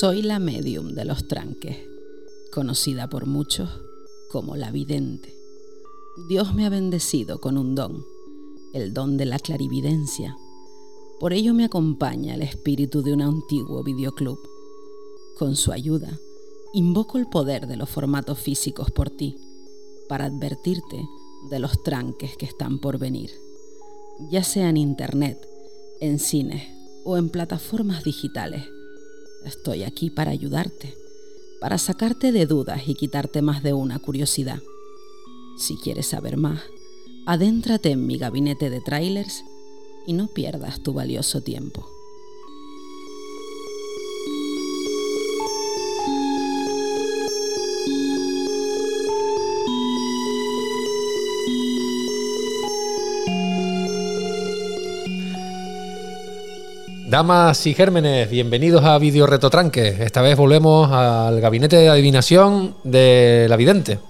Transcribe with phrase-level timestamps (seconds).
[0.00, 1.76] Soy la medium de los tranques,
[2.52, 3.70] conocida por muchos
[4.28, 5.32] como la vidente.
[6.28, 8.04] Dios me ha bendecido con un don,
[8.72, 10.36] el don de la clarividencia.
[11.20, 14.40] Por ello me acompaña el espíritu de un antiguo videoclub.
[15.38, 16.18] Con su ayuda,
[16.72, 19.36] invoco el poder de los formatos físicos por ti,
[20.08, 21.08] para advertirte
[21.50, 23.30] de los tranques que están por venir,
[24.28, 25.48] ya sea en internet,
[26.00, 26.64] en cines
[27.04, 28.73] o en plataformas digitales
[29.44, 30.94] Estoy aquí para ayudarte,
[31.60, 34.60] para sacarte de dudas y quitarte más de una curiosidad.
[35.56, 36.62] Si quieres saber más,
[37.26, 39.44] adéntrate en mi gabinete de trailers
[40.06, 41.93] y no pierdas tu valioso tiempo.
[57.14, 59.86] Damas y gérmenes, bienvenidos a Video Retotranque.
[60.00, 64.00] Esta vez volvemos al gabinete de adivinación de la vidente.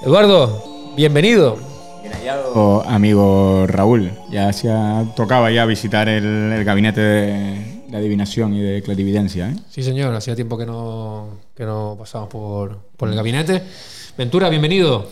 [0.00, 1.58] Eduardo, bienvenido.
[2.00, 4.10] Bien hallado, amigo Raúl.
[4.30, 4.70] Ya se
[5.14, 9.50] tocaba ya visitar el, gabinete de, adivinación y de clarividencia.
[9.50, 9.56] ¿eh?
[9.68, 13.64] Sí, señor, hacía tiempo que no, que no pasamos por, por el gabinete.
[14.16, 15.10] Ventura, bienvenido.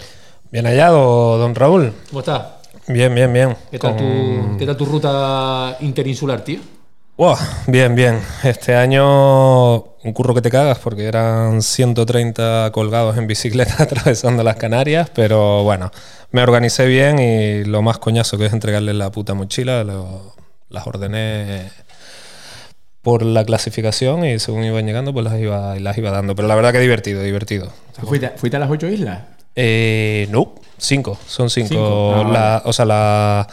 [0.50, 1.92] Bien hallado, don Raúl.
[2.08, 2.59] ¿Cómo estás?
[2.88, 3.56] Bien, bien, bien.
[3.70, 6.60] ¿Qué tal, tu, ¿qué tal tu ruta interinsular, tío?
[7.66, 8.18] bien, bien.
[8.42, 14.56] Este año un curro que te cagas porque eran 130 colgados en bicicleta atravesando las
[14.56, 15.90] Canarias, pero bueno,
[16.30, 21.70] me organicé bien y lo más coñazo que es entregarle la puta mochila, las ordené
[23.02, 26.34] por la clasificación y según iban llegando pues las iba, las iba dando.
[26.34, 27.70] Pero la verdad que divertido, divertido.
[28.02, 29.20] ¿Fuiste, ¿fuiste a las ocho islas?
[29.56, 32.24] Eh, no, cinco, son cinco.
[32.34, 33.46] Ah, o sea, la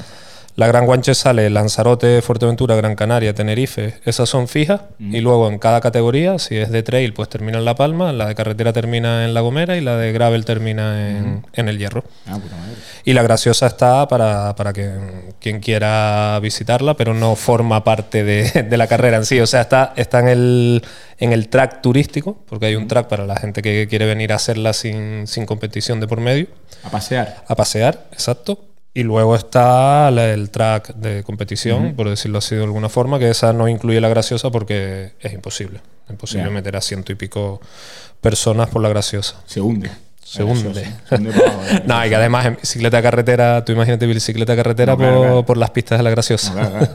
[0.57, 3.93] la Gran Guanche sale Lanzarote, Fuerteventura, Gran Canaria, Tenerife.
[4.05, 4.81] Esas son fijas.
[4.99, 8.25] Y luego en cada categoría, si es de trail, pues termina en La Palma, la
[8.25, 12.03] de carretera termina en La Gomera y la de gravel termina en, El Hierro.
[12.25, 12.73] Ah, puta madre.
[13.05, 18.77] Y la graciosa está para, para que, quien quiera visitarla, pero no forma parte de,
[18.77, 19.39] la carrera en sí.
[19.39, 20.83] O sea, está, está en, el,
[21.19, 24.37] en el track turístico, porque hay un track para la gente que quiere venir a
[24.37, 26.47] hacerla sin, sin competición de por medio.
[26.83, 27.43] A pasear.
[27.47, 28.59] A pasear, exacto.
[28.97, 33.53] Y luego está el track de competición, por decirlo así de alguna forma, que esa
[33.53, 35.81] no incluye la graciosa porque es imposible.
[36.05, 37.61] Es imposible meter a ciento y pico
[38.21, 39.35] personas por la graciosa.
[39.45, 39.91] Se hunde.
[40.23, 40.83] Se hunde.
[41.85, 45.57] no, y que además en bicicleta de carretera, tú imagínate bicicleta de carretera por, por,
[45.57, 46.55] las pistas de la graciosa.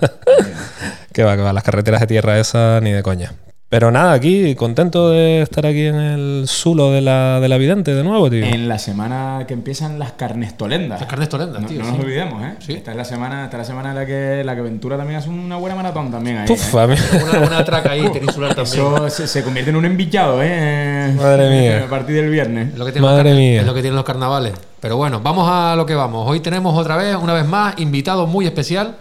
[1.12, 3.33] que va, que va, las carreteras de tierra esa ni de coña.
[3.72, 7.94] Pero nada, aquí contento de estar aquí en el sulo de la, de la vidente
[7.94, 8.44] de nuevo, tío.
[8.44, 11.00] En la semana que empiezan las carnestolendas.
[11.00, 11.82] Las carnestolendas, tío.
[11.82, 12.56] No, nos olvidemos, ¿eh?
[12.69, 15.31] Esta es la semana, esta la semana en la que la que Ventura también hace
[15.31, 16.49] una buena maratón también ahí.
[16.49, 16.97] Puf, ¿eh?
[17.25, 19.06] Una, buena traca ahí, peninsular también.
[19.06, 21.11] Eso se, convierte en un envillado, ¿eh?
[21.16, 21.84] Madre mía.
[21.87, 22.75] A partir del viernes.
[22.75, 23.62] Es lo que Madre mía.
[23.62, 24.53] Es lo que tienen los carnavales.
[24.81, 26.28] Pero bueno, vamos a lo que vamos.
[26.28, 28.97] Hoy tenemos otra vez, una vez más, invitado muy especial.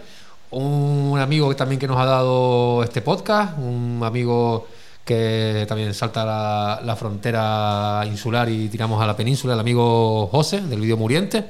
[0.52, 3.56] Un amigo también que nos ha dado este podcast.
[3.58, 4.66] Un amigo
[5.02, 10.80] que también salta la, frontera insular y tiramos a la península, el amigo José, del
[10.80, 11.46] vídeo Muriente.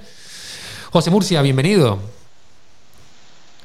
[0.92, 1.98] José Murcia, bienvenido.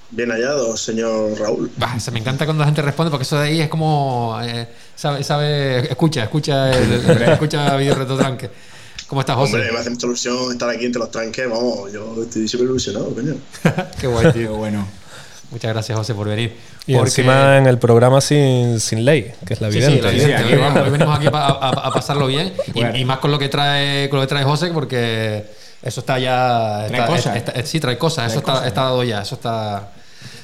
[0.09, 1.69] Bien hallado, señor Raúl.
[1.99, 4.39] se me encanta cuando la gente responde porque eso de ahí es como.
[4.41, 8.49] Eh, sabe, sabe, escucha, escucha, el, escucha Video Reto Tranque.
[9.07, 9.57] ¿Cómo estás, José?
[9.57, 11.47] Hombre, me hace mucha ilusión estar aquí entre los tranques.
[11.47, 13.35] Vamos, yo estoy súper ilusionado, coño.
[14.01, 14.87] Qué guay, tío, bueno.
[15.49, 16.57] Muchas gracias, José, por venir.
[16.85, 20.11] Y encima en el programa sin, sin ley, que es la evidente.
[20.11, 24.19] Sí, sí, hoy venimos aquí a, pasarlo bien y, más con lo que trae con
[24.19, 25.45] lo que trae José, porque
[25.81, 26.85] eso está ya.
[26.87, 27.43] Trae cosas.
[27.63, 28.31] sí, trae cosas.
[28.31, 29.21] eso está, está, dado ya.
[29.21, 29.91] Eso está,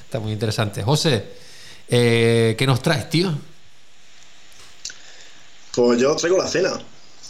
[0.05, 0.81] está muy interesante.
[0.83, 1.25] José,
[1.89, 3.33] eh, ¿qué nos traes, tío?
[5.75, 6.71] Pues yo os traigo la cena.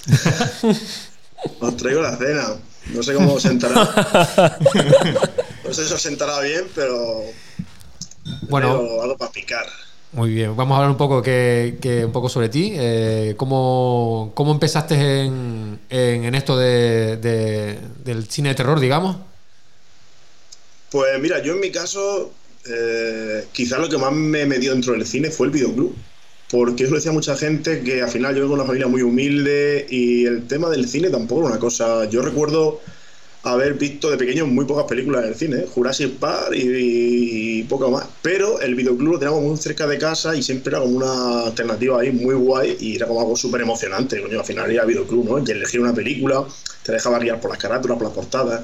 [1.60, 2.56] os traigo la cena.
[2.88, 3.74] No sé cómo os sentará.
[5.66, 7.24] no sé si os sentará bien, pero
[8.50, 9.66] bueno, algo para picar.
[10.14, 12.74] Muy bien, vamos a hablar un poco, que, un poco sobre ti.
[12.76, 15.80] Eh, ¿cómo, empezaste en,
[16.36, 17.18] esto de,
[18.04, 19.18] del cine de terror, digamos?
[20.92, 22.32] Pues mira, yo en mi caso,
[22.70, 25.96] eh, quizás lo que más me metió dentro del cine fue el videoclub.
[26.52, 29.88] Porque eso decía mucha gente que al final yo vengo de una familia muy humilde
[29.90, 32.08] y el tema del cine tampoco era una cosa.
[32.08, 32.80] Yo recuerdo
[33.44, 35.68] haber visto de pequeño muy pocas películas en el cine, ¿eh?
[35.68, 38.06] Jurassic Park y, poco más.
[38.22, 42.00] Pero el videoclub lo teníamos muy cerca de casa y siempre era como una alternativa
[42.02, 44.22] ahí muy guay y era como algo súper emocionante.
[44.22, 45.40] Coño, al final era videoclub, ¿no?
[45.46, 46.46] Y elegir una película,
[46.84, 48.62] te dejaba guiar por las carátulas, por las portadas.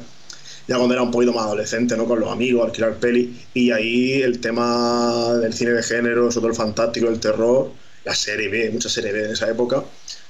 [0.68, 2.06] Ya cuando era un poquito más adolescente, ¿no?
[2.06, 3.38] Con los amigos, alquilar peli.
[3.54, 7.72] Y ahí el tema del cine de género, sobre el fantástico, el terror,
[8.06, 9.84] la serie B, mucha serie B en esa época,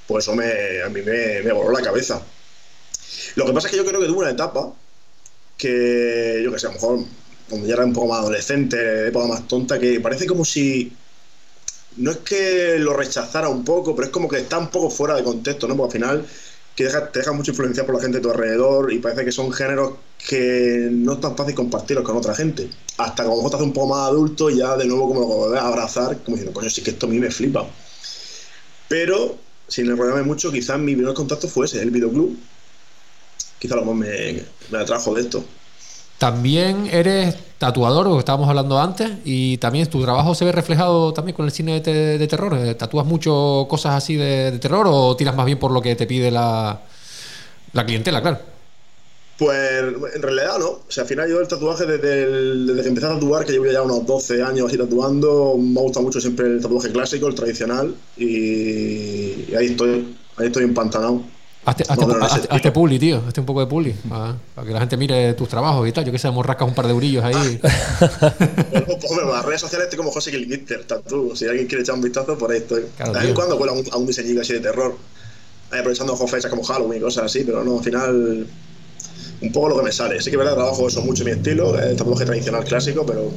[0.07, 2.24] pues eso me, a mí me voló la cabeza.
[3.36, 4.74] Lo que pasa es que yo creo que tuve una etapa
[5.58, 7.00] que, yo que sé, a lo mejor
[7.50, 10.94] cuando ya era un poco más adolescente, época más tonta, que parece como si
[11.98, 15.16] no es que lo rechazara un poco, pero es como que está un poco fuera
[15.16, 15.76] de contexto, ¿no?
[15.76, 16.28] Porque al final
[16.76, 19.52] que te deja mucha influencia por la gente de tu alrededor y parece que son
[19.52, 19.96] géneros
[20.30, 22.70] que no es tan fácil compartirlos con otra gente.
[22.98, 25.54] Hasta que a lo mejor te un poco más adulto y ya de nuevo como
[25.54, 27.68] a abrazar, como diciendo, coño, sí que esto a mí me flipa.
[28.88, 32.38] Pero, sin enrollarme mucho, quizás mi primer contacto fue ese, el videoclub.
[33.60, 35.44] Quizás lo más me, me atrajo de esto.
[36.20, 41.14] También eres tatuador, lo que estábamos hablando antes, y también tu trabajo se ve reflejado
[41.14, 42.58] también con el cine de, terror.
[42.58, 46.06] Eh, ¿Tatúas mucho cosas así de, terror o tiras más bien por lo que te
[46.06, 46.82] pide la,
[47.72, 48.40] la clientela, claro?
[49.38, 49.82] Pues
[50.16, 50.68] en realidad no.
[50.68, 53.68] O sea, al final yo el tatuaje desde, desde que empecé a tatuar, que llevo
[53.68, 57.36] ya unos 12 años así tatuando, me ha gustado mucho siempre el tatuaje clásico, el
[57.36, 61.22] tradicional, y, y ahí estoy, ahí estoy empantanado.
[61.66, 61.84] Hazte,
[62.50, 63.22] hazte, publi, tío.
[63.28, 63.94] Hazte un poco de publi.
[64.08, 66.06] Para, que la gente mire tus trabajos y tal.
[66.06, 67.34] Yo que sé, rascas un par de eurillos ahí.
[69.10, 71.36] Hombre, las redes sociales estoy como José Kilgitter, tú.
[71.36, 72.86] Si alguien quiere echar un vistazo, por ahí estoy.
[72.98, 74.98] de vez en cuando vuelo a un, a un diseñito así de terror.
[75.72, 78.48] Ahí aprovechando fechas como Halloween y cosas así, pero no, al final.
[79.42, 80.22] Un poco lo que me sale.
[80.22, 83.32] Sí que verdad, trabajo eso mucho mi estilo, el tatuaje tradicional clásico, pero,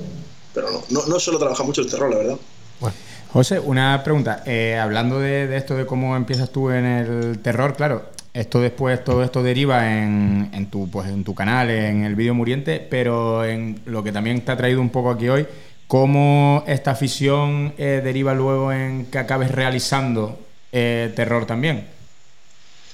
[0.53, 2.37] pero no, no, no suelo trabajar mucho el terror, la verdad.
[2.81, 2.97] Bueno.
[3.32, 4.43] José, una pregunta.
[4.44, 9.25] Eh, hablando de, esto de cómo empiezas tú en el terror, claro, esto después, todo
[9.25, 14.05] esto deriva en, tu, pues, en tu canal, en el vídeo muriente, pero en lo
[14.05, 15.46] que también te ha traído un poco aquí hoy,
[15.87, 20.38] cómo esta afición eh, deriva luego en que acabes realizando
[20.70, 21.87] eh, terror también.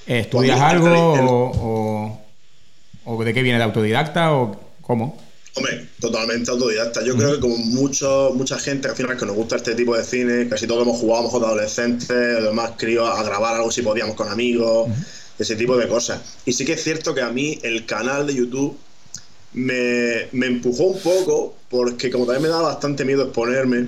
[0.07, 2.17] ¿Estudias algo
[3.05, 5.17] o, de qué viene de autodidacta o cómo?
[5.55, 7.03] Hombre, totalmente autodidacta.
[7.03, 10.03] Yo creo que como mucho, mucha gente al final que nos gusta este tipo de
[10.03, 14.15] cine, casi todos hemos jugado a de adolescentes, además críos a grabar algo si podíamos
[14.15, 14.89] con amigos,
[15.37, 16.21] ese tipo de cosas.
[16.45, 18.77] Y sí que es cierto que a mí el canal de YouTube
[19.53, 23.87] me, me empujó un poco, porque como también me da bastante miedo exponerme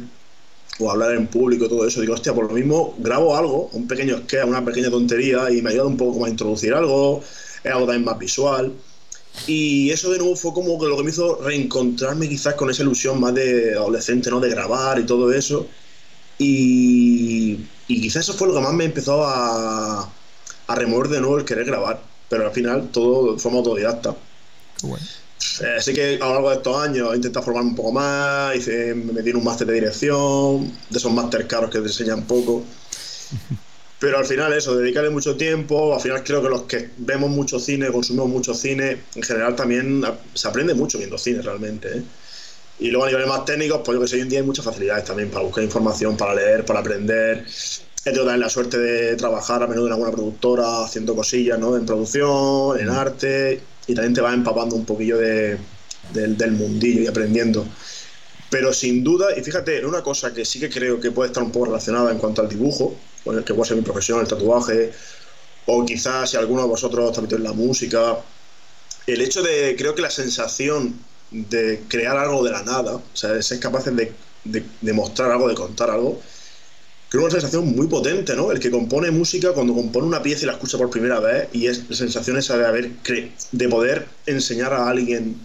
[0.80, 4.18] o hablar en público, todo eso, digo, hostia, por lo mismo grabo algo, un pequeño
[4.20, 7.22] sketch, una pequeña tontería y me ayuda un poco como a introducir algo,
[7.64, 8.74] es algo también más visual.
[9.48, 12.84] Y eso de nuevo fue como que lo que me hizo reencontrarme quizás con esa
[12.84, 14.40] ilusión más de adolescente, ¿no?
[14.40, 15.68] De grabar y todo eso.
[16.38, 20.12] Y, y quizás eso fue lo que más me empezó a,
[20.68, 22.02] a remover de nuevo el querer grabar.
[22.30, 24.16] Pero al final todo forma autodidacta.
[24.84, 25.06] Bueno.
[25.62, 28.56] Eh, así que a lo largo de estos años he intentado formarme un poco más,
[28.56, 32.24] hice, me metí en un máster de dirección, de esos máster caros que te enseñan
[32.24, 32.64] poco.
[34.02, 37.60] Pero al final eso, dedicarle mucho tiempo, al final creo que los que vemos mucho
[37.60, 40.04] cine, consumimos mucho cine, en general también
[40.34, 42.00] se aprende mucho viendo cine realmente.
[42.00, 42.02] ¿eh?
[42.80, 44.66] Y luego a niveles más técnicos, pues yo que sé, hoy en día hay muchas
[44.66, 47.46] facilidades también para buscar información, para leer, para aprender.
[47.46, 51.78] He tenido también la suerte de trabajar a menudo en alguna productora haciendo cosillas, ¿no?
[51.78, 55.60] En producción, en arte, y también te vas empapando un poquillo de,
[56.12, 57.68] del mundillo y aprendiendo.
[58.50, 61.52] Pero sin duda, y fíjate, una cosa que sí que creo que puede estar un
[61.52, 64.92] poco relacionada en cuanto al dibujo, que puede ser mi profesión, el tatuaje,
[65.66, 68.18] o quizás si alguno de vosotros en la música,
[69.08, 71.00] el hecho de, creo que la sensación
[71.32, 74.12] de crear algo de la nada, o sea, ser capaces de,
[74.44, 76.20] de, mostrar algo, de contar algo,
[77.10, 78.52] creo una sensación muy potente, ¿no?
[78.52, 81.68] El que compone música cuando compone una pieza y la escucha por primera vez y
[81.68, 82.92] es la sensación esa de haber
[83.52, 85.38] de poder enseñar a alguien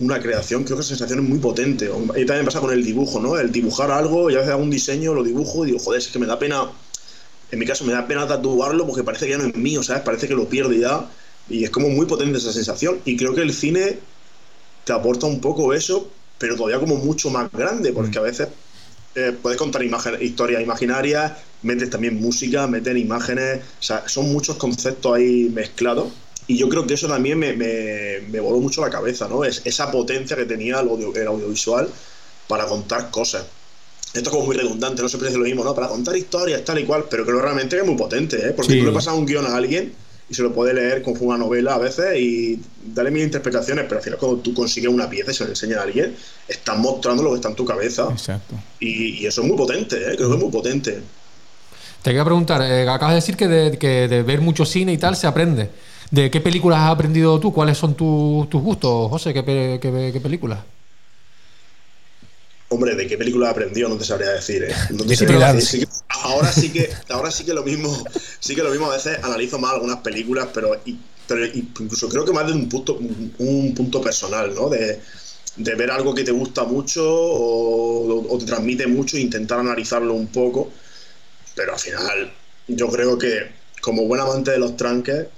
[0.00, 1.90] una creación, creo que esa sensación es muy potente.
[2.16, 3.38] Y también pasa con el dibujo, ¿no?
[3.38, 6.08] El dibujar algo, y a veces hago un diseño, lo dibujo y digo, joder, es
[6.08, 6.70] que me da pena
[7.50, 10.02] en mi caso me da pena tatuarlo porque parece que ya no es mío, ¿sabes?
[10.02, 11.08] Parece que lo pierdo ya.
[11.48, 13.00] Y es como muy potente esa sensación.
[13.04, 13.98] Y creo que el cine
[14.84, 18.48] te aporta un poco eso, pero todavía como mucho más grande, porque a veces
[19.14, 19.82] eh, puedes contar
[20.20, 21.32] historias imaginarias,
[21.62, 26.12] metes también música, metes imágenes, o sea, son muchos conceptos ahí mezclados.
[26.46, 29.44] Y yo creo que eso también me, me, voló mucho la cabeza, ¿no?
[29.44, 30.88] Es esa potencia que tenía el
[31.26, 31.88] audiovisual
[32.48, 33.46] para contar cosas
[34.14, 35.74] esto es como muy redundante, no siempre es lo mismo, ¿no?
[35.74, 38.52] Para contar historias, tal y cual, pero creo realmente que es muy potente, ¿eh?
[38.52, 39.92] Porque tú le pasas un guion a alguien
[40.30, 42.60] y se lo puede leer como una novela a veces y
[42.94, 45.78] darle mil interpretaciones, pero al final cuando tú consigues una pieza y se lo enseñas
[45.78, 46.14] a alguien,
[46.46, 48.08] estás mostrando lo que está en tu cabeza.
[48.08, 48.54] Exacto.
[48.78, 50.14] Y, eso es muy potente, ¿eh?
[50.16, 51.02] Creo que es muy potente.
[52.02, 54.98] Te quería preguntar, eh, acabas de decir que de, que de, ver mucho cine y
[54.98, 55.70] tal se aprende.
[56.12, 57.52] ¿De qué películas has aprendido tú?
[57.52, 59.34] ¿Cuáles son tus gustos, José?
[59.34, 60.60] ¿Qué, qué, qué películas?
[62.74, 63.88] Hombre, ¿de qué película aprendió?
[63.88, 64.74] No te sabría decir, ¿eh?
[66.08, 68.04] ahora sí que, ahora sí que lo mismo,
[68.40, 70.76] sí que lo mismo a veces analizo más algunas películas, pero,
[71.54, 72.98] incluso creo que más de un punto,
[73.38, 74.68] un punto personal, ¿no?
[74.68, 75.00] De,
[75.56, 80.72] ver algo que te gusta mucho o, te transmite mucho e intentar analizarlo un poco.
[81.54, 82.32] pero al final
[82.66, 85.28] yo creo que como buen amante de los tranques,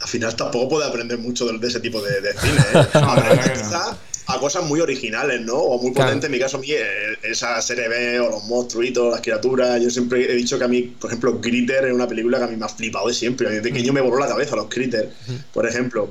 [0.00, 2.60] al final tampoco puede aprender mucho de, ese tipo de, cine.
[2.74, 2.86] ¿eh?
[4.26, 5.54] a cosas muy originales, ¿no?
[5.54, 6.24] O muy potentes.
[6.24, 9.80] En mi caso, a mí, eh, esa serie B o los monstruitos, las criaturas.
[9.80, 12.46] Yo siempre he dicho que a mí, por ejemplo, Critter es una película que a
[12.48, 13.48] mí me ha flipado de siempre.
[13.48, 15.10] Desde pequeño me voló la cabeza los Critter,
[15.52, 16.10] por ejemplo.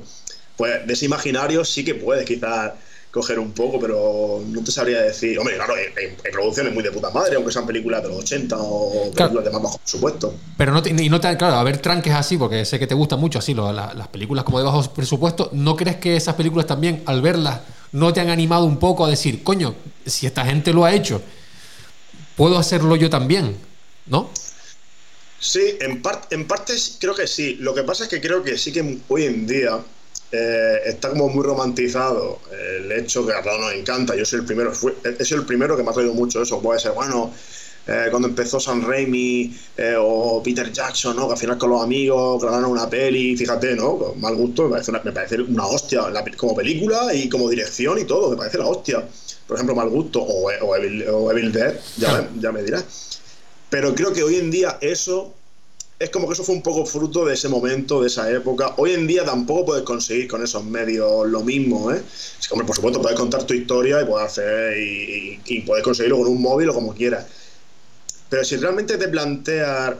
[0.56, 2.72] Pues de ese imaginario sí que puedes quizás
[3.12, 5.38] coger un poco, pero no te sabría decir.
[5.38, 9.12] Hombre, claro, hay, producciones muy de puta madre, aunque sean películas de los 80 o
[9.12, 10.34] películas de más bajo presupuesto.
[10.56, 12.94] Pero no te, y no te, claro, a ver tranques así, porque sé que te
[12.94, 17.02] gustan mucho así las películas como de bajo presupuesto, ¿no crees que esas películas también,
[17.04, 17.60] al verlas,
[17.92, 19.74] no te han animado un poco a decir, coño,
[20.06, 21.20] si esta gente lo ha hecho,
[22.34, 23.58] puedo hacerlo yo también,
[24.06, 24.30] ¿no?
[25.38, 27.56] Sí, en, parte en partes creo que sí.
[27.56, 29.80] Lo que pasa es que creo que sí que hoy en día
[30.32, 34.16] eh, está como muy romantizado el hecho que a todos nos encanta.
[34.16, 36.60] Yo soy el primero, he sido el primero que me ha traído mucho eso.
[36.60, 37.32] Puede ser, bueno,
[37.86, 41.26] eh, cuando empezó Sam Raimi eh, o Peter Jackson, ¿no?
[41.26, 43.98] que al final con los amigos grabaron una peli, fíjate, ¿no?
[43.98, 46.04] Con mal gusto, me parece una, hostia
[46.36, 49.04] como película y como dirección y todo, me parece la hostia.
[49.46, 53.20] Por ejemplo, mal gusto o, Evil, Dead, ya, ya me dirás.
[53.68, 55.34] Pero creo que hoy en día eso
[56.02, 58.74] es como que eso fue un poco fruto de ese momento, de esa época.
[58.76, 62.02] Hoy en día tampoco puedes conseguir con esos medios lo mismo, ¿eh?
[62.50, 66.70] Por supuesto, puedes contar tu historia y puedes hacer y, puedes conseguirlo con un móvil
[66.70, 67.26] o como quieras.
[68.28, 69.94] Pero si realmente te planteas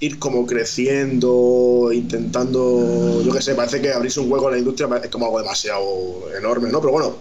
[0.00, 4.88] ir como creciendo, intentando, yo qué sé, parece que abrirse un hueco en la industria
[5.02, 6.80] es como algo demasiado enorme, ¿no?
[6.80, 7.16] Pero bueno,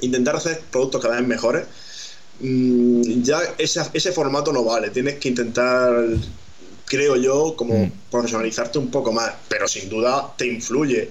[0.00, 1.64] intentar hacer productos cada vez mejores,
[2.40, 4.90] mm, ya ese, ese formato no vale.
[4.90, 6.06] Tienes que intentar
[6.86, 7.92] creo yo, como mm.
[8.10, 11.10] profesionalizarte un poco más, pero sin duda te influye.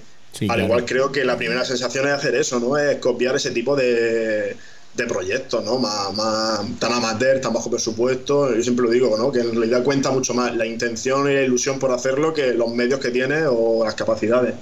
[0.49, 2.77] Al igual creo que la primera sensación es hacer eso, ¿no?
[2.77, 4.57] Es copiar ese tipo de,
[4.93, 5.77] de proyectos, ¿no?
[5.77, 8.53] Más, más, tan amateur, tan bajo presupuesto.
[8.53, 9.31] Yo siempre lo digo, ¿no?
[9.31, 12.73] Que en realidad cuenta mucho más la intención y la ilusión por hacerlo que los
[12.73, 14.55] medios que tienes o las capacidades.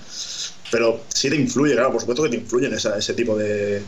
[0.70, 3.82] Pero sí te influye, claro, por supuesto que te influyen ese tipo de,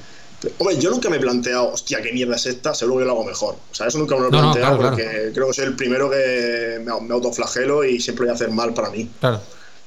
[0.58, 3.24] Hombre, yo nunca me he planteado, hostia, qué mierda es esta, seguro que lo hago
[3.24, 3.56] mejor.
[3.72, 6.82] O sea, eso nunca me lo he planteado porque creo que soy el primero que
[6.84, 9.10] me, autoflagelo y siempre voy a hacer mal para mí.
[9.20, 9.40] Claro.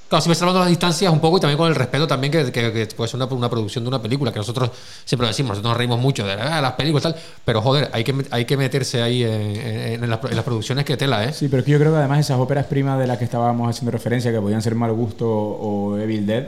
[0.09, 2.33] Claro, si me hablando de las distancias un poco y también con el respeto también
[2.33, 4.71] que, puede ser una, una, producción de una película, que nosotros
[5.05, 7.91] siempre lo decimos, nosotros nos reímos mucho de ah, las películas y tal, pero joder,
[7.93, 11.35] hay que, hay que meterse ahí en, las, producciones que tela, ¿eh?
[11.35, 13.69] Sí, pero es que yo creo que además esas óperas primas de las que estábamos
[13.69, 16.47] haciendo referencia, que podían ser Mal Gusto o Evil Dead,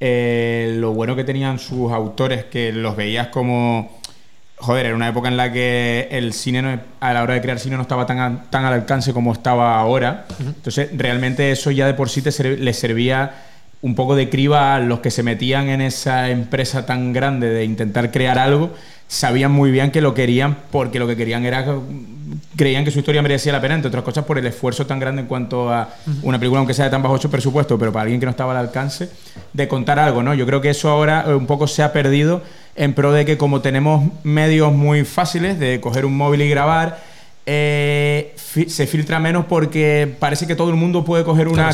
[0.00, 4.00] eh, lo bueno que tenían sus autores, que los veías como.
[4.56, 7.76] Joder, era una época en la que el cine, a la hora de crear cine,
[7.76, 10.26] no estaba tan, tan al alcance como estaba ahora.
[10.38, 13.49] Entonces, realmente eso ya de por sí te les servía
[13.82, 17.64] un poco de criba a los que se metían en esa empresa tan grande de
[17.64, 18.70] intentar crear algo.
[19.08, 21.64] Sabían muy bien que lo querían porque lo que querían era
[22.56, 25.22] creían que su historia merecía la pena, entre otras cosas por el esfuerzo tan grande
[25.22, 25.88] en cuanto a
[26.22, 28.58] una película, aunque sea de tan bajo presupuesto, pero para alguien que no estaba al
[28.58, 29.08] alcance,
[29.52, 30.34] de contar algo, ¿no?
[30.34, 32.42] Yo creo que eso ahora eh, un poco se ha perdido
[32.76, 36.98] en pro de que como tenemos medios muy fáciles de coger un móvil y grabar,
[37.52, 41.70] eh, se filtra menos porque parece que todo el mundo puede coger una,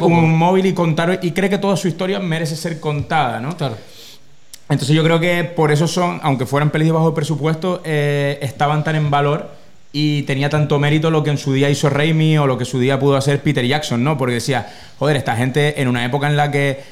[0.00, 3.56] un, móvil y contar y cree que toda su historia merece ser contada, ¿no?
[3.56, 3.76] Claro.
[4.68, 8.82] Entonces yo creo que por eso son, aunque fueran pelis de bajo presupuesto, eh, estaban
[8.82, 9.48] tan en valor
[9.92, 12.70] y tenía tanto mérito lo que en su día hizo Raimi o lo que en
[12.70, 14.18] su día pudo hacer Peter Jackson, ¿no?
[14.18, 14.66] Porque decía,
[14.98, 16.82] joder, esta gente en una época en la que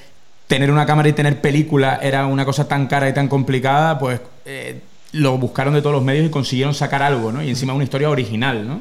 [0.47, 4.21] tener una cámara y tener película era una cosa tan cara y tan complicada, pues
[4.45, 7.43] eh, lo buscaron de todos los medios y consiguieron sacar algo, ¿no?
[7.43, 8.81] Y encima una historia original, ¿no?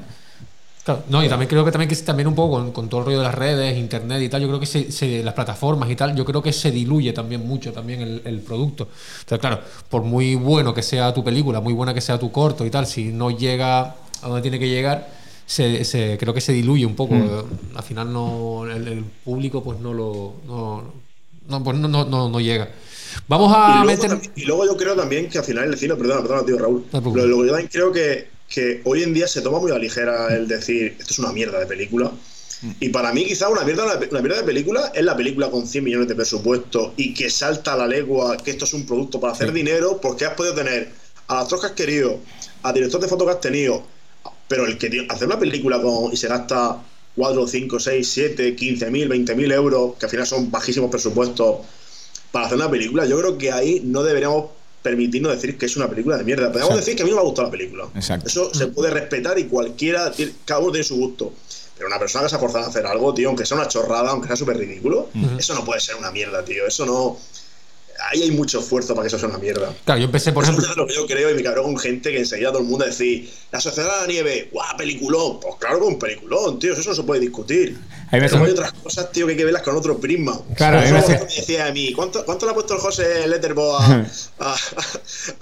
[1.09, 3.23] no, y también creo que también que también un poco con, todo el rollo de
[3.23, 6.41] las redes, internet y tal, yo creo que se, las plataformas y tal, yo creo
[6.41, 8.89] que se diluye también mucho también el, producto.
[9.19, 12.65] Entonces, claro, por muy bueno que sea tu película, muy buena que sea tu corto
[12.65, 13.81] y tal, si no llega
[14.21, 15.07] a donde tiene que llegar,
[15.45, 17.13] se, creo que se diluye un poco.
[17.13, 17.77] Mm.
[17.77, 20.91] Al final no el, público pues no lo
[21.47, 22.69] no, pues no, no, no, llega.
[23.27, 24.19] Vamos a y meter.
[24.35, 26.85] y luego yo creo también que al final el cine, perdona, perdona, tío Raúl.
[26.91, 30.27] Pero luego yo también creo que que hoy en día se toma muy a ligera
[30.35, 32.11] el decir, esto es una mierda de película.
[32.79, 35.83] Y para mí, quizá una mierda, una mierda de película es la película con 100
[35.83, 39.33] millones de presupuesto y que salta a la legua que esto es un producto para
[39.33, 40.91] hacer dinero, porque has podido tener
[41.27, 42.19] a las que has querido,
[42.61, 43.83] a director de foto que has tenido,
[44.47, 46.83] pero el que hacer una película con, y se gasta
[47.15, 51.61] 4, 5, 6, 7, 15 mil, 20 mil euros, que al final son bajísimos presupuestos
[52.31, 55.87] para hacer una película, yo creo que ahí no deberíamos permitirnos decir que es una
[55.87, 56.51] película de mierda.
[56.51, 57.87] Podemos decir que a mí no me ha gustado la película.
[58.25, 60.11] Eso se puede respetar y cualquiera,
[60.45, 61.33] cada uno tiene su gusto.
[61.75, 64.09] Pero una persona que se ha forzado a hacer algo, tío, aunque sea una chorrada,
[64.11, 66.65] aunque sea súper ridículo, eso no puede ser una mierda, tío.
[66.65, 67.17] Eso no.
[68.09, 69.73] Ahí hay mucho esfuerzo para que eso sea una mierda.
[69.85, 70.71] Claro, yo empecé, por Eso ejemplo.
[70.71, 72.85] es lo que yo creo y me cabrón con gente que enseguida todo el mundo
[72.85, 75.39] decir, la sociedad de la nieve, guau, peliculón.
[75.39, 77.77] Pues claro que un peliculón, tío, eso no se puede discutir.
[78.11, 79.97] A mí me Pero hace hay otras cosas, tío, que hay que verlas con otro
[79.99, 80.39] prisma.
[80.55, 82.79] Claro, a mí me hace- me decía a mí, ¿cuánto, ¿cuánto le ha puesto el
[82.79, 84.05] José Letterboxd a,
[84.39, 84.55] a,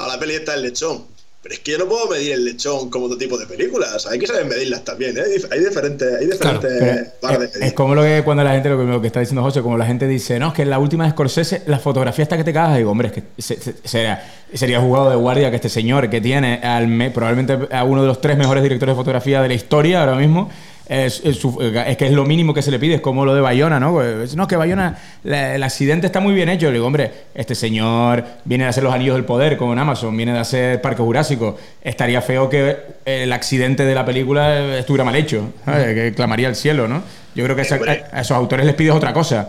[0.03, 1.05] a la peli esta del lechón?
[1.41, 4.05] Pero es que yo no puedo medir el lechón como otro tipo de películas.
[4.07, 5.21] Hay que saber medirlas también, ¿eh?
[5.25, 6.73] Hay dif- Hay diferentes, hay Claro, diferentes
[7.21, 7.63] de medir.
[7.63, 10.05] es como lo que cuando la gente, lo que, está diciendo José, como la gente
[10.05, 12.75] dice, no, es que en la última de Scorsese, la fotografía está que te cagas.
[12.77, 14.21] Digo, hombre, es que se- se- sería,
[14.53, 18.07] sería jugado de guardia que este señor que tiene al me- probablemente a uno de
[18.09, 20.49] los tres mejores directores de fotografía de la historia ahora mismo.
[20.89, 23.35] Es, es su- es que es lo mínimo que se le pide, es como lo
[23.35, 23.93] de Bayona, ¿no?
[23.93, 26.65] Pues, No, que Bayona, la- el accidente está muy bien hecho.
[26.65, 30.17] Le digo, hombre, este señor viene de hacer los anillos del poder como en Amazon,
[30.17, 31.57] viene de hacer Parque Jurásico.
[31.83, 35.93] Estaría feo que el accidente de la película estuviera mal hecho, ¿sabes?
[35.93, 37.03] que clamaría al cielo, ¿no?
[37.35, 37.75] Yo creo que esa-
[38.11, 39.47] a esos autores les pides otra cosa.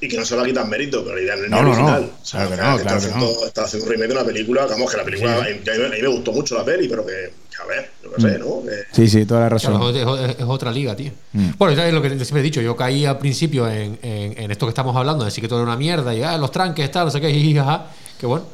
[0.00, 1.62] Y que no se va a quitar mérito, pero la idea no es No, no,
[1.62, 1.70] no.
[1.70, 2.10] original.
[2.22, 4.66] O sea, Claro que no, claro que haciendo, está haciendo un remake de una película,
[4.66, 7.30] vamos, que la película, a, mí, a mí me gustó mucho la peli, pero que
[7.62, 8.62] a ver, yo qué sé, ¿no?
[8.92, 9.72] Sí, sí, toda la razón.
[9.92, 11.10] Claro, es, otra liga, tío.
[11.32, 11.50] Mm.
[11.58, 12.60] Bueno, ya es lo que siempre he dicho.
[12.60, 15.60] Yo caí al principio en, en- en esto que estamos hablando, de decir que todo
[15.60, 17.86] era una mierda y ah, los tranques, tal, no sé qué, jiji, jaja,
[18.18, 18.44] que bueno.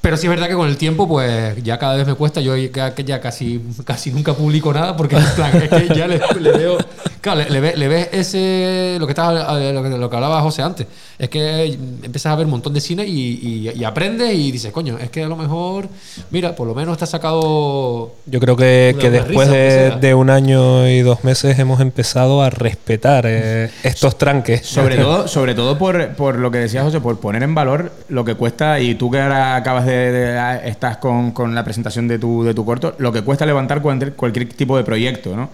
[0.00, 2.40] Pero sí es verdad que con el tiempo, pues ya cada vez me cuesta.
[2.40, 6.08] Yo ya, que ya casi, casi nunca publico nada porque en plan, es que ya
[6.08, 6.78] le, le veo.
[7.22, 8.96] Claro, le, le ve- le ves ese.
[8.98, 9.32] Lo que, estaba,
[9.72, 10.86] lo, que, lo que hablaba José antes.
[11.18, 11.66] Es que
[12.02, 15.08] empiezas a ver un montón de cine y, y- y aprendes y dices, coño, es
[15.10, 15.88] que a lo mejor.
[16.30, 18.12] Mira, por lo menos te ha sacado.
[18.26, 22.50] Yo creo que, que después risa, de, un año y dos meses hemos empezado a
[22.50, 24.66] respetar eh, estos tranques.
[24.66, 28.24] Sobre todo, sobre todo por, por lo que decía José, por poner en valor lo
[28.24, 32.18] que cuesta, y tú que ahora acabas de, de- estás con, con la presentación de
[32.18, 35.50] tu, de tu corto, lo que cuesta levantar cualquier, cualquier tipo de proyecto, ¿no?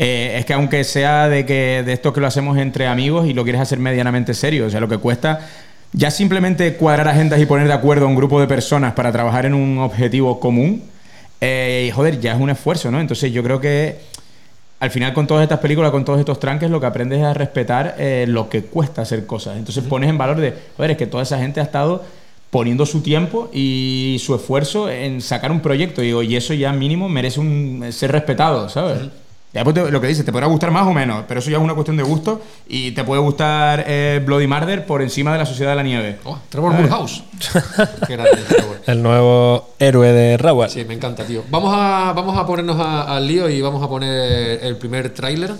[0.00, 3.34] Eh, es que aunque sea de que de esto que lo hacemos entre amigos y
[3.34, 5.40] lo quieres hacer medianamente serio, o sea, lo que cuesta
[5.92, 9.44] ya simplemente cuadrar agendas y poner de acuerdo a un grupo de personas para trabajar
[9.44, 10.84] en un objetivo común,
[11.40, 13.00] eh, joder, ya es un esfuerzo, ¿no?
[13.00, 13.96] Entonces yo creo que
[14.78, 17.34] al final con todas estas películas, con todos estos tranques, lo que aprendes es a
[17.34, 19.56] respetar eh, lo que cuesta hacer cosas.
[19.56, 22.04] Entonces pones en valor de, joder, es que toda esa gente ha estado
[22.50, 26.02] poniendo su tiempo y su esfuerzo en sacar un proyecto.
[26.02, 29.00] Digo, y eso ya mínimo merece un, ser respetado, ¿sabes?
[29.52, 31.56] Ya después te- lo que dices, te podrá gustar más o menos, pero eso ya
[31.56, 35.38] es una cuestión de gusto y te puede gustar eh, Bloody Murder por encima de
[35.38, 36.18] la Sociedad de la Nieve.
[36.24, 37.22] Oh, Trevor Mulhouse.
[38.06, 38.82] Qué grande, Trevor.
[38.86, 40.68] El nuevo héroe de Rawal.
[40.70, 41.44] Sí, me encanta, tío.
[41.48, 45.54] Vamos a, vamos a ponernos a- al lío y vamos a poner el primer tráiler.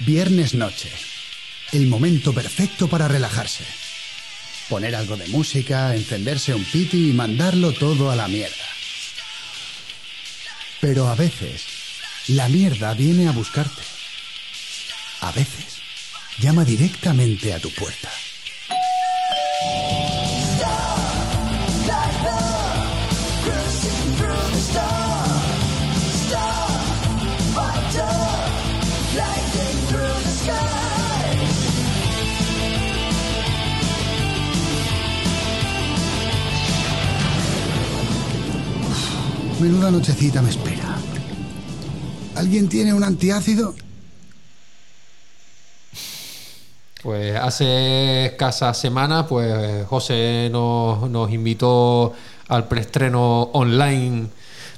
[0.00, 0.90] Viernes noche.
[1.72, 3.64] El momento perfecto para relajarse.
[4.68, 8.56] Poner algo de música, encenderse un piti y mandarlo todo a la mierda.
[10.80, 11.66] Pero a veces,
[12.28, 13.82] la mierda viene a buscarte.
[15.20, 15.82] A veces,
[16.38, 18.08] llama directamente a tu puerta.
[39.60, 40.96] Menuda nochecita me espera.
[42.34, 43.74] ¿Alguien tiene un antiácido?
[47.02, 52.14] Pues hace escasas semanas, pues José nos, invitó
[52.48, 54.28] al preestreno online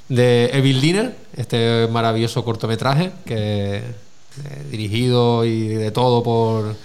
[0.09, 3.83] de Evil Dinner, este maravilloso cortometraje que eh,
[4.69, 6.75] dirigido y de todo por,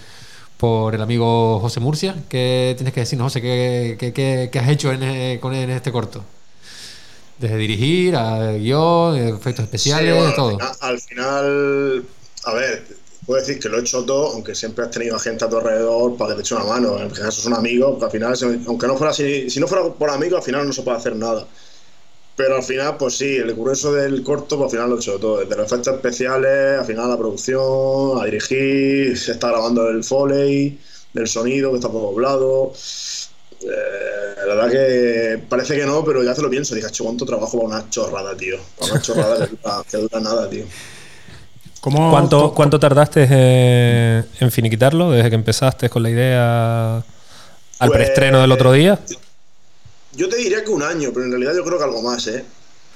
[0.56, 2.14] por el amigo José Murcia.
[2.28, 3.40] ¿Qué tienes que decirnos, José?
[3.42, 6.37] ¿Qué, has hecho en, eh, con en este corto?
[7.38, 10.58] Desde dirigir, a guion, efectos especiales, Sí, bueno, todo.
[10.58, 12.04] Al final, al final,
[12.44, 12.84] a ver,
[13.28, 15.58] puedo decir que lo he hecho todo, aunque siempre has tenido a gente a tu
[15.58, 16.98] alrededor para que te eche una mano.
[16.98, 20.10] En general, son amigos, porque al final, aunque no fuera así, si no fuera por
[20.10, 21.46] amigos, al final no se puede hacer nada.
[22.36, 25.18] Pero al final, pues sí, el grueso del corto, pues al final lo he hecho
[25.18, 25.40] todo.
[25.40, 30.78] Desde los efectos especiales, al final la producción, a dirigir, se está grabando el foley,
[31.12, 32.72] del sonido, que está todo doblado.
[33.60, 33.66] Eh,
[34.46, 36.74] la verdad que parece que no, pero ya te lo pienso.
[36.74, 38.56] Dije, "Acho, ¿cuánto trabajo para una chorrada, tío?
[38.78, 40.64] Para una chorrada que dura, que dura nada, tío.
[41.80, 47.02] ¿Cómo, ¿Cuánto, cómo- ¿Cuánto tardaste eh, en finiquitarlo desde que empezaste con la idea al
[47.78, 48.98] Pues- preestreno del otro día?
[50.14, 52.44] Yo te diría que un año, pero en realidad yo creo que algo más, ¿eh?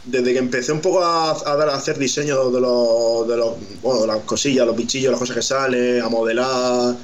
[0.04, 3.52] Desde que empecé un poco a, a dar a hacer diseño de los, de los,
[3.82, 6.94] bueno, de las cosillas, los bichillos, las cosas que salen, a modelar,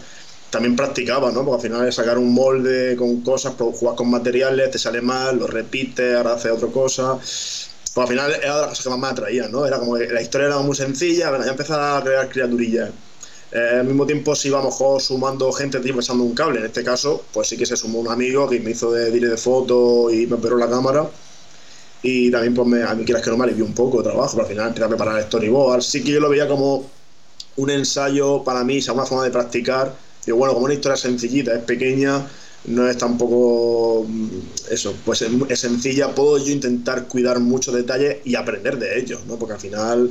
[0.51, 1.45] también practicaba, ¿no?
[1.45, 5.39] Porque al final es sacar un molde con cosas, jugar con materiales, te sale mal,
[5.39, 7.17] lo repites, ahora haces otra cosa.
[7.17, 9.67] Pues al final era de las cosas que más me atraían, ¿no?
[9.67, 12.91] Era como que la historia era muy sencilla, bueno, ya empezaba a crear criaturillas.
[13.51, 16.61] Eh, al mismo tiempo, si vamos sumando gente, pasando un cable.
[16.61, 19.29] En este caso, pues sí que se sumó un amigo que me hizo de dire
[19.29, 21.09] de foto y me operó la cámara.
[22.03, 24.33] Y también, pues me, a mí quieras que no me alivió un poco de trabajo,
[24.33, 25.83] pero al final empecé a preparar el storyboard.
[25.83, 26.89] Sí que yo lo veía como
[27.57, 29.93] un ensayo para mí, o una forma de practicar.
[30.29, 32.27] Y bueno, como una historia sencillita, es pequeña,
[32.67, 34.29] no es tampoco mm,
[34.71, 39.37] eso, pues es, sencilla, puedo yo intentar cuidar muchos detalles y aprender de ellos, ¿no?
[39.37, 40.11] Porque al final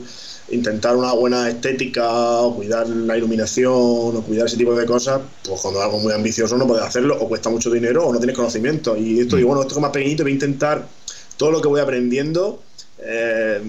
[0.49, 5.61] intentar una buena estética o cuidar la iluminación o cuidar ese tipo de cosas, pues
[5.61, 8.35] cuando es algo muy ambicioso no puedes hacerlo o cuesta mucho dinero o no tienes
[8.35, 8.95] conocimiento.
[8.97, 10.87] Y esto, digo, bueno, esto es más pequeñito, voy a intentar
[11.35, 12.61] todo lo que voy aprendiendo.
[12.99, 13.61] Eh,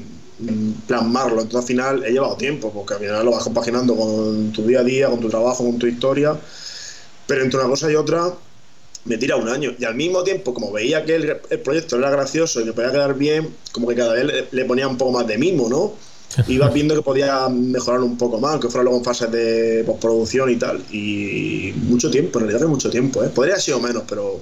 [0.87, 1.42] plasmarlo.
[1.42, 4.81] Entonces al final he llevado tiempo, porque al final lo vas compaginando con tu día
[4.81, 6.37] a día, con tu trabajo, con tu historia.
[7.27, 8.33] Pero entre una cosa y otra
[9.05, 9.74] me tira un año.
[9.79, 13.14] Y al mismo tiempo, como veía que el, proyecto era gracioso y que podía quedar
[13.14, 15.94] bien, como que cada vez le, ponía un poco más de mimo, ¿no?
[16.48, 20.51] Iba viendo que podía mejorar un poco más, que fuera luego en fases de postproducción
[20.51, 20.83] y tal.
[20.92, 23.31] Y mucho tiempo, en realidad es mucho tiempo, ¿eh?
[23.35, 24.40] Podría haber sido menos, pero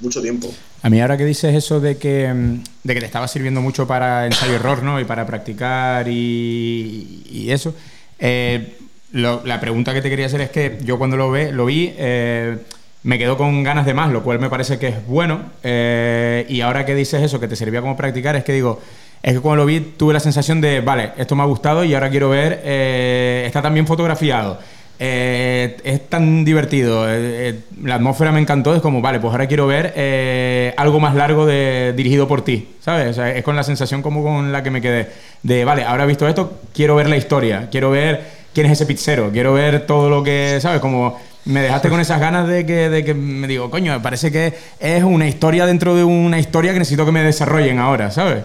[0.00, 0.52] mucho tiempo.
[0.82, 3.86] A mí ahora que dices eso de que, mm, de que te estaba sirviendo mucho
[3.86, 5.00] para ensayo-error, ¿no?
[5.00, 7.74] Y para practicar y, eso.
[8.18, 8.78] Eh,
[9.12, 11.92] la pregunta que te quería hacer es que yo cuando lo, ve, lo vi...
[11.96, 12.58] Eh,
[13.04, 15.40] me quedo con ganas de más, lo cual me parece que es bueno.
[15.64, 18.80] Eh, y ahora que dices eso, que te servía como practicar, es que digo,
[19.20, 21.94] es que cuando lo vi tuve la sensación de, vale, esto me ha gustado y
[21.94, 22.62] ahora quiero ver,
[23.44, 24.60] está tan bien fotografiado,
[25.04, 27.06] eh, es tan divertido,
[27.82, 31.92] la atmósfera me encantó, es como, vale, pues ahora quiero ver algo más largo de,
[31.96, 33.18] dirigido por ti, ¿sabes?
[33.18, 35.08] es con la sensación como con la que me quedé,
[35.42, 38.22] de, vale, ahora he visto esto, quiero ver la historia, quiero ver
[38.54, 40.80] quién es ese pizzero, quiero ver todo lo que, ¿sabes?
[40.80, 44.30] Como me dejaste con esas ganas de que, de que me digo, coño, me parece
[44.30, 48.44] que es una historia dentro de una historia que necesito que me desarrollen ahora, ¿sabes?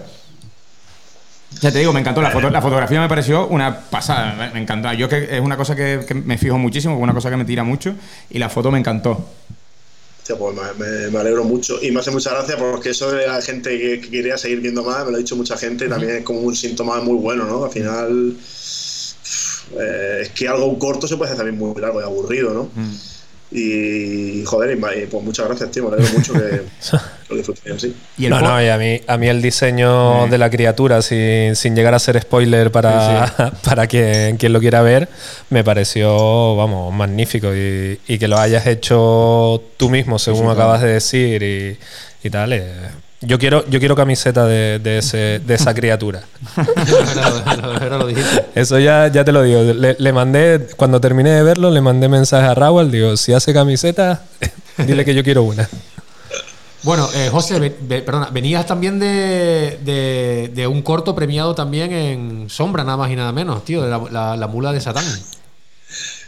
[1.60, 2.22] Ya te digo, me encantó.
[2.22, 4.92] La, foto, la fotografía me pareció una pasada, me, encantó.
[4.92, 7.64] Yo que es una cosa que, me fijo muchísimo, es una cosa que me tira
[7.64, 7.94] mucho,
[8.30, 9.28] y la foto me encantó.
[10.38, 10.56] pues
[11.10, 14.38] me, alegro mucho y me hace mucha gracia porque eso de la gente que, quería
[14.38, 17.16] seguir viendo más, me lo ha dicho mucha gente, también es como un síntoma muy
[17.16, 17.64] bueno, ¿no?
[17.64, 18.36] Al final
[19.80, 22.70] eh, es que algo corto se puede hacer también muy largo y aburrido, ¿no?
[22.74, 22.94] Mm.
[23.50, 25.88] Y joder, y, pues muchas gracias, tío.
[25.88, 26.62] Me alegro mucho que
[27.30, 27.96] lo disfrutes así.
[28.18, 31.94] ¿Y no, no, y a mí, a mí el diseño de la criatura, sin, llegar
[31.94, 35.08] a ser spoiler para, para quien, quien, lo quiera ver,
[35.48, 37.54] me pareció, vamos, magnífico.
[37.54, 41.78] Y, y que lo hayas hecho tú mismo, según acabas de decir, y,
[42.22, 42.72] y tal, eh,
[43.20, 46.24] yo quiero, yo quiero camiseta de, de, ese, de esa criatura.
[48.54, 49.60] Eso ya, ya te lo digo.
[49.72, 52.90] Le, mandé, cuando terminé de verlo, le mandé mensaje a Raúl.
[52.92, 54.22] Digo, si hace camiseta,
[54.78, 55.68] dile que yo quiero una.
[56.84, 62.96] Bueno, eh, José, perdona, venías también de, de, un corto premiado también en Sombra, nada
[62.96, 65.04] más y nada menos, tío, de la, la, mula de Satán.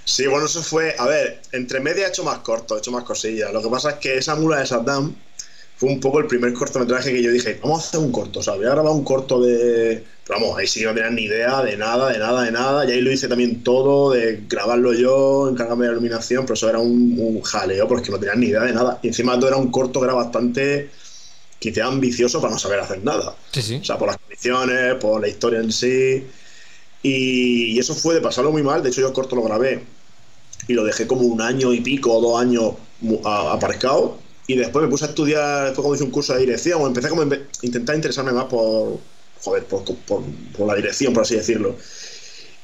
[0.05, 3.05] Sí, bueno, eso fue, a ver, entre media he hecho más corto, he hecho más
[3.05, 3.53] cosillas.
[3.53, 5.15] Lo que pasa es que esa mula de Satán
[5.81, 8.43] fue un poco el primer cortometraje que yo dije, vamos a hacer un corto, o
[8.43, 10.05] sea, voy a grabar un corto de...
[10.27, 12.93] Pero vamos, ahí sí no tenía ni idea de nada, de nada, de nada, y
[12.93, 16.81] ahí lo hice también todo, de grabarlo yo, encargarme de la iluminación, pero eso era
[16.81, 19.01] un, jaleo, porque no tenía ni idea de nada.
[19.03, 20.91] Y encima todo era un corto que era bastante,
[21.59, 23.35] quizá ambicioso para no saber hacer nada.
[23.51, 23.77] Sí, sí.
[23.77, 26.27] O sea, por las condiciones, por la historia en sí.
[27.03, 29.83] Y, eso fue de pasarlo muy mal, de hecho yo el corto lo grabé
[30.69, 32.75] y lo dejé como un año y pico o dos años
[33.25, 34.19] aparcado
[34.53, 37.09] y después me puse a estudiar, después como hice un curso de dirección, o empecé
[37.09, 38.99] como a intentar interesarme más por,
[39.41, 41.77] joder, por, por, la dirección, por así decirlo.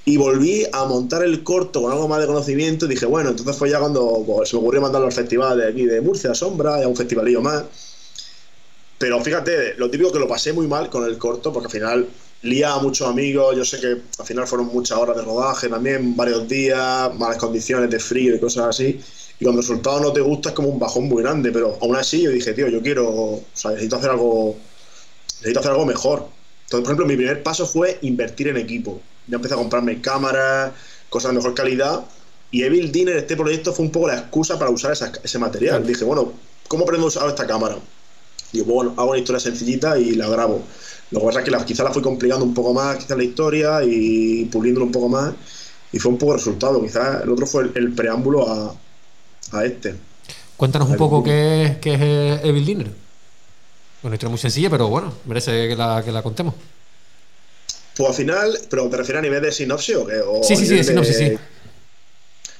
[0.04, 3.56] Y volví a montar el corto con algo más de conocimiento y dije, bueno, entonces
[3.56, 6.80] fue ya cuando pues, se me ocurrió mandarlo al festival de aquí de Murcia, Sombra,
[6.80, 7.64] y a un festivalillo más.
[8.98, 12.08] Pero fíjate, lo típico que lo pasé muy mal con el corto, porque al final
[12.42, 16.16] lía a muchos amigos, yo sé que al final fueron muchas horas de rodaje también,
[16.16, 19.00] varios días, malas condiciones de frío y cosas así
[19.38, 21.94] y cuando el resultado no te gusta es como un bajón muy grande, pero aún
[21.96, 24.56] así yo dije, tío, yo quiero, o sea, necesito hacer algo,
[25.38, 26.26] necesito hacer algo mejor.
[26.64, 29.00] Entonces, por ejemplo, mi primer paso fue invertir en equipo.
[29.26, 30.72] Ya empecé a comprarme cámaras,
[31.10, 32.04] cosas de mejor calidad,
[32.50, 35.86] y Evil Dinner, este proyecto, fue un poco la excusa para usar ese material.
[35.86, 36.32] Dije, bueno,
[36.68, 37.76] ¿cómo aprendo a usar esta cámara?
[38.52, 40.62] Y bueno, hago una historia sencillita y la grabo.
[41.10, 43.24] Lo que pasa es que la, quizá la fui complicando un poco más, quizá la
[43.24, 45.34] historia, y puliéndolo un poco más,
[45.92, 46.80] y fue un poco resultado.
[46.80, 48.74] Quizás el otro fue el preámbulo a,
[49.52, 49.94] a este.
[50.56, 52.90] Cuéntanos un poco qué es, qué es Evil Dinner.
[54.02, 56.54] Una historia muy sencilla, pero bueno, merece que la, que la contemos.
[57.96, 60.20] Pues al final, pero ¿te refieres a nivel de sinopsis o qué?
[60.42, 61.38] sí, sí, sí, de sinopsis, sí.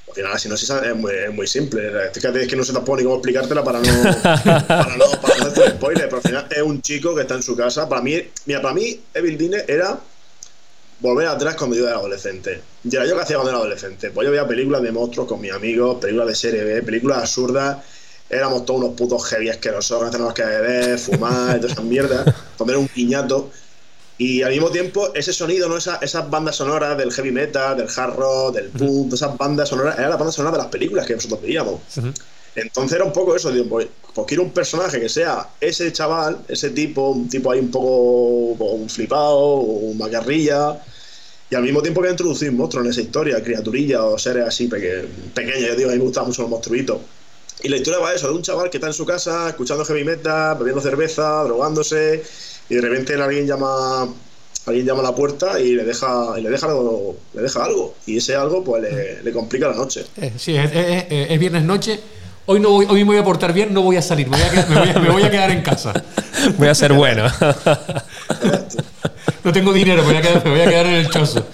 [0.08, 1.90] Al final la sinopsis es muy, es muy simple.
[2.12, 5.46] Fíjate, es que no sé tampoco ni cómo explicártela para no, para no, para no
[5.46, 7.88] hacer spoiler, pero al final es un chico que está en su casa.
[7.88, 10.00] Para mí, mira, para mí Evil Dinner era
[11.00, 12.60] volver atrás cuando yo era adolescente.
[12.84, 14.10] Y era yo que hacía cuando era adolescente.
[14.10, 17.78] Pues yo veía películas de monstruos con mis amigos, películas de serie B, películas absurdas.
[18.28, 22.34] Éramos todos unos putos heavy asquerosos que teníamos que beber, fumar, todas esas mierdas.
[22.68, 23.50] Era un piñato.
[24.18, 25.76] Y al mismo tiempo, ese sonido, ¿no?
[25.76, 29.98] Esa, esas bandas sonoras del heavy metal, del hard rock, del punk, esas bandas sonoras,
[29.98, 31.80] era la banda sonora de las películas que nosotros veíamos.
[32.56, 36.38] Entonces era un poco eso, digo, pues, pues, quiero un personaje que sea ese chaval,
[36.48, 40.82] ese tipo, un tipo ahí un poco un flipado, un macarrilla,
[41.50, 45.60] y al mismo tiempo que introducir monstruos en esa historia, criaturillas o seres así pequeños,
[45.60, 46.98] yo digo, a mí me gustaban mucho los monstruitos.
[47.62, 50.04] Y la historia va eso, de un chaval que está en su casa escuchando heavy
[50.04, 52.22] metal, bebiendo cerveza, drogándose,
[52.70, 54.08] y de repente alguien llama
[54.64, 57.94] alguien llama a la puerta y le deja y le deja algo, le deja algo.
[58.06, 58.82] Y ese algo pues
[59.22, 60.06] le, complica la noche.
[60.16, 62.00] Eh, sí es, viernes noche
[62.46, 64.36] hoy no voy, hoy me voy a portar bien no voy a salir me
[65.10, 65.92] voy a quedar, en casa.
[66.58, 67.24] Voy a ser bueno.
[69.42, 71.46] No tengo dinero me voy a quedar, me voy a quedar en el chozo.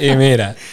[0.00, 0.56] Y mira.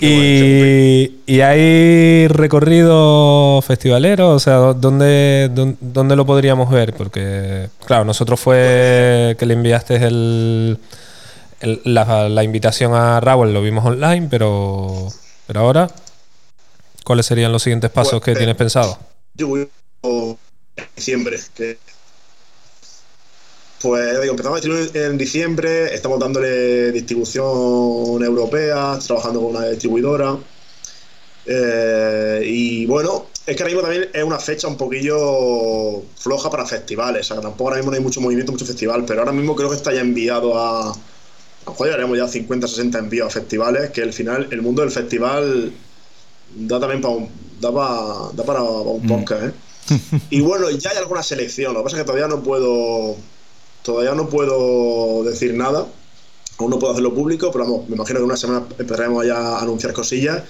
[0.00, 6.92] Y, hay recorrido festivalero, o sea, ¿dónde, ¿dónde, lo podríamos ver?
[6.94, 10.78] Porque, claro, nosotros fue que le enviaste el,
[11.84, 15.08] la, invitación a Raúl, lo vimos online, pero,
[15.46, 15.88] pero ahora,
[17.04, 18.98] ¿cuáles serían los siguientes pasos que pues, tienes pensado?
[19.34, 19.68] Yo voy
[20.02, 20.38] en
[20.96, 21.78] diciembre, que
[23.84, 30.38] pues digo, empezamos a distribuir en diciembre, estamos dándole distribución europea, trabajando con una distribuidora.
[31.44, 36.64] Eh, y bueno, es que ahora mismo también es una fecha un poquillo floja para
[36.64, 37.30] festivales.
[37.30, 39.68] O sea, tampoco ahora mismo no hay mucho movimiento, mucho festival, pero ahora mismo creo
[39.68, 40.90] que está ya enviado a.
[40.90, 44.82] A lo mejor haremos ya 50, 60 envíos a festivales, que al final el mundo
[44.82, 45.72] del festival
[46.54, 47.28] da también para un,
[47.60, 49.08] da para, da para, un mm.
[49.08, 49.52] podcast, ¿eh?
[50.30, 53.16] y bueno, ya hay alguna selección, lo que pasa es que todavía no puedo
[53.84, 55.86] Todavía no puedo decir nada,
[56.56, 59.36] aún no puedo hacerlo público, pero vamos, me imagino que en una semana empezaremos ya
[59.36, 60.42] a anunciar cosillas.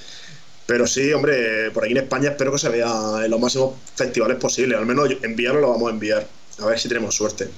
[0.66, 4.36] Pero sí, hombre, por aquí en España espero que se vea en los máximos festivales
[4.36, 4.78] posibles.
[4.78, 6.28] Al menos enviarlo lo vamos a enviar.
[6.60, 7.48] A ver si tenemos suerte.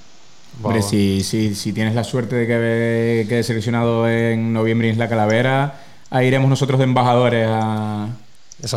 [0.63, 5.11] Hombre, si, si, si, tienes la suerte de que quede seleccionado en noviembre en La
[5.11, 8.09] Calavera, ahí iremos nosotros de embajadores a,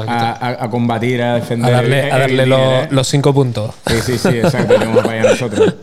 [0.07, 1.73] a, combatir, a defender.
[1.73, 2.45] A darle, a darle
[2.91, 3.75] los, cinco puntos.
[3.87, 4.75] Sí, sí, sí, exacto.
[5.03, 5.73] para nosotros.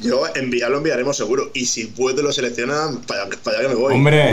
[0.00, 1.50] Yo enviarlo enviaremos seguro.
[1.54, 3.94] Y si puede lo seleccionan, para, allá que me voy.
[3.94, 4.30] Hombre,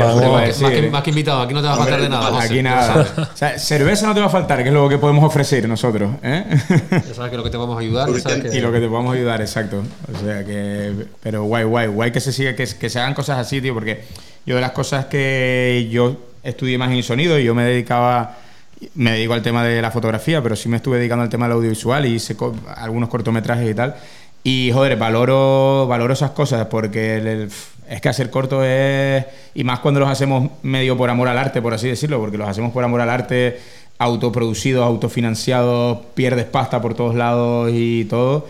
[0.92, 2.42] más, que, invitado, aquí no te va a faltar de nada.
[2.42, 3.30] Aquí nada.
[3.34, 6.12] O sea, cerveza no te va a faltar, que es lo que podemos ofrecer nosotros.
[6.22, 6.46] ¿eh?
[6.92, 8.10] Ya sabes que lo que te vamos a ayudar.
[8.10, 9.84] Y lo que te podemos ayudar, exacto.
[10.14, 11.08] O sea que.
[11.24, 14.04] Pero guay, guay, guay que se siga, que, que se hagan cosas así, tío, porque
[14.46, 18.38] yo de las cosas que yo estudié más en sonido y yo me dedicaba
[18.96, 21.58] me dedico al tema de la fotografía, pero sí me estuve dedicando al tema del
[21.58, 22.36] audiovisual y hice
[22.76, 23.96] algunos cortometrajes y tal.
[24.44, 27.48] Y joder, valoro, valoro esas cosas porque
[27.90, 29.26] es que hacer corto es.
[29.56, 32.48] Y más cuando los hacemos medio por amor al arte, por así decirlo, porque los
[32.48, 33.60] hacemos por amor al arte,
[33.98, 38.48] autoproducidos, autofinanciados, pierdes pasta por todos lados y todo.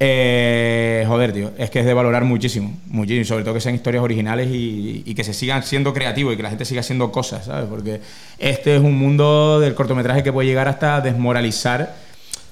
[0.00, 4.02] Eh, joder, tío, es que es de valorar muchísimo, muchísimo, sobre todo que sean historias
[4.02, 7.46] originales y, y, que se sigan siendo creativos y que la gente siga haciendo cosas,
[7.46, 7.66] ¿sabes?
[7.68, 8.00] Porque
[8.38, 11.94] este es un mundo del cortometraje que puede llegar hasta desmoralizar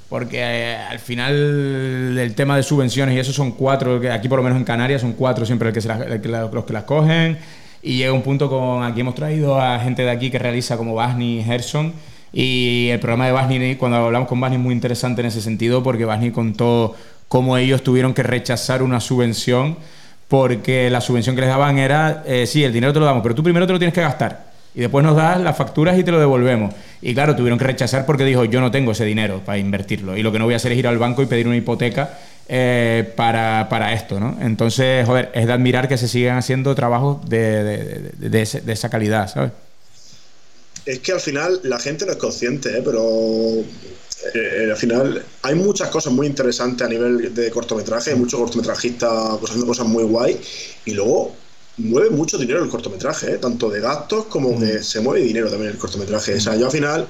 [0.08, 4.42] porque eh, al final el tema de subvenciones y eso son cuatro, aquí por lo
[4.42, 7.38] menos en Canarias son cuatro siempre los que las cogen
[7.82, 10.94] y llega un punto con, aquí hemos traído a gente de aquí que realiza como
[10.94, 11.92] Basni Gerson
[12.32, 15.82] y el programa de Basni, cuando hablamos con Basni es muy interesante en ese sentido
[15.82, 16.94] porque Basni contó
[17.28, 19.76] cómo ellos tuvieron que rechazar una subvención
[20.28, 23.34] porque la subvención que les daban era, eh, sí, el dinero te lo damos, pero
[23.34, 26.10] tú primero te lo tienes que gastar y después nos das las facturas y te
[26.10, 26.74] lo devolvemos.
[27.00, 30.22] Y claro, tuvieron que rechazar porque dijo, yo no tengo ese dinero para invertirlo y
[30.22, 33.10] lo que no voy a hacer es ir al banco y pedir una hipoteca eh,
[33.16, 34.36] para, esto, ¿no?
[34.42, 39.52] Entonces, joder, es de admirar que se sigan haciendo trabajos de, de, esa calidad, ¿sabes?
[40.84, 42.82] Es que al final la gente no es consciente, ¿eh?
[42.84, 43.64] pero
[44.34, 49.38] eh, al final hay muchas cosas muy interesantes a nivel de cortometraje, hay muchos cortometrajistas
[49.42, 50.40] haciendo cosas muy guay
[50.84, 51.32] y luego
[51.78, 53.38] mueve mucho dinero el cortometraje, ¿eh?
[53.38, 54.82] tanto de gastos como que mm.
[54.82, 56.34] se mueve dinero también el cortometraje.
[56.34, 57.06] O sea, yo al final,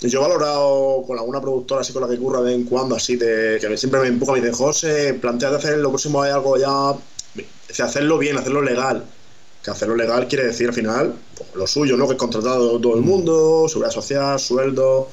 [0.00, 2.96] yo he valorado con alguna productora así con la que curra de vez en cuando,
[2.96, 6.32] así de que siempre me empuja, me dice, José, plantea de hacer lo próximo hay
[6.32, 6.94] algo ya,
[7.84, 9.04] hacerlo bien, hacerlo legal.
[9.62, 12.06] Que hacerlo legal quiere decir al final pues, lo suyo, ¿no?
[12.06, 13.06] Que es contratado todo el mm.
[13.06, 15.08] mundo, seguridad social, sueldo,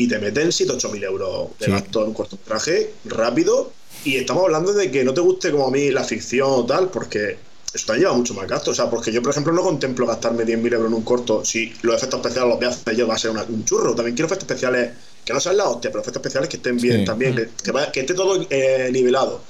[0.00, 3.70] y te meten 7 8 mil euros de gasto en un cortometraje rápido.
[4.02, 6.88] Y estamos hablando de que no te guste como a mí la ficción o tal,
[6.88, 7.36] porque
[7.74, 8.70] eso te lleva mucho más gasto.
[8.70, 11.74] O sea, porque yo, por ejemplo, no contemplo gastarme 10.000 euros en un corto si
[11.82, 13.94] los efectos especiales los voy a hacer yo, va a ser un churro.
[13.94, 14.90] También quiero efectos especiales
[15.22, 18.46] que no sean la hostia, pero efectos especiales que estén bien también, que, esté todo
[18.48, 19.42] eh, nivelado.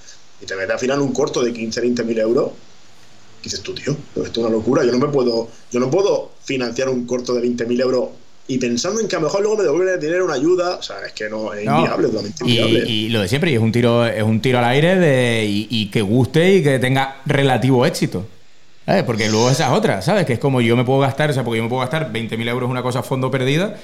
[0.42, 2.50] Y te metes al final un corto de 15, 20 mil euros.
[3.40, 6.88] dices tú, tío, esto es una locura, yo no me puedo, yo no puedo financiar
[6.88, 8.08] un corto de 20.000 euros
[8.50, 10.82] y pensando en que a lo mejor luego me devuelven el dinero una ayuda, o
[10.82, 12.84] sea, es que no, es inviable, totalmente inviable.
[12.84, 15.86] Y, lo de siempre, y es un tiro, es un tiro al aire de, y,
[15.86, 18.26] que guste y que tenga relativo éxito.
[18.84, 19.04] ¿Sabes?
[19.04, 20.26] Porque luego esa es otra, ¿sabes?
[20.26, 22.48] Que es como yo me puedo gastar, o sea, porque yo me puedo gastar 20.000
[22.48, 23.76] euros una cosa a fondo perdida,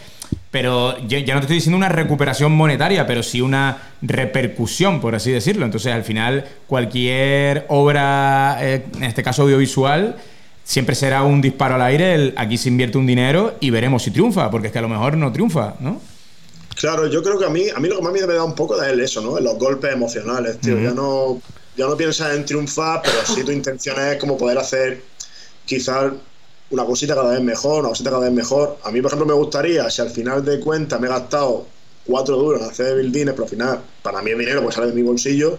[0.51, 5.31] pero ya no te estoy diciendo una recuperación monetaria, pero sí una repercusión, por así
[5.31, 5.65] decirlo.
[5.65, 10.17] Entonces, al final, cualquier obra, eh, en este caso audiovisual,
[10.67, 14.51] siempre será un disparo al aire, aquí se invierte un dinero y veremos si triunfa,
[14.51, 16.03] porque es que a lo mejor no triunfa, ¿no?
[16.75, 18.83] Claro, yo creo que a mí, a mí lo que más me da un poco
[18.83, 19.41] es eso, ¿no?
[19.41, 20.79] Los golpes emocionales, tío.
[20.79, 21.41] Ya no
[21.77, 25.03] ya no piensas en triunfar, pero sí tu intención es como poder hacer
[25.65, 26.13] quizás
[26.71, 28.79] una cosita cada vez mejor, una cosita cada vez mejor.
[28.83, 31.67] A mí, por ejemplo, me gustaría, si al final de cuentas me he gastado
[32.05, 34.95] cuatro duros en hacer buildings, pero al final para mí es dinero porque sale de
[34.95, 35.59] mi bolsillo,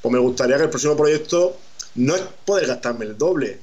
[0.00, 1.56] pues me gustaría que el próximo proyecto
[1.94, 3.60] no es poder gastarme el doble,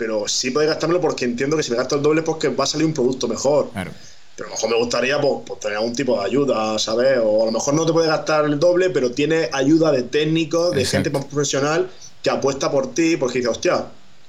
[0.00, 2.64] pero sí poder gastármelo porque entiendo que si me gasto el doble, pues que va
[2.64, 3.68] a salir un producto mejor.
[3.70, 3.90] Claro.
[4.34, 7.18] Pero a lo mejor me gustaría pues, pues, tener algún tipo de ayuda, ¿sabes?
[7.22, 10.74] O a lo mejor no te puede gastar el doble, pero tiene ayuda de técnicos,
[10.74, 11.90] de gente más profesional
[12.22, 13.84] que apuesta por ti, porque dice, hostia,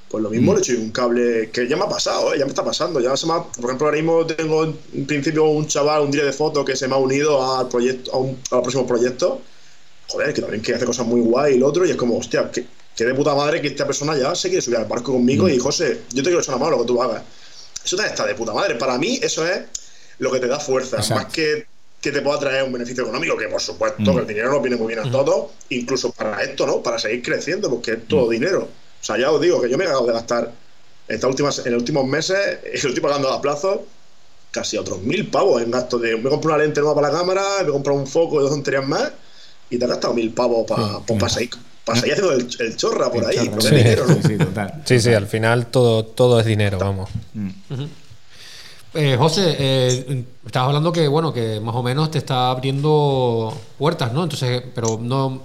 [0.10, 0.56] pues lo mismo mm.
[0.56, 2.40] le echo un cable que ya me ha pasado, ¿eh?
[2.40, 3.00] ya me está pasando.
[3.00, 6.34] Ya se me por ejemplo, ahora mismo tengo en principio un chaval, un día de
[6.34, 9.40] foto que se me ha unido al proyecto, a un, al próximo proyecto.
[10.10, 12.52] Joder, que también que hace cosas muy guay y el otro, y es como, hostia,
[13.02, 15.50] que, de puta madre que esta persona ya se quiere subir al barco conmigo mm.
[15.50, 17.24] y José, yo te quiero echar una mano lo que tú hagas.
[17.84, 18.76] Eso también está de puta madre.
[18.76, 19.62] Para mí, eso es
[20.20, 21.66] lo que te da fuerza, más que
[22.02, 24.76] que te pueda traer un beneficio económico, que por supuesto que el dinero no viene
[24.76, 26.82] muy bien a todos, incluso para esto, ¿no?
[26.82, 28.64] Para seguir creciendo, porque es todo dinero.
[28.64, 30.52] O sea, ya os digo que yo me he acabado de gastar
[31.08, 33.86] estas últimas, en los últimos meses, lo estoy pagando a plazo,
[34.50, 36.18] casi otros mil pavos en gasto de.
[36.18, 38.88] Me compro una lente nueva para la cámara, me compro un foco y dos tonterías
[38.88, 39.12] más,
[39.70, 41.52] y te has gastado mil pavos para pues, seguir,
[41.88, 43.38] haciendo el, chorra por ahí.
[43.60, 44.16] Sí, dinero, ¿no?
[44.16, 44.38] sí,
[44.86, 47.10] sí, sí, al final todo, todo es dinero, vamos.
[47.34, 47.50] Mm.
[48.94, 54.12] Eh, José, eh, estabas hablando que bueno que más o menos te está abriendo puertas,
[54.12, 54.24] ¿no?
[54.24, 55.44] Entonces, pero no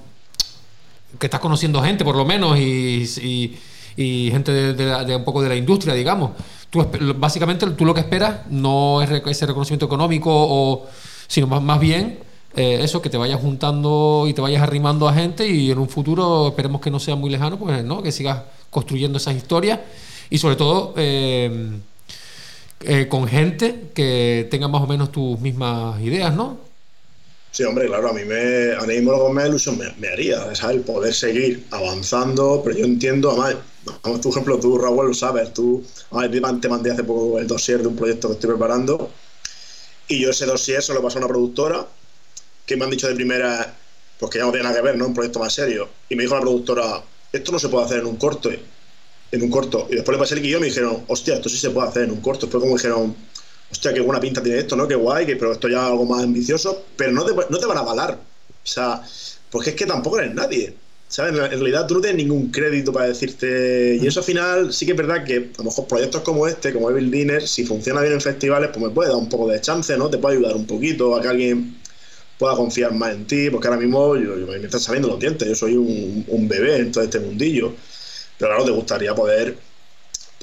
[1.19, 3.57] que estás conociendo gente por lo menos y,
[3.97, 6.33] gente de, un poco de la industria, digamos.
[6.69, 6.85] Tú,
[7.17, 10.87] básicamente tú lo que esperas no es ese reconocimiento económico, o,
[11.29, 12.19] sino más, más bien
[12.57, 15.89] eh, eso, que te vayas juntando y te vayas arrimando a gente y en un
[15.89, 19.81] futuro esperemos que no sea muy lejano, pues no, que sigas construyendo esas historias
[20.31, 20.95] y sobre todo...
[20.97, 21.79] Eh,
[22.81, 26.59] eh, con gente que tenga más o menos tus mismas ideas, ¿no?
[27.51, 30.77] Sí, hombre, claro, a mí me, a mí que me ilusión me, haría, ¿sabes?
[30.77, 33.57] El poder seguir avanzando, pero yo entiendo, además,
[34.03, 35.83] como tu ejemplo, tú, Raúl, lo sabes, tú,
[36.61, 39.11] te mandé hace poco el dossier de un proyecto que estoy preparando,
[40.07, 41.87] y yo ese dossier se lo pasé a una productora,
[42.67, 43.75] que me han dicho de primera,
[44.19, 45.07] pues que ya no tiene nada que ver, ¿no?
[45.07, 47.03] Un proyecto más serio, y me dijo la productora,
[47.33, 48.51] esto no se puede hacer en un corto,
[49.33, 49.87] en un corto.
[49.91, 52.05] Y después le pasé el guion y me dijeron, hostia, esto sí se puede hacer
[52.05, 52.49] en un corto.
[52.49, 53.15] Fue como dijeron,
[53.71, 54.87] hostia, qué buena pinta tiene esto, ¿no?
[54.89, 56.85] Qué guay, que, pero esto ya es algo más ambicioso.
[56.97, 58.15] Pero no te, no te van a avalar.
[58.15, 59.03] O sea,
[59.51, 60.75] porque es que tampoco eres nadie.
[61.09, 61.33] ¿Sabes?
[61.33, 63.97] En realidad tú no tienes ningún crédito para decirte.
[64.01, 66.73] Y eso al final sí que es verdad que a lo mejor proyectos como este,
[66.73, 69.61] como Evil Dinner, si funciona bien en festivales, pues me puede dar un poco de
[69.61, 70.11] chance, ¿no?
[70.11, 71.77] Te puede ayudar un poquito a que alguien
[72.39, 75.55] pueda confiar más en ti, porque ahora mismo yo, me están saliendo los dientes, yo
[75.55, 77.73] soy un, un bebé en todo este mundillo.
[78.39, 79.57] Pero claro, te gustaría poder,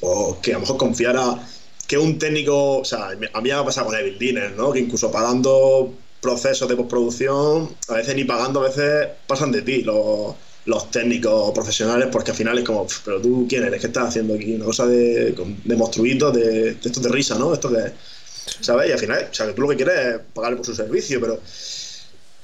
[0.00, 1.46] pues, que a lo mejor confiara
[1.86, 4.72] que un técnico, o sea, a mí me ha pasado con Evil Dinner, ¿no?
[4.72, 9.82] Que incluso pagando procesos de postproducción, a veces ni pagando, a veces pasan de ti
[9.82, 14.08] los, los técnicos profesionales, porque al final es como, pero tú quién eres, ¿qué estás
[14.08, 14.54] haciendo aquí?
[14.54, 15.32] Una cosa de,
[15.64, 17.52] de monstruitos, de, de esto de risa, ¿no?
[17.52, 17.92] Esto que,
[18.60, 18.88] ¿sabes?
[18.88, 21.20] Y al final, o sea, que tú lo que quieres es pagarle por su servicio,
[21.20, 21.40] pero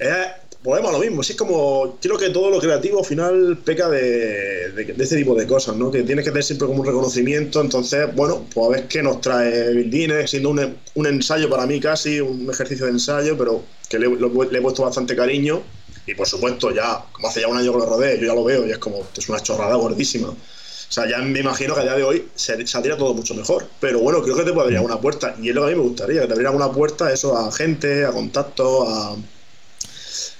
[0.00, 1.20] es volvemos a lo mismo.
[1.22, 5.46] es como, creo que todo lo creativo al final peca de, de, este tipo de
[5.46, 5.90] cosas, ¿no?
[5.90, 7.60] Que tienes que tener siempre como un reconocimiento.
[7.60, 11.80] Entonces, bueno, pues a ver qué nos trae Bildine, siendo un, un, ensayo para mí
[11.80, 15.62] casi, un ejercicio de ensayo, pero que le, he puesto bastante cariño.
[16.06, 18.44] Y por supuesto, ya, como hace ya un año que lo rodé, yo ya lo
[18.44, 20.28] veo y es como, es una chorrada gordísima.
[20.28, 23.68] O sea, ya me imagino que a día de hoy saldría todo mucho mejor.
[23.78, 25.36] Pero bueno, creo que te puede abrir una puerta.
[25.40, 27.52] Y es lo que a mí me gustaría, que te abriera una puerta eso a
[27.52, 29.14] gente, a contactos, a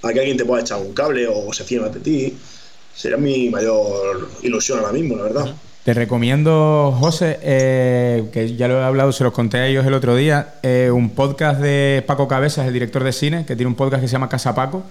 [0.03, 2.37] a que alguien te pueda echar un cable o se fíe de ti.
[2.93, 5.55] Sería mi mayor ilusión ahora mismo, la verdad.
[5.83, 9.95] Te recomiendo, José, eh, que ya lo he hablado, se los conté a ellos el
[9.95, 13.75] otro día, eh, un podcast de Paco Cabezas, el director de cine, que tiene un
[13.75, 14.83] podcast que se llama Casa Paco.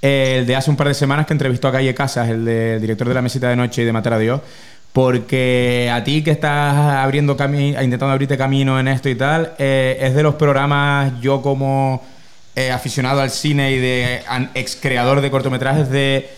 [0.00, 3.08] el de hace un par de semanas que entrevistó a Calle Casas, el, de, director
[3.08, 4.40] de La Mesita de Noche y de Matar a Dios.
[4.92, 10.14] Porque a ti que estás abriendo intentando abrirte camino en esto y tal, eh, es
[10.14, 12.00] de los programas yo como
[12.58, 14.20] eh, aficionado al cine y de
[14.52, 16.28] ex creador de cortometrajes de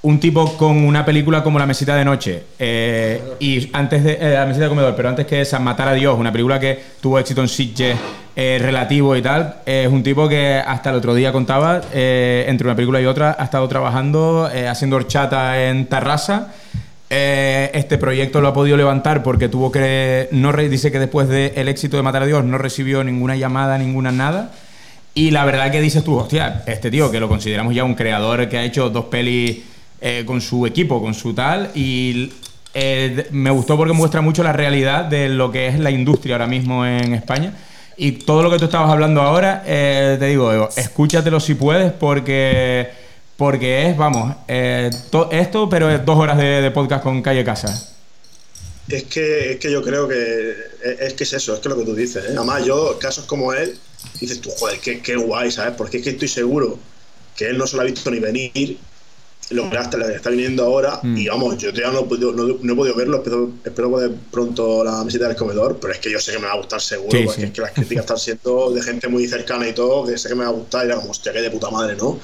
[0.00, 4.30] un tipo con una película como La Mesita de Noche eh, y antes de eh,
[4.36, 7.18] La Mesita de Comedor, pero antes que esa Matar a Dios, una película que tuvo
[7.18, 7.98] éxito en Sitges
[8.34, 12.98] relativo y tal, es un tipo que hasta el otro día contaba, entre una película
[13.02, 16.54] y otra, ha estado trabajando, haciendo horchata en Tarrasa.
[17.10, 20.30] este proyecto lo ha podido levantar porque tuvo que.
[20.32, 24.10] No dice que después del éxito de Matar a Dios no recibió ninguna llamada, ninguna
[24.10, 24.52] nada.
[25.14, 28.48] Y la verdad que dices tú, hostia, este tío que lo consideramos ya un creador
[28.48, 29.58] que ha hecho dos pelis
[30.00, 32.32] eh, con su equipo, con su tal, y
[32.74, 36.46] eh, me gustó porque muestra mucho la realidad de lo que es la industria ahora
[36.46, 37.54] mismo en España.
[37.96, 42.88] Y todo lo que tú estabas hablando ahora, eh, te digo, escúchatelo si puedes, porque,
[43.36, 47.94] porque es, vamos, esto, pero es dos horas de, podcast con Calle Casa.
[48.88, 50.54] Es que, es que yo creo que
[51.00, 52.24] es, que es eso, es que lo que tú dices.
[52.24, 53.76] Además, yo, casos como él,
[54.20, 55.74] dices tú, joder, qué, qué guay, ¿sabes?
[55.76, 56.78] Porque es que estoy seguro
[57.36, 58.78] que él no se lo ha visto ni venir
[59.50, 61.00] lo que hasta le está viniendo ahora.
[61.02, 61.16] Mm.
[61.16, 64.84] Y vamos, yo todavía no, he podido, no, he podido verlo, espero, espero, poder pronto
[64.84, 67.18] la visita del comedor, pero es que yo sé que me va a gustar seguro,
[67.24, 70.28] porque es que las críticas están siendo de gente muy cercana y todo, que sé
[70.28, 72.18] que me va a gustar y era como, hostia, que de puta madre, ¿no?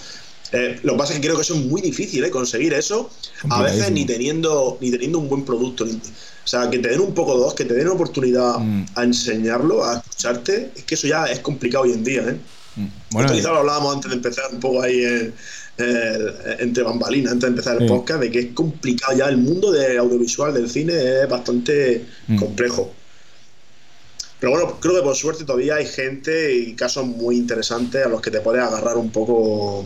[0.52, 2.30] Eh, lo que pasa es que creo que eso es muy difícil, ¿eh?
[2.30, 3.10] Conseguir eso,
[3.50, 5.84] a veces ni teniendo, ni teniendo un buen producto.
[6.46, 8.84] O sea, que te den un poco dos, que te den una oportunidad mm.
[8.94, 12.36] a enseñarlo, a escucharte, es que eso ya es complicado hoy en día, ¿eh?
[12.76, 12.86] Mm.
[13.10, 15.34] Bueno, quizás lo hablábamos antes de empezar un poco ahí en
[15.78, 19.98] entre bambalinas antes de empezar el podcast, de que es complicado ya el mundo del
[19.98, 22.38] audiovisual, del cine, es bastante mm.
[22.38, 22.92] complejo.
[24.38, 28.20] Pero bueno, creo que por suerte todavía hay gente y casos muy interesantes a los
[28.20, 29.84] que te puedes agarrar un poco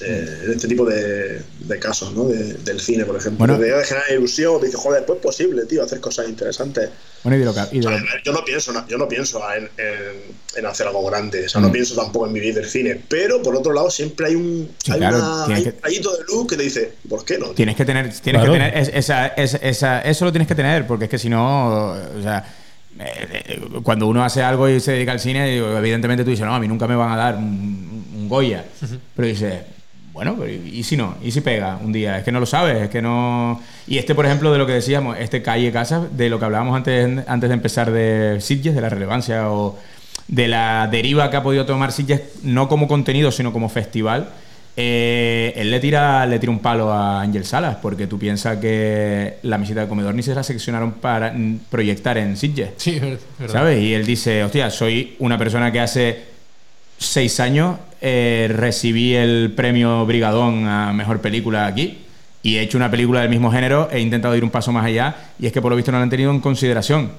[0.00, 1.42] eh, en este tipo de,
[1.80, 2.26] casos, ¿no?
[2.26, 3.38] del cine, por ejemplo.
[3.38, 6.90] Bueno, de generar ilusión, dices, joder, pues es posible, tío, hacer cosas interesantes.
[7.24, 7.80] Bueno, y de lo que,
[8.24, 11.72] yo no pienso, yo no pienso en, hacer algo grande, o sea, no mm.
[11.72, 15.44] pienso tampoco en vivir del cine, pero por otro lado siempre hay un hay una,
[15.46, 17.48] hay un rayito de luz que te dice, ¿por qué no?
[17.48, 21.10] Tienes que tener, tienes que tener esa, esa, eso lo tienes que tener, porque es
[21.10, 22.54] que si no, o sea,
[23.00, 26.60] eh, cuando uno hace algo y se dedica al cine, evidentemente tú dices, no, a
[26.60, 28.62] mí nunca me van a dar un, Goya,
[29.16, 29.54] pero dices
[30.18, 31.14] bueno, ¿y si no?
[31.22, 32.18] ¿Y si pega un día?
[32.18, 33.62] Es que no lo sabes, es que no...
[33.86, 36.74] Y este, por ejemplo, de lo que decíamos, este Calle Casa, de lo que hablábamos
[36.74, 39.78] antes, antes de empezar de Sitges, de la relevancia o
[40.26, 44.30] de la deriva que ha podido tomar Sitges, no como contenido, sino como festival,
[44.76, 49.36] eh, él le tira, le tira un palo a Ángel Salas, porque tú piensas que
[49.42, 51.32] la mesita de comedor ni se la seccionaron para
[51.70, 52.70] proyectar en Sitges.
[52.76, 53.18] Sí, verdad.
[53.46, 53.80] ¿Sabes?
[53.80, 56.37] Y él dice, hostia, soy una persona que hace
[56.98, 61.98] seis años eh, recibí el premio Brigadón a Mejor Película aquí
[62.42, 65.14] y he hecho una película del mismo género, he intentado ir un paso más allá
[65.38, 67.10] y es que por lo visto no lo han tenido en consideración.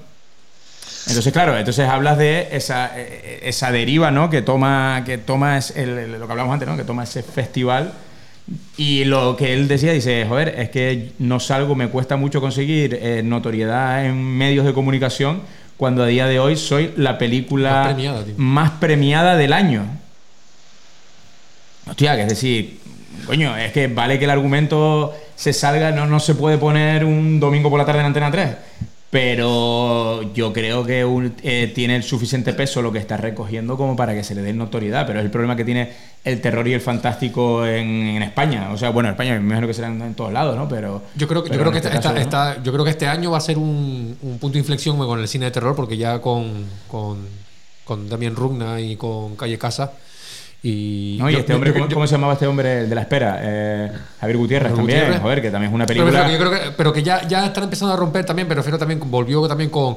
[1.06, 4.28] Entonces, claro, entonces hablas de esa, eh, deriva, ¿no?
[4.28, 6.76] Que toma, que toma lo que hablamos antes, ¿no?
[6.76, 7.92] Que toma ese festival
[8.76, 12.98] y lo que él decía, dice, joder, es que no salgo, me cuesta mucho conseguir
[13.00, 15.42] eh, notoriedad en medios de comunicación
[15.80, 17.96] cuando a día de hoy soy la película
[18.36, 19.86] más premiada, del año.
[21.88, 22.80] Hostia, que es decir,
[23.24, 27.40] coño, es que vale que el argumento se salga, no, no se puede poner un
[27.40, 28.56] domingo por la tarde en Antena 3.
[29.10, 31.04] Pero yo creo que
[31.42, 34.52] eh, tiene el suficiente peso lo que está recogiendo como para que se le dé
[34.52, 35.04] notoriedad.
[35.04, 35.92] Pero es el problema que tiene
[36.24, 38.70] el terror y el fantástico en, España.
[38.72, 40.68] O sea, bueno, en España me imagino que serán en todos lados, ¿no?
[40.68, 41.90] Pero yo creo que, yo creo que este
[42.62, 45.46] yo creo que este año va a ser un, punto de inflexión con el cine
[45.46, 47.26] de terror, porque ya con, con,
[47.84, 49.92] con Damien Rugna y con Calle Casa
[50.62, 53.38] y, no, y este hombre, ¿cómo, se llamaba este hombre de la espera?
[53.40, 56.26] Eh, Javier Gutiérrez también, joder, que también es una película.
[56.26, 58.78] Pero, yo creo que, pero que ya, ya están empezando a romper también, pero refiero
[58.78, 59.96] también, volvió también con,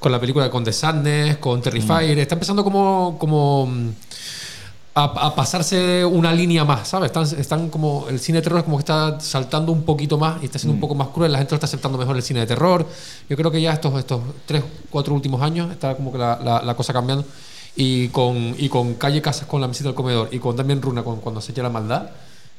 [0.00, 2.16] con la película con The Sadness, con Terrifier.
[2.16, 2.20] Mm.
[2.20, 3.16] Está empezando como.
[3.18, 3.88] como mm,
[4.94, 7.06] a, pasarse una línea más, ¿sabes?
[7.06, 8.08] Están, están como.
[8.08, 10.72] El cine de terror es como que está saltando un poquito más y está siendo
[10.72, 10.80] un mm.
[10.80, 11.30] poco más cruel.
[11.30, 12.84] La gente lo está aceptando mejor el cine de terror.
[13.28, 16.60] Yo creo que ya estos, estos tres, cuatro últimos años está como que la, la,
[16.60, 17.24] la cosa cambiando
[17.74, 21.02] y con, y con Calle Casas con la mesita del comedor y con también Runa
[21.02, 22.10] con cuando se echa la maldad,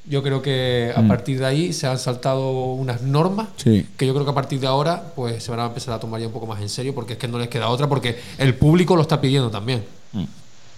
[0.05, 1.07] yo creo que a mm.
[1.07, 4.67] partir de ahí se han saltado unas normas que yo creo que a partir de
[4.67, 7.13] ahora pues se van a empezar a tomar ya un poco más en serio porque
[7.13, 9.83] es que no les queda otra porque el público lo está pidiendo también.
[10.11, 10.25] Mm.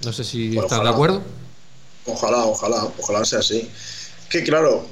[0.03, 1.21] No sé si pues están de acuerdo.
[2.05, 3.67] Ojalá, ojalá, ojalá sea así.
[4.29, 4.85] Que claro,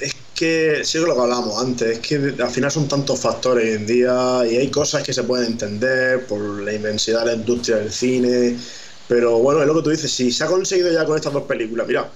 [0.00, 3.74] es que sí lo que hablábamos antes, es que al final son tantos factores hoy
[3.74, 7.76] en día y hay cosas que se pueden entender por la inmensidad de la industria
[7.78, 8.56] del cine,
[9.08, 11.44] pero bueno, es lo que tú dices, si se ha conseguido ya con estas dos
[11.44, 12.10] películas, mira,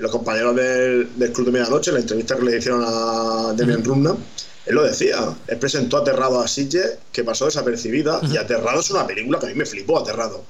[0.00, 4.16] los compañeros del, Club de Medianoche, la entrevista que le hicieron a Demian Rumna,
[4.66, 9.06] él lo decía, él presentó Aterrado a Sitges, que pasó desapercibida, y Aterrado es una
[9.06, 10.44] película que a mí me flipó, Aterrado.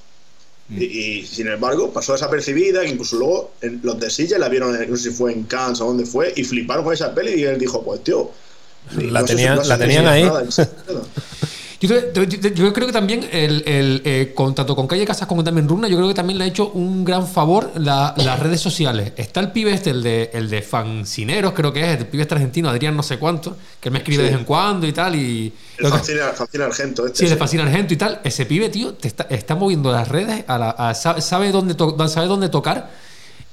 [0.70, 4.96] Y, y, sin embargo, pasó desapercibida, incluso luego en, los de Silla la vieron, no
[4.96, 7.58] sé si fue en Cannes o dónde fue, y fliparon con esa peli y él
[7.58, 8.30] dijo, pues tío,
[8.96, 10.22] La no sé si- tenían- no la tenían ahí.
[11.88, 15.88] Yo, creo que también, el, el, eh, con, tanto con Calle Casas como también Runa,
[15.88, 19.12] yo creo que también le ha hecho un gran favor la- las redes sociales.
[19.16, 22.34] Está el pibe este, el de, el de fancineros, creo que es, el pibe este
[22.34, 25.16] argentino, Adrián no sé cuánto, que me escribe de vez en cuando y tal.
[25.16, 27.06] y El Fancine, Fancine Argento.
[27.06, 27.36] Este, Sí, el sí.
[27.36, 28.20] Fascina Argento y tal.
[28.22, 31.74] Ese pibe, tío, te está, está moviendo las redes, a la- a- sabe, sabe dónde
[31.74, 32.90] to- sabe dónde tocar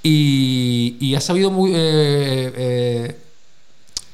[0.03, 1.71] y, y ha sabido muy.
[1.73, 3.17] eh, eh,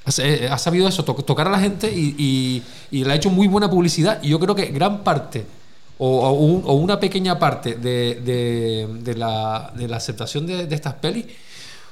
[0.05, 3.29] ha eh, sabido eso, to- tocar a la gente y, y- y le ha hecho
[3.29, 4.19] muy buena publicidad.
[4.21, 5.45] Y yo creo que gran parte
[5.97, 10.67] o, o un- o una pequeña parte de, de- de la, de la aceptación de,
[10.75, 11.25] estas pelis.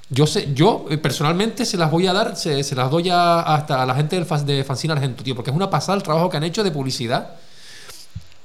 [0.10, 3.40] Yo sé, yo eh, personalmente se las voy a dar, se, se las doy a-
[3.40, 6.30] hasta a la gente del, de Fanzine Argento, tío, porque es una pasada el trabajo
[6.30, 7.30] que han hecho de publicidad.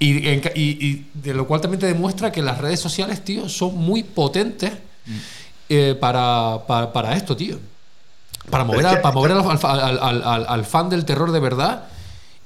[0.01, 4.73] Y, de lo cual también te demuestra que las redes sociales, tío, son muy potentes
[5.69, 7.59] eh, para, para, para esto, tío.
[8.51, 11.84] Para mover, al, para mover al, al- fan del terror de verdad.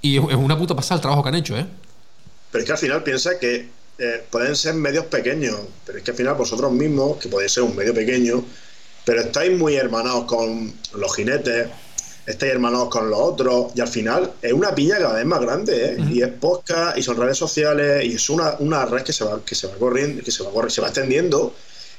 [0.00, 1.66] Y es una puta pasada el trabajo que han hecho, ¿eh?
[2.50, 6.11] Pero es que al final piensa que eh, pueden ser medios pequeños, pero es que
[6.11, 8.44] al final vosotros mismos, que podéis ser un medio pequeño,
[9.05, 11.68] pero estáis muy hermanados con los jinetes,
[12.26, 15.86] estáis hermanados con los otros, y al final es una piña cada vez más grande,
[15.92, 15.96] ¿eh?
[16.11, 19.40] Y es podcast, y son redes sociales, y es una, una red que se va,
[19.44, 21.55] que se va corriendo, que se va se va extendiendo.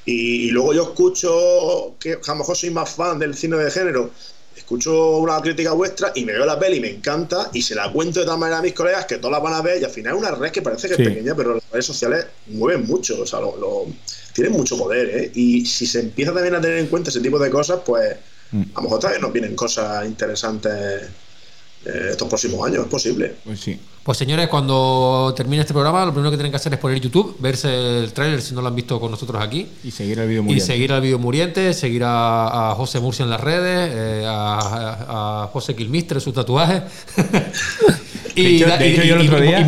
[0.05, 3.71] Y, y luego yo escucho que a lo mejor soy más fan del cine de
[3.71, 4.11] género,
[4.55, 7.91] escucho una crítica vuestra y me veo la peli y me encanta y se la
[7.91, 9.91] cuento de tal manera a mis colegas que todas la van a ver y al
[9.91, 11.01] final es una red que parece que Sí.
[11.01, 13.87] es pequeña, pero las redes sociales mueven mucho, o sea, lo, lo-
[14.33, 15.31] tienen mucho poder, ¿eh?
[15.35, 18.77] Y si se empieza también a tener en cuenta ese tipo de cosas, pues a
[18.77, 20.73] lo mejor también nos vienen cosas interesantes
[21.85, 23.35] eh, estos próximos años, es posible.
[23.43, 23.79] Pues sí.
[24.03, 27.37] Pues señores, cuando termine este programa, lo primero que tienen que hacer es poner YouTube,
[27.39, 29.65] verse el tráiler si no lo han visto con nosotros aquí.
[29.81, 33.23] Y seguir el vídeo Y muy seguir al vídeo Muriente, seguir a, a José Murcia
[33.23, 36.81] en las redes, eh, a, a- José Kilmister sus tatuajes.
[38.35, 38.97] y, y- y-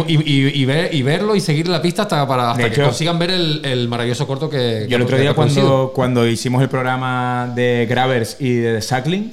[0.10, 2.84] y- y- y- y y verlo y seguir la pista hasta, para, hasta que hecho-
[2.84, 4.86] consigan ver el, el maravilloso corto que.
[4.90, 9.32] Yo el otro día cuando, cuando hicimos el programa de Gravers y de Sackling,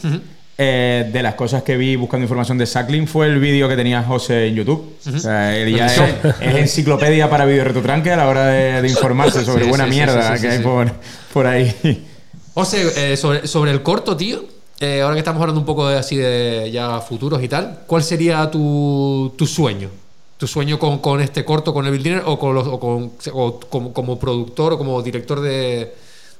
[0.64, 4.02] eh, de las cosas que vi buscando información de Sackling fue el vídeo que tenía
[4.02, 4.94] José en YouTube.
[5.12, 6.00] O sea, él ya es,
[6.40, 9.90] es enciclopedia para video retotranque a la hora de, de informarse sobre Sí, buena sí,
[9.90, 10.58] mierda sí, que hay.
[10.62, 10.92] Por,
[11.32, 12.06] por ahí.
[12.54, 14.44] José, eh, sobre, sobre el corto, tío,
[14.80, 18.02] eh, ahora que estamos hablando un poco de, así de ya futuros y tal, ¿cuál
[18.02, 19.88] sería tu, tu sueño?
[20.36, 23.60] ¿Tu sueño con, con este corto, con el Dinner o, con los, o, con, o
[23.60, 25.92] como, como productor o como director de-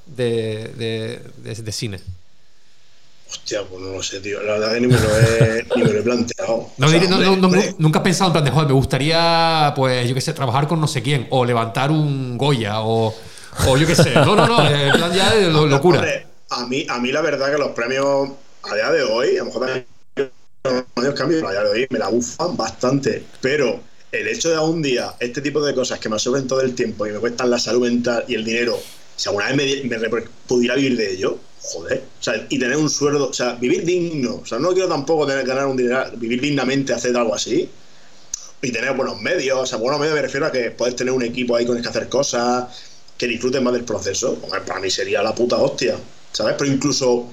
[0.06, 1.20] de-
[1.62, 1.98] de cine?
[3.32, 4.42] Hostia, pues no lo sé, tío.
[4.42, 6.68] La verdad que ni me lo he, ni me lo he planteado.
[6.76, 8.68] No, O sea, diré- no, hombre, no, hombre, nunca has pensado en plan de, joder,
[8.68, 12.80] me gustaría, pues, yo qué sé, trabajar con no sé quién, o levantar un Goya,
[12.82, 13.14] o,
[13.66, 14.14] o yo qué sé.
[14.14, 15.98] No, no, no, en plan ya de lo- locura.
[16.00, 18.28] Hombre, a mí, a mí la verdad que los premios
[18.70, 21.98] a día de hoy, a lo mejor también los pero a día de hoy me
[21.98, 23.24] la bufan bastante.
[23.40, 23.80] Pero
[24.12, 27.06] el hecho de algún día este tipo de cosas que me absorben todo el tiempo
[27.06, 28.78] y me cuestan la salud mental y el dinero,
[29.16, 33.28] si alguna vez me, pudiera vivir de ello, joder, o sea, y tener un sueldo,
[33.28, 36.40] o sea, vivir digno, o sea, no quiero tampoco tener que ganar un dinero, vivir
[36.40, 37.68] dignamente, hacer algo así,
[38.62, 39.58] y tener buenos medios.
[39.58, 41.82] O sea, buenos medios me refiero a que puedes tener un equipo ahí con el
[41.82, 42.66] que hacer cosas,
[43.18, 44.36] que disfruten más del proceso.
[44.36, 45.96] Para mí sería la puta hostia,
[46.32, 46.54] ¿sabes?
[46.56, 47.28] Pero incluso,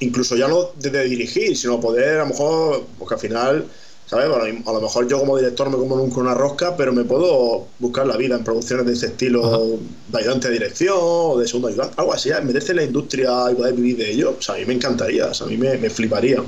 [0.00, 3.66] incluso ya no desde dirigir, sino poder, a lo mejor, porque al final,
[4.06, 4.28] ¿sabes?
[4.28, 7.66] Bueno, a lo mejor yo como director me como nunca una rosca, pero me puedo
[7.78, 9.78] buscar la vida en producciones de ese estilo,
[10.08, 12.34] de ayudante de dirección o de segundo ayudante, algo así, ¿eh?
[12.38, 14.36] en la industria y poder vivir de ello.
[14.38, 16.42] O sea, a mí me encantaría, o sea, a mí me, me fliparía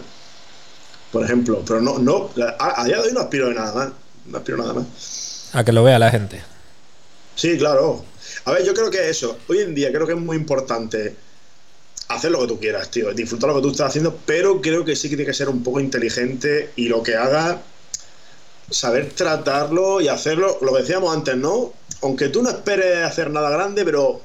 [1.15, 1.63] por ejemplo.
[1.67, 3.93] Pero no, no, a, a día de hoy no aspiro de nada más.
[4.27, 5.51] No aspiro nada más.
[5.53, 6.43] A que lo vea la gente.
[7.37, 8.05] Sí, claro.
[8.45, 11.15] A ver, yo creo que eso, hoy en día creo que es muy importante
[12.09, 14.97] hacer lo que tú quieras, tío, disfrutar lo que tú estás haciendo, pero creo que
[14.97, 17.63] sí que tiene que ser un poco inteligente y lo que haga,
[18.71, 21.73] saber tratarlo y hacerlo, lo que decíamos antes, ¿no?
[22.03, 24.21] Aunque tú no esperes hacer nada grande, pero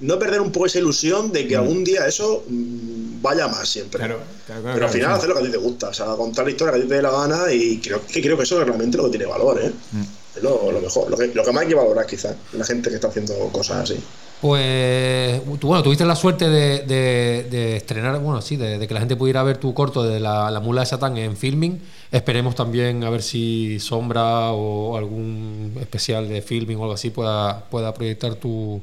[0.00, 3.98] no perder un poco esa ilusión de que algún día eso mm, vaya más siempre.
[3.98, 6.06] Claro, claro, claro, Pero al final hacer lo que a ti te gusta, o sea,
[6.16, 8.42] contar la historia que a ti te dé la gana y creo que, creo que
[8.42, 9.66] eso es realmente lo que tiene valor, ¿eh?
[9.66, 12.96] Es lo, mejor, lo que, lo que más hay que valorar quizás, la gente que
[12.96, 14.02] está haciendo cosas así.
[14.40, 19.16] Pues tú, bueno, tuviste la suerte de, de- estrenar, bueno, sí, de, que la gente
[19.16, 21.80] pudiera ver tu corto de la, la mula de Satán en filming.
[22.12, 27.64] Esperemos también a ver si Sombra o algún especial de filming o algo así pueda,
[27.70, 28.82] pueda proyectar tu,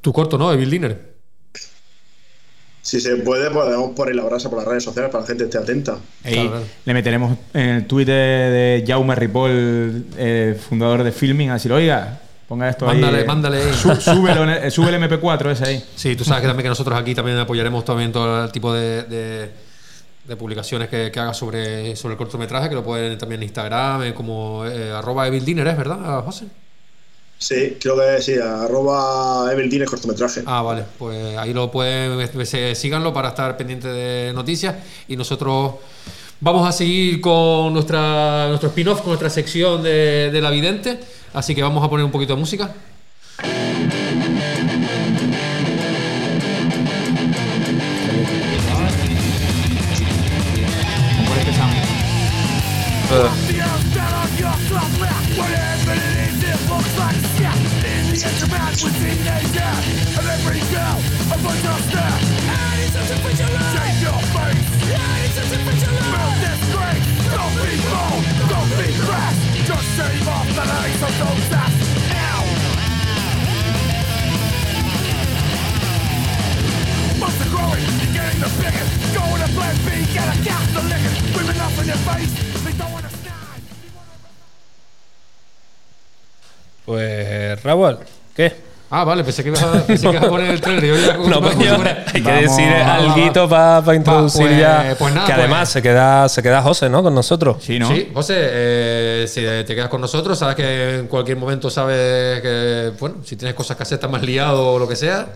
[0.00, 0.50] tu corto, ¿no?
[0.50, 1.15] De Bill Dinner.
[2.86, 5.44] Si se puede, podemos poner la brasa por las redes sociales para que la gente
[5.44, 5.96] esté atenta.
[6.84, 12.20] Le meteremos en el Twitter de Jaume Ripoll, eh, fundador de Filming, a decir, oiga,
[12.46, 13.26] Ponga esto Mándale, ahí.
[13.26, 13.72] mándale ahí.
[13.74, 15.84] Sú- súbelo en el- sube el MP4 ese ahí.
[15.96, 19.02] Sí, tú sabes que también que nosotros aquí también apoyaremos también todo el tipo de,
[19.02, 19.50] de-
[20.28, 24.04] de publicaciones que, que haga sobre, sobre el cortometraje, que lo pueden también en Instagram,
[24.04, 26.44] eh, como eh, arroba Evil Dinner, ¿es verdad, José?
[27.38, 30.42] Sí, creo que sí, arroba Eveldines cortometraje.
[30.46, 34.74] Ah, vale, pues ahí lo pueden, eh, se- síganlo para estar pendientes de noticias
[35.06, 35.74] y nosotros
[36.40, 40.98] vamos a seguir con nuestra, nuestro spin-off, con nuestra sección de, de la vidente,
[41.34, 42.74] así que vamos a poner un poquito de música.
[53.08, 53.16] Por
[56.86, 59.58] In the internet we see naked
[60.14, 60.98] And every girl
[61.34, 61.66] a bunch
[62.46, 65.90] And it's a picture life your face And it's a picture
[66.78, 67.02] life
[67.34, 69.34] Don't be bold, don't be crass
[69.66, 71.74] Just shave off the legs of those ass
[72.14, 72.44] Ow
[77.18, 78.50] Must growing, getting the
[79.10, 80.38] Going to plan B, get a
[80.74, 81.14] the liquor.
[81.34, 82.55] Weaving up in your face.
[86.86, 87.98] Pues, Raúl,
[88.34, 88.64] ¿qué?
[88.88, 90.84] Ah, vale, pensé que ibas a, pensé que ibas a poner el trailer.
[90.84, 94.94] Yo ya- No, fuera- hay que Vamos, decir algo para introducir pues- ya.
[94.96, 97.02] pues nada, que pues- además se queda, se queda José, ¿no?
[97.02, 97.56] Con nosotros.
[97.60, 97.88] Sí, ¿no?
[97.88, 102.92] Sí, José, eh, si te quedas con nosotros, sabes que en cualquier momento sabes que,
[103.00, 105.26] bueno, si tienes cosas que hacer, estás más liado o lo que sea,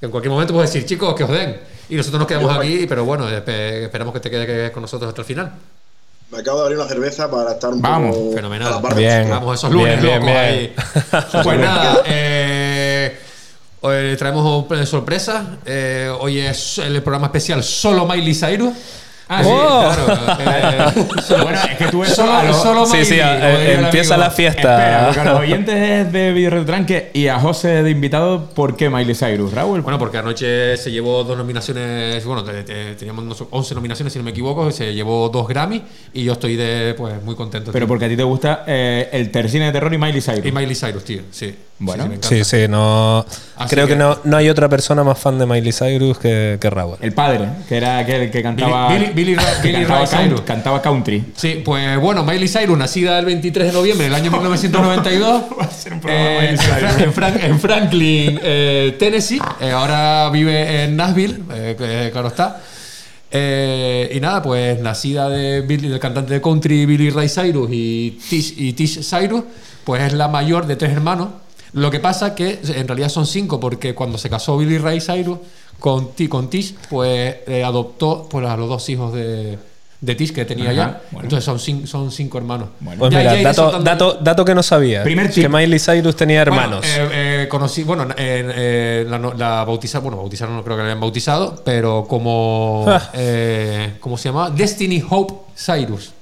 [0.00, 1.60] que en cualquier momento puedes decir, chicos, que os den.
[1.90, 5.20] Y nosotros nos quedamos aquí, pero bueno, espe- esperamos que te quedes con nosotros hasta
[5.20, 5.52] el final.
[6.30, 8.14] Me acabo de abrir una cerveza para estar un Vamos.
[8.14, 8.74] poco Fenomenal.
[8.74, 8.94] a la.
[8.94, 9.30] Bien.
[9.30, 10.38] Vamos, esos lunes Bien, bien, locos bien.
[10.38, 11.42] ahí.
[11.42, 13.18] Pues nada, eh,
[13.80, 15.56] hoy traemos una sorpresa.
[15.64, 18.74] Eh, hoy es el programa especial solo Miley Cyrus.
[19.30, 19.90] Ah, sí, Oh.
[19.94, 20.36] claro.
[20.40, 21.04] eh,
[21.42, 24.28] Bueno, es que tú eso solo, lo- solo Sí, sí, eh, empieza amigo.
[24.28, 24.60] la fiesta.
[24.78, 28.88] Espera, porque a los oyentes de Video Retranque y a José de invitado, ¿por qué
[28.88, 29.82] Miley Cyrus, Raúl?
[29.82, 34.18] Bueno, porque anoche se llevó dos nominaciones, bueno, te- te- teníamos unos 11 nominaciones si
[34.18, 35.82] no me equivoco, se llevó dos Grammy
[36.14, 37.70] y yo estoy de, pues, muy contento.
[37.70, 37.88] Pero tío.
[37.88, 40.46] porque a ti te gusta eh, el tercine de terror y Miley Cyrus.
[40.46, 41.54] Y Miley Cyrus, tío, sí.
[41.80, 42.08] Bueno.
[42.22, 42.38] Sí.
[42.38, 43.24] Sí, sí, no.
[43.56, 46.58] Así creo que, que- no, no hay otra persona más fan de Miley Cyrus que,
[46.60, 46.96] que Raúl.
[47.00, 48.88] El padre, que era aquel que cantaba.
[48.92, 50.40] Billy- Billy Ra- que Billy cantaba, Ray count- Cyrus.
[50.40, 51.24] cantaba country.
[51.36, 55.42] Sí, pues bueno, Miley Cyrus, nacida el 23 de noviembre del año 1992,
[56.08, 59.40] eh, en, Fra- en Fran- en Franklin, eh, Tennessee.
[59.60, 62.60] Eh, ahora vive en Nashville, eh, claro está.
[63.30, 68.18] Eh, y nada, pues nacida de Billy- del cantante de country Billy Ray Cyrus y
[68.28, 69.44] Tish, y Tish Cyrus,
[69.84, 71.28] pues es la mayor de tres hermanos.
[71.72, 75.38] Lo que pasa que en realidad son cinco, porque cuando se casó Billy Ray Cyrus
[75.78, 79.58] con, Ti- con Tish, pues eh, adoptó pues, a los dos hijos de,
[80.00, 81.02] de Tish que tenía Ajá, ya.
[81.10, 81.24] bueno.
[81.26, 82.70] Entonces son, cin- son cinco hermanos.
[82.80, 82.98] Bueno.
[83.00, 85.02] Pues Ya- mira, ya dato, soltando- dato, dato que no sabía.
[85.04, 85.48] Primer que.
[85.48, 86.86] Miley Cyrus tenía Bueno, hermanos.
[86.86, 87.08] eh,
[87.44, 90.88] eh, conocí, bueno, en- eh, la, no- la bautizaron, bueno, bautizaron no creo que la
[90.88, 93.10] hayan bautizado, pero como, Ah.
[93.14, 94.50] eh, ¿cómo se llama?
[94.50, 96.12] Destiny Hope Cyrus.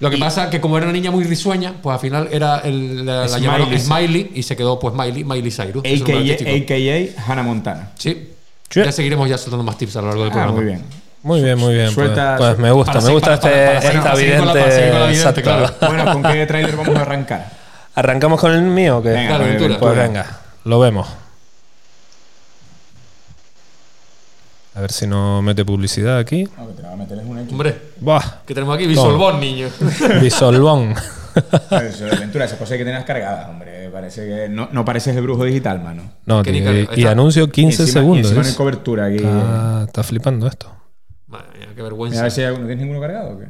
[0.00, 3.04] Lo que pasa que como era una niña muy risueña, pues al final era el,
[3.06, 3.42] la, la Smiley.
[3.44, 5.82] llamaron Smiley y se quedó pues Miley, Miley Cyrus.
[5.84, 7.90] AKA, AKA Hannah Montana.
[7.96, 8.32] Sí.
[8.68, 8.82] Sí.
[8.84, 10.56] Ya seguiremos ya soltando más tips a lo largo del Ah, programa.
[10.56, 10.82] muy bien.
[11.22, 11.86] muy bien, muy bien.
[11.94, 14.52] pues- suelta- pues, me gusta, para me gusta para- este, para- esta vidente.
[14.52, 15.86] vidente, exacto.
[15.86, 17.50] Bueno, ¿con qué trailer vamos a arrancar?
[17.94, 19.08] ¿Arrancamos con el mío o qué?
[19.10, 19.76] Venga, Claro, pues.
[19.78, 20.26] Pues venga,
[20.64, 21.08] lo vemos.
[24.76, 26.46] A ver si no mete publicidad aquí.
[26.58, 27.50] No, que te la va a meter es un hecho.
[27.52, 28.86] Hombre, Buah, ¿qué tenemos aquí?
[28.86, 29.68] Visual Bond, niño.
[30.20, 30.94] Bisolbón.
[31.70, 33.88] Eso de aventura, esa cosa que tenías cargada, hombre.
[33.90, 36.02] Parece que no, no pareces el brujo digital, mano.
[36.26, 38.18] No, Que tío, y, y anuncio 15 Y encima- y segundos.
[38.32, 38.56] encima no hay ¿eh?
[38.56, 39.16] cobertura aquí.
[39.16, 40.70] Está, está flipando esto.
[41.26, 42.22] Madre mía, qué Mira, a vergüenza.
[42.22, 42.66] ver si hay alguno.
[42.66, 43.46] ¿Tienes ninguno cargado o qué?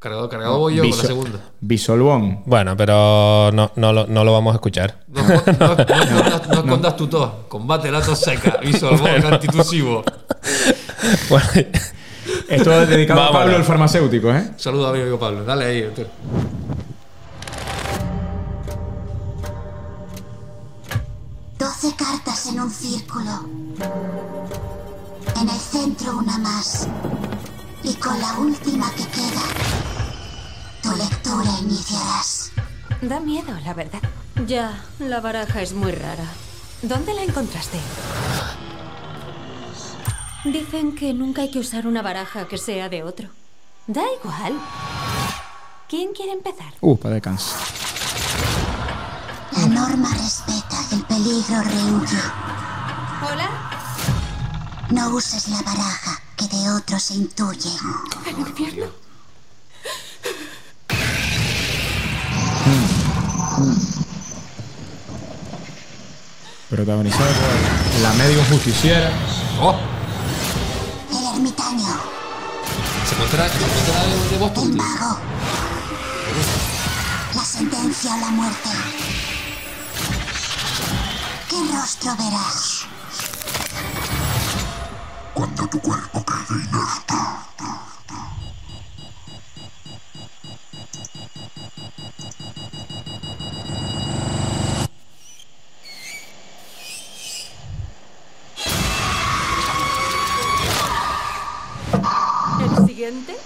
[0.00, 1.38] Cargado, cargado voy yo con la segunda.
[1.60, 2.42] Bisolbón.
[2.46, 5.04] Bueno, pero no, no, lo, no lo vamos a escuchar.
[5.08, 7.30] No, no, no, no, escondas- no escondas tu tos.
[7.48, 8.56] Combate la tos seca.
[8.62, 10.02] Visual Bond antitusivo.
[11.28, 11.46] Bueno,
[12.48, 13.30] Esto es dedicado a.
[13.32, 14.52] Pablo el farmacéutico, ¿eh?
[14.56, 15.44] Saludos a mi amigo Pablo.
[15.44, 16.06] Dale ahí, doctor.
[21.58, 23.44] Doce cartas en un círculo.
[25.40, 26.88] En el centro una más.
[27.82, 29.42] Y con la última que queda,
[30.82, 32.52] tu lectura iniciarás.
[33.00, 34.02] Da miedo, la verdad.
[34.46, 36.24] Ya, la baraja es muy rara.
[36.82, 37.78] ¿Dónde la encontraste?
[40.44, 43.28] Dicen que nunca hay que usar una baraja que sea de otro.
[43.86, 44.58] Da igual.
[45.88, 46.72] ¿Quién quiere empezar?
[46.80, 47.60] Uh, para descansar.
[49.52, 52.22] La norma respeta, el peligro rehuye.
[53.22, 53.50] ¿Hola?
[54.90, 57.70] No uses la baraja que de otro se intuye.
[58.26, 58.86] ¿El infierno?
[66.70, 69.12] Protagonizada por la médico justiciera.
[69.60, 69.76] ¡Oh!
[71.10, 72.00] El ermitaño.
[73.06, 74.70] Se encuentra, se encuentra de, Boston.
[74.70, 75.18] El mago.
[77.34, 78.70] La sentencia o la muerte.
[81.50, 82.79] ¿Qué rostro verás?
[85.40, 87.14] Cuando tu cuerpo quede inerte.
[102.60, 103.36] ¿El siguiente?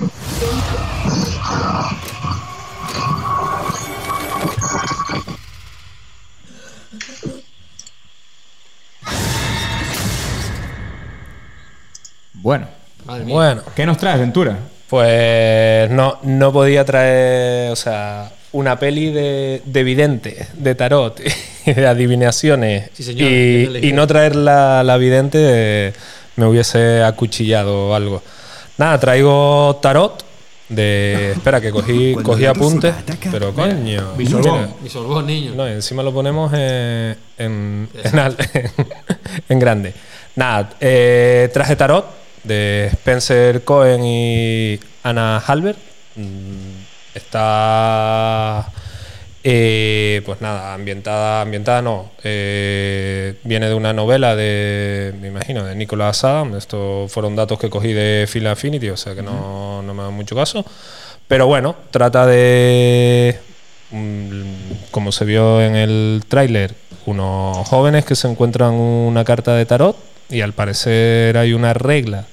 [12.45, 12.67] Bueno,
[13.07, 13.35] Madre mía.
[13.35, 14.59] Bueno, ¿qué nos traes, Ventura?
[14.87, 21.21] pues no, no podía traer, o sea, una peli de, de vidente, de tarot
[21.65, 22.91] y de adivinaciones.
[22.93, 25.95] Sí, señor, y, no traer la, la vidente
[26.37, 28.23] me hubiese acuchillado o algo.
[28.77, 30.23] Nada, traigo tarot
[30.69, 31.33] de...
[31.33, 32.95] Espera, que cogí, cogí apuntes,
[33.33, 34.13] pero coño.
[34.19, 35.55] Mi sorbón, niño.
[35.57, 37.89] No, encima lo ponemos en, en,
[39.49, 39.95] en grande.
[40.37, 45.79] Nada, eh, traje tarot de Spencer Cohen y Anna Halbert.
[46.17, 46.85] Mm,
[47.15, 48.73] Está,
[49.45, 52.11] eh, pues nada, ambientada, ambientada no.
[52.25, 56.57] eh, viene de una novela de, me imagino, de Nicholas Adam.
[56.57, 60.11] Estos fueron datos que cogí de Phil Affinity, o sea que no, no me da
[60.11, 60.65] mucho caso.
[61.29, 63.39] Pero bueno, trata de
[63.91, 66.75] mm, como se vio en el tráiler,
[67.07, 69.97] unos jóvenes que se encuentran una carta de tarot
[70.31, 72.27] y al parecer hay una regla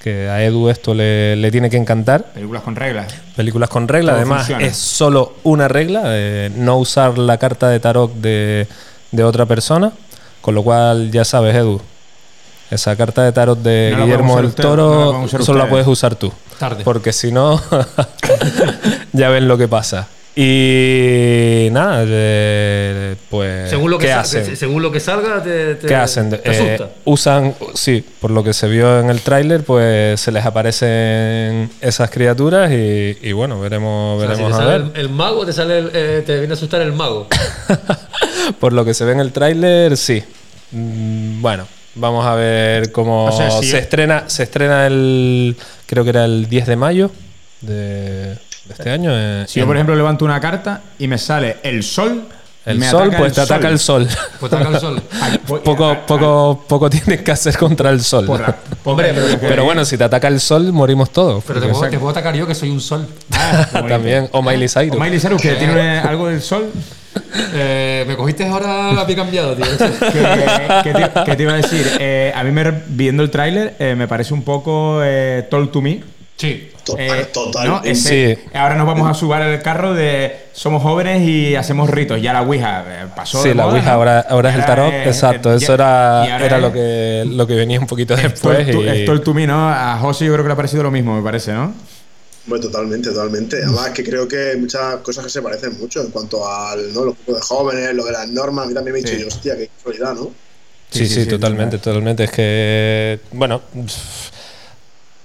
[0.00, 2.24] que a Edu esto le, le tiene que encantar.
[2.32, 3.14] Películas con reglas.
[3.36, 4.64] Películas con regla, Todo además funciona.
[4.64, 8.66] es solo una regla, eh, no usar la carta de tarot de,
[9.12, 9.92] de otra persona,
[10.40, 11.80] con lo cual ya sabes Edu,
[12.70, 16.14] esa carta de tarot de No Guillermo del no la Toro solo la puedes usar
[16.14, 16.32] tú.
[16.58, 16.82] Tarde.
[16.82, 17.60] Porque si no,
[19.12, 20.08] ya ven lo que pasa.
[20.42, 23.68] Y nada, eh, pues.
[23.68, 24.44] Según lo que, ¿qué hacen?
[24.44, 26.30] se- según lo que salga, te, te- ¿Qué hacen?
[26.30, 26.90] te Eh, asusta.
[27.04, 32.10] usan, sí, por lo que se vio en el tráiler, pues se les aparecen esas
[32.10, 34.90] criaturas y, y bueno, veremos, O sea, si veremos te a sale ver.
[34.94, 37.28] el, el mago, te sale el- eh, te viene a asustar el mago.
[38.60, 40.22] Por lo que se ve en el tráiler, sí.
[40.72, 44.24] Mm, Bueno, vamos a ver cómo O sea, si se es- estrena.
[44.28, 47.10] Se estrena el, creo que era el 10 de mayo
[47.60, 48.38] de
[48.72, 49.10] este año.
[49.12, 52.24] eh, Si yo, por ejemplo, levanto una carta y me sale el sol.
[52.66, 54.06] el me sol, ataca pues te ataca el sol.
[54.38, 55.02] Pues te ataca el sol.
[55.20, 58.26] Ay, voy- poco, a- a- poco, poco tienes que hacer contra el sol.
[58.26, 58.54] Porra.
[58.84, 61.42] Hombre, pero, Pero bueno, si te ataca el sol, morimos todos.
[61.46, 63.06] pero te, puedo, te puedo atacar yo, que soy un sol.
[63.32, 63.88] Ah, qué.
[63.88, 64.28] También.
[64.32, 64.96] O Miley Cyrus.
[64.96, 66.70] O Miley Cyrus, que tiene algo del sol.
[67.54, 69.64] Eh, me cogiste ahora la pie cambiado, tío.
[70.82, 70.92] que
[71.24, 74.32] te, te iba a decir, Eh, a mí me, viendo el tráiler eh, me parece
[74.32, 76.02] un poco eh, Told to Me.
[76.40, 76.70] Sí.
[76.84, 77.68] Total, Eh, total.
[77.68, 77.82] ¿no?
[77.84, 78.42] Ese- Sí.
[78.54, 82.20] Ahora nos vamos a subir el carro de somos jóvenes y hacemos ritos.
[82.22, 83.42] Ya la Ouija eh, pasó.
[83.42, 83.96] Sí, de la moda, Ouija ¿no?
[83.96, 84.92] ahora, ahora es el tarot.
[84.92, 88.14] eh, Exacto, eh, eso ya- era, era es- lo, que, lo que venía un poquito
[88.14, 88.56] es después.
[88.66, 89.68] Told to- y- es Told to Me, ¿no?
[89.68, 91.74] A José yo creo que le ha parecido lo mismo, me parece, ¿no?
[92.46, 93.56] Bueno, totalmente, totalmente.
[93.62, 97.04] Además, que creo que hay muchas cosas que se parecen mucho en cuanto al, ¿no?
[97.04, 98.64] Los grupos de jóvenes, lo de las normas.
[98.64, 99.20] A mí también me he dicho, Sí.
[99.20, 100.30] yo, hostia, qué casualidad, ¿no?
[100.90, 102.24] Sí, sí, Sí, sí, sí, totalmente, totalmente.
[102.24, 103.60] Es que, bueno,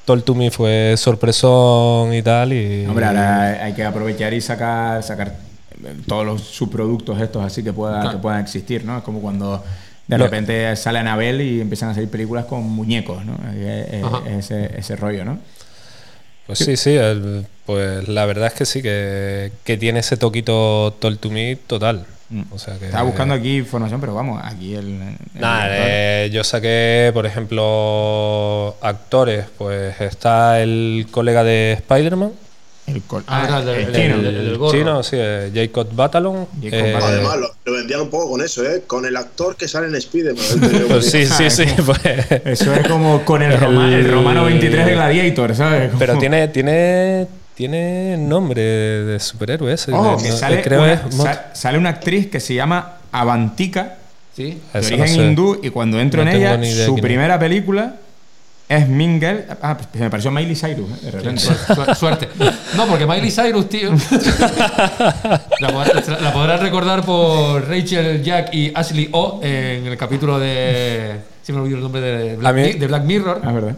[0.06, 2.54] Told to Me fue sorpresón y tal.
[2.54, 5.36] Y, Hombre, ahora hay que aprovechar y sacar, sacar
[5.84, 8.18] eh, todos los subproductos estos así que, pueda, Claro.
[8.18, 8.98] que puedan existir, ¿no?
[9.00, 9.64] Es como cuando
[10.08, 13.34] de repente sale Anabel y empiezan a salir películas con muñecos, ¿no?
[13.54, 14.22] Eh, eh, Ajá.
[14.30, 15.40] ese, ese rollo, ¿no?
[16.46, 20.96] Pues sí, sí, el- pues la verdad es que sí, que, que tiene ese toquito
[21.00, 22.06] Told to Me total.
[22.30, 22.42] Mm.
[22.52, 24.86] O sea que, Estaba buscando aquí información, pero vamos, aquí el.
[25.02, 29.46] el Nada, director- eh, yo saqué, por ejemplo, actores.
[29.58, 32.32] Pues está el colega de Spider-Man.
[32.88, 34.16] el Ah, ah, el- el el- chino.
[34.16, 36.48] el- chino, sí, eh, Jacob Batalon.
[36.62, 36.96] Jacob eh.
[37.02, 38.84] Además, lo, lo vendían un poco con eso, ¿eh?
[38.86, 40.46] Con el actor que sale en Spider-Man.
[40.90, 41.66] pues sí, sí, sí.
[41.86, 42.00] pues-
[42.46, 45.92] Eso es como con el, Roma- el romano 23 de Gladiator, ¿sabes?
[45.98, 49.92] pero tiene, tiene, tiene nombre de superhéroe ese.
[49.92, 53.96] De- que no- sale, creo una, es sale una actriz que se llama Avantika,
[54.36, 54.60] Sí.
[54.74, 55.14] de Eso origen no sé.
[55.28, 57.96] hindú, y cuando entro No en ella, su primera película
[58.68, 59.46] es Mingel.
[59.62, 61.06] Ah, pues me pareció Miley Cyrus, ¿eh?
[61.06, 61.42] de repente.
[61.42, 62.28] Su- Suerte.
[62.76, 63.92] No, porque Miley Cyrus, tío.
[65.60, 71.16] la, pod- la podrás recordar por Rachel, Jack y Ashley O en el capítulo de.
[71.44, 73.42] Si me olvido el nombre de Black, de Black Mirror.
[73.44, 73.76] Ah, es verdad.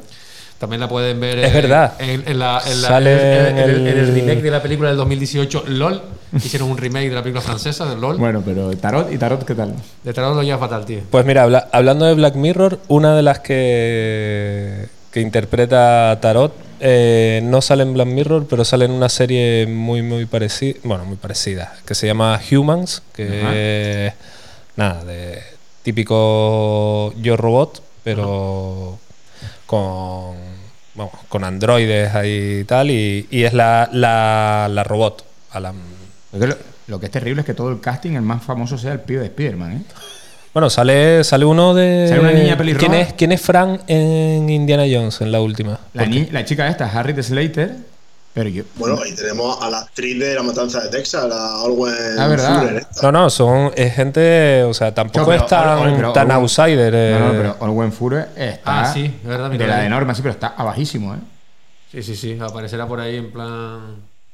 [0.59, 1.39] También la pueden ver.
[1.39, 1.93] Es en- verdad.
[1.99, 6.01] En, en la, en la- Sale el, remake de la película del 2018, LOL.
[6.35, 8.17] hicieron un remake de la película francesa del LOL.
[8.17, 9.73] Bueno, pero Tarot y Tarot, ¿qué tal?
[10.03, 10.99] De Tarot lo lleva fatal, tío.
[11.09, 17.39] Pues mira, habla- hablando de Black Mirror, una de las que, que interpreta Tarot eh,
[17.43, 21.17] no sale en Black Mirror, pero sale en una serie muy, muy parecida, bueno, muy
[21.17, 24.13] parecida, que se llama Humans, que es,
[24.75, 25.41] nada, de
[25.83, 28.99] típico Yo Robot, pero
[29.67, 30.35] con,
[30.95, 35.23] vamos, con androides ahí y tal, y, y es la, la, la robot.
[36.31, 36.55] Porque lo,
[36.87, 39.19] lo que es terrible es que todo el casting, el más famoso sea el pibe
[39.19, 39.81] de Spider-Man, ¿eh?
[40.53, 42.07] Bueno, sale, sale uno de.
[42.09, 42.87] Sale una niña pelirroja.
[42.87, 45.79] ¿Quién es, ¿Quién es Fran en Indiana Jones, en la última?
[45.93, 47.75] La, ni- la chica esta, Harriet Slater,
[48.37, 48.63] pero yo...
[48.75, 52.59] Bueno, ahí tenemos a la actriz de La Matanza de Texas, la Alwen Ah, ¿verdad?
[52.61, 52.87] Fuller.
[53.01, 56.13] No, no, son es gente, o sea, tampoco No, pero es tan, Ol- Ol- pero
[56.13, 56.93] tan outsider.
[56.95, 57.17] eh.
[57.19, 60.13] No, no, pero Olwen Fure está Ah, sí, es verdad, mira, de la de Norma,
[60.13, 61.17] sí, pero está abajísimo, ¿eh?
[61.91, 62.37] Sí, sí, sí.
[62.39, 63.79] Aparecerá por ahí en plan.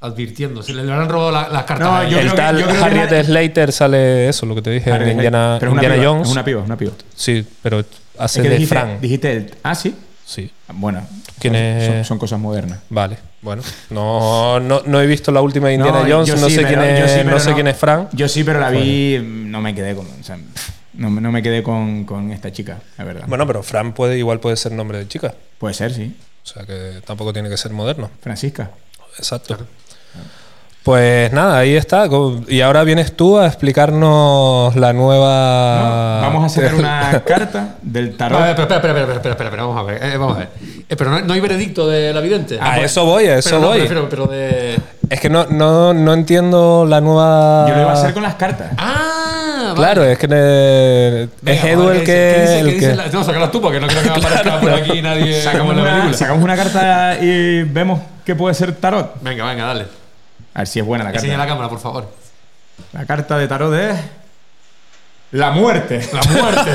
[0.01, 0.61] advirtiendo.
[0.61, 1.87] Si le habrán robado la- las cartas.
[1.87, 4.61] No, yo el creo que- tal yo creo que Harriet Slater sale eso, lo que
[4.61, 6.27] te dije, en Harriet Indiana, pero es una Indiana piba, Jones.
[6.27, 6.91] Es una piba, una piba.
[7.15, 7.85] Sí, pero
[8.17, 8.99] hace Es que de dijiste, Fran.
[8.99, 9.95] dijiste el- ah, sí.
[10.25, 11.05] Sí, Bueno,
[11.39, 11.85] ¿Quién son, es?
[11.87, 12.79] son- son cosas modernas.
[12.89, 13.17] vale.
[13.41, 16.61] Bueno, no, no, no he visto la última de Indiana No, Jones, no sí, sé,
[16.61, 18.07] pero- quién es, sí, no sé quién es Fran.
[18.13, 20.37] Yo sí, pero la vi, no me quedé con, o sea,
[20.93, 23.25] no, me- no me quedé con, con esta chica, la verdad.
[23.27, 25.33] Bueno, pero Fran puede, igual puede ser nombre de chica.
[25.57, 26.15] Puede ser, sí.
[26.41, 28.09] O sea que tampoco tiene que ser moderno.
[28.21, 28.71] Francisca.
[29.17, 29.57] Exacto.
[30.83, 32.07] Pues nada, ahí está.
[32.49, 36.19] Y ahora vienes tú a explicarnos la nueva.
[36.21, 38.37] No, vamos a sacar una carta del tarot.
[38.39, 40.03] Vale, espera, espera, espera, espera, espera, espera, vamos a ver.
[40.03, 40.49] eh, vamos a ver.
[40.89, 42.59] Eh, pero no, no hay veredicto de la vidente.
[42.61, 43.79] A eso voy, a eso pero no, voy.
[43.79, 44.77] prefiero- pero de.
[45.09, 47.65] Es que no, no, no entiendo la nueva.
[47.69, 48.71] Yo lo iba a hacer con las cartas.
[48.77, 49.75] Ah, vale.
[49.75, 52.41] Claro, es que eh, Venga, es Edu vale, el ¿qué que.
[52.41, 55.01] dice- qué dice que- la- No, sacarlas tú porque no quiero que aparezca por aquí
[55.01, 56.13] nadie Sacamos una, película.
[56.13, 59.13] sacamos una carta y vemos qué puede ser tarot.
[59.21, 60.02] Venga, venga, dale.
[60.53, 61.53] A ver si es buena la Enseña la carta.
[61.53, 62.07] cámara, por favor.
[62.93, 63.99] La carta de tarot es.
[65.31, 66.07] La muerte.
[66.13, 66.71] La muerte.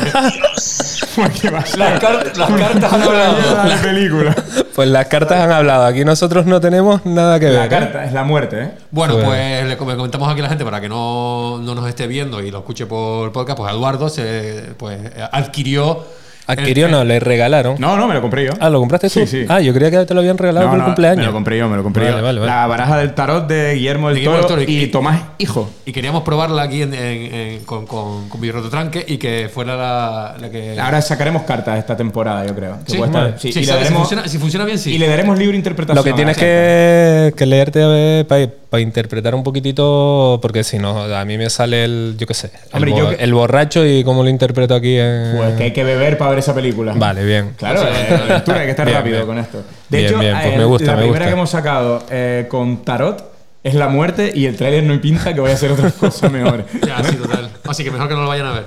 [1.76, 3.32] Las, car- las cartas han hablado.
[3.36, 4.34] mierda de película.
[4.74, 5.84] Pues las cartas han hablado.
[5.86, 7.54] Aquí nosotros no tenemos nada que ver.
[7.54, 7.68] La ¿eh?
[7.68, 8.70] carta es la muerte, ¿eh?
[8.92, 11.88] Bueno, Pues- pues le com- comentamos aquí a la gente para que no, no nos
[11.88, 13.58] esté viendo y lo escuche por podcast.
[13.58, 15.00] Pues Eduardo se pues,
[15.32, 16.04] adquirió.
[16.48, 17.76] Adquirió, el- no, le regalaron.
[17.78, 18.52] No, no, me lo compré yo.
[18.58, 19.20] Ah, ¿lo compraste tú?
[19.20, 19.44] Sí, sí.
[19.48, 21.18] Ah, yo creía que te lo habían regalado No, por el no, cumpleaños.
[21.18, 22.22] Me lo compré yo, me lo compré Vale, yo.
[22.22, 22.50] vale, vale.
[22.52, 25.70] La baraja del tarot de Guillermo del Toro, del Toro y, y- Tomás Hijo.
[25.84, 29.76] Y queríamos probarla aquí en- en- en- con, con, con Videorroto Tranque y que fuera
[29.76, 30.78] la, la que.
[30.80, 32.78] Ahora sacaremos cartas esta temporada, yo creo.
[32.84, 33.34] Que Sí, puede estar- vale.
[33.38, 34.94] sí, Sí, y, le si, daremos, funciona, si funciona bien, sí.
[34.94, 35.96] y le daremos libre interpretación.
[35.96, 41.38] Lo que tienes que, que leerte para interpretar un poquitito, porque si no, a mí
[41.38, 44.22] me sale el, yo qué sé, el, Hombre, bo- yo que- el borracho y cómo
[44.22, 45.34] lo interpreto aquí en...
[45.36, 46.92] Pues que hay que beber para ver esa película.
[46.96, 47.54] Vale, bien.
[47.56, 49.26] Claro, Sí, eh, la lectura hay que estar Bien, rápido bien.
[49.26, 49.58] con esto.
[49.88, 51.24] De Bien, hecho, bien, pues eh, me gusta, la me primera gusta.
[51.26, 53.32] que hemos sacado eh, con Tarot
[53.62, 56.66] es la muerte y el tráiler no pinta que vaya a ser otras cosas mejores.
[56.86, 57.50] Ya, sí, total.
[57.66, 58.66] Así que mejor que no lo vayan a ver.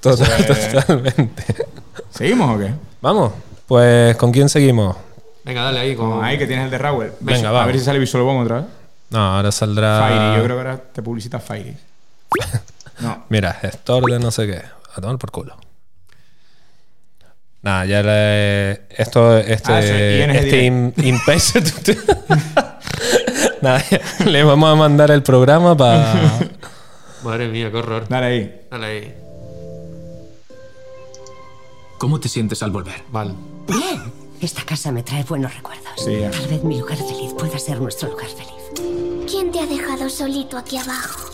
[0.00, 1.44] Total- Pues- Totalmente.
[2.10, 2.72] ¿Seguimos o qué?
[3.00, 3.32] Vamos,
[3.66, 4.96] pues ¿con quién seguimos?
[5.44, 5.94] Venga, dale ahí.
[5.96, 6.22] Con...
[6.24, 7.12] Ahí que tienes el de Raúl.
[7.20, 7.66] Venga, A vamos.
[7.68, 8.64] ver si sale Visual Bomb otra vez.
[9.10, 9.98] No, ahora saldrá...
[10.00, 11.76] Fairy, yo creo que ahora te publicita Fairy.
[13.00, 13.24] No.
[13.30, 14.62] Mira, gestor de no sé qué.
[14.94, 15.56] A tomar por culo.
[17.62, 20.92] Nada, ya le, esto, este, Ah, sí, este in-
[23.62, 23.84] Nada,
[24.26, 26.40] le vamos a mandar el programa para.
[27.22, 28.08] Madre mía, qué horror.
[28.08, 28.60] Dale ahí.
[28.68, 29.14] Dale ahí.
[31.98, 33.00] ¿Cómo te sientes al volver?
[33.10, 33.34] Vale.
[33.68, 34.12] Bien.
[34.40, 35.84] Esta casa me trae buenos recuerdos.
[36.04, 36.32] Sí, ya.
[36.32, 38.50] Tal vez mi lugar feliz pueda ser nuestro lugar feliz.
[39.30, 41.30] ¿Quién te ha dejado solito aquí abajo?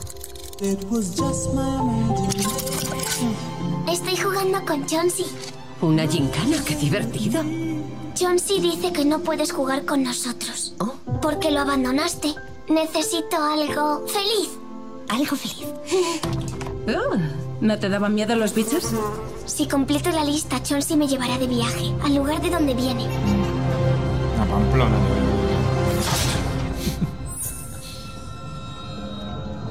[3.91, 5.27] Estoy jugando con Chauncey.
[5.81, 7.43] Una gincana, qué divertido.
[8.15, 10.75] Chauncey dice que no puedes jugar con nosotros.
[11.23, 12.35] Porque lo abandonaste.
[12.69, 14.51] Necesito algo feliz.
[15.09, 15.69] Algo feliz.
[16.89, 17.17] Oh,
[17.61, 18.93] ¿No te daban miedo los bichos?
[19.47, 23.05] Si completo la lista, Chauncey me llevará de viaje, al lugar de donde viene.
[24.41, 24.97] A Pamplona.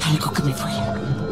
[0.05, 1.26] Algo que me duele.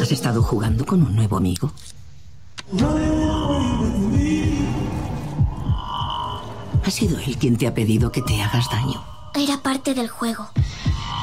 [0.00, 1.72] ¿Has estado jugando con un nuevo amigo?
[6.84, 9.02] ¿Ha sido él quien te ha pedido que te hagas daño?
[9.34, 10.48] Era parte del juego.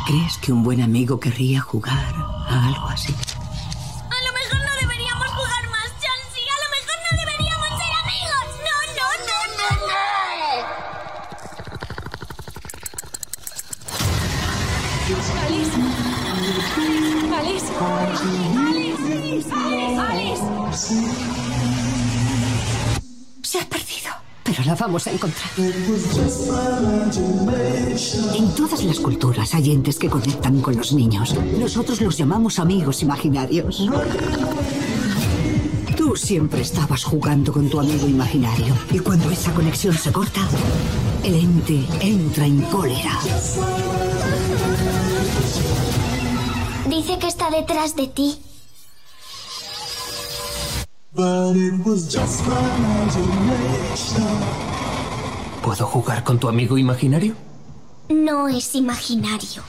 [0.07, 2.13] ¿Crees que un buen amigo querría jugar
[2.49, 3.13] a algo así?
[24.65, 25.49] La vamos a encontrar.
[28.35, 31.35] En todas las culturas hay entes que conectan con los niños.
[31.59, 33.87] Nosotros los llamamos amigos imaginarios.
[35.97, 38.73] Tú siempre estabas jugando con tu amigo imaginario.
[38.91, 40.41] Y cuando esa conexión se corta,
[41.23, 43.19] el ente entra en cólera.
[46.89, 48.37] Dice que está detrás de ti.
[55.63, 57.35] ¿Puedo jugar con tu amigo imaginario?
[58.09, 59.61] No es imaginario.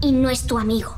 [0.00, 0.96] Y no es tu amigo.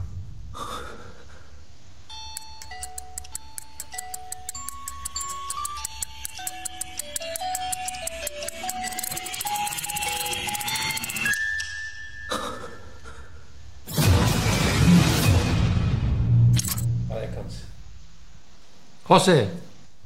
[19.09, 19.49] José,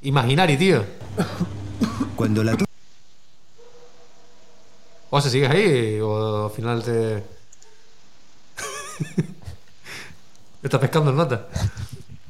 [0.03, 0.84] Imaginari, tío.
[2.16, 2.57] Cuando la...
[5.11, 7.22] José, ¿sigues ahí o al final te...
[10.62, 11.46] Estás pescando en nota.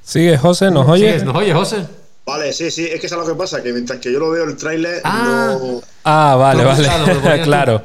[0.02, 1.06] Sigue, José, ¿nos oye?
[1.08, 1.24] ¿Sigues?
[1.24, 1.86] ¿Nos oye, José?
[2.24, 4.44] Vale, sí, sí, es que es lo que pasa, que mientras que yo lo veo
[4.44, 5.56] el tráiler, Ah.
[5.60, 5.80] no...
[6.04, 6.82] Ah, vale, vale.
[6.88, 7.06] pensado,
[7.38, 7.42] tú.
[7.42, 7.82] claro.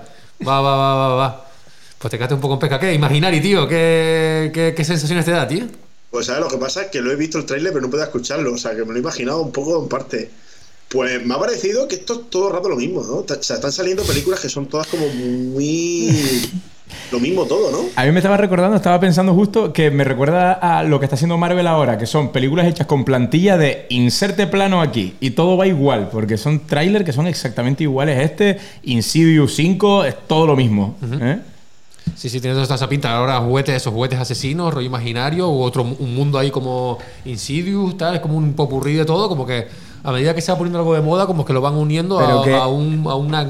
[0.47, 1.45] Va, va, va, va, va.
[1.97, 2.79] Pues te quedaste un poco en pesca.
[2.79, 2.93] ¿Qué?
[2.93, 3.67] Imaginari, tío.
[3.67, 5.65] ¿Qué, qué, qué sensaciones te da, tío?
[6.16, 8.01] Pues sabes lo que pasa es que lo he visto el tráiler pero no puedo
[8.01, 10.30] escucharlo, o sea que me lo he imaginado un poco en parte.
[10.88, 13.16] Pues me ha parecido que esto es todo el rato lo mismo, ¿no?
[13.16, 16.09] O sea, están saliendo películas que son todas como muy...
[17.11, 17.89] lo mismo todo, ¿no?
[17.97, 21.16] A mí me estaba recordando, estaba pensando justo que me recuerda a lo que está
[21.16, 25.57] haciendo Marvel ahora, que son películas hechas con plantilla de inserte plano aquí y todo
[25.57, 28.24] va igual, porque son trailers que son exactamente iguales.
[28.24, 30.95] Este, Insidious 5, es todo lo mismo.
[31.20, 31.39] ¿eh?
[32.13, 33.15] Sí, sí, tiene toda esa pinta.
[33.17, 38.15] Ahora juguetes, esos juguetes asesinos, rollo imaginario, u otro un mundo ahí como Insidious, tal.
[38.15, 39.67] Es como un popurrí de todo, como que
[40.03, 42.43] a medida que se va poniendo algo de moda, como que lo van uniendo a,
[42.43, 43.41] que- a un, a, una-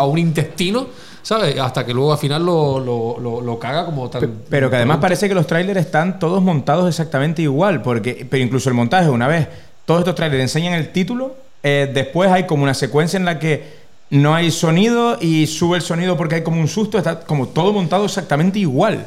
[0.00, 0.86] a un intestino,
[1.22, 1.58] ¿sabes?
[1.58, 4.20] Hasta que luego al final lo, lo, lo- lo caga como tal.
[4.48, 8.68] Pero que además parece que los trailers están todos montados exactamente igual, porque pero incluso
[8.68, 9.48] el montaje, una vez
[9.84, 11.34] todos estos trailers enseñan el título,
[11.64, 15.82] eh, después hay como una secuencia en la que no hay sonido y sube el
[15.82, 19.06] sonido porque hay como un susto, está como todo montado exactamente igual.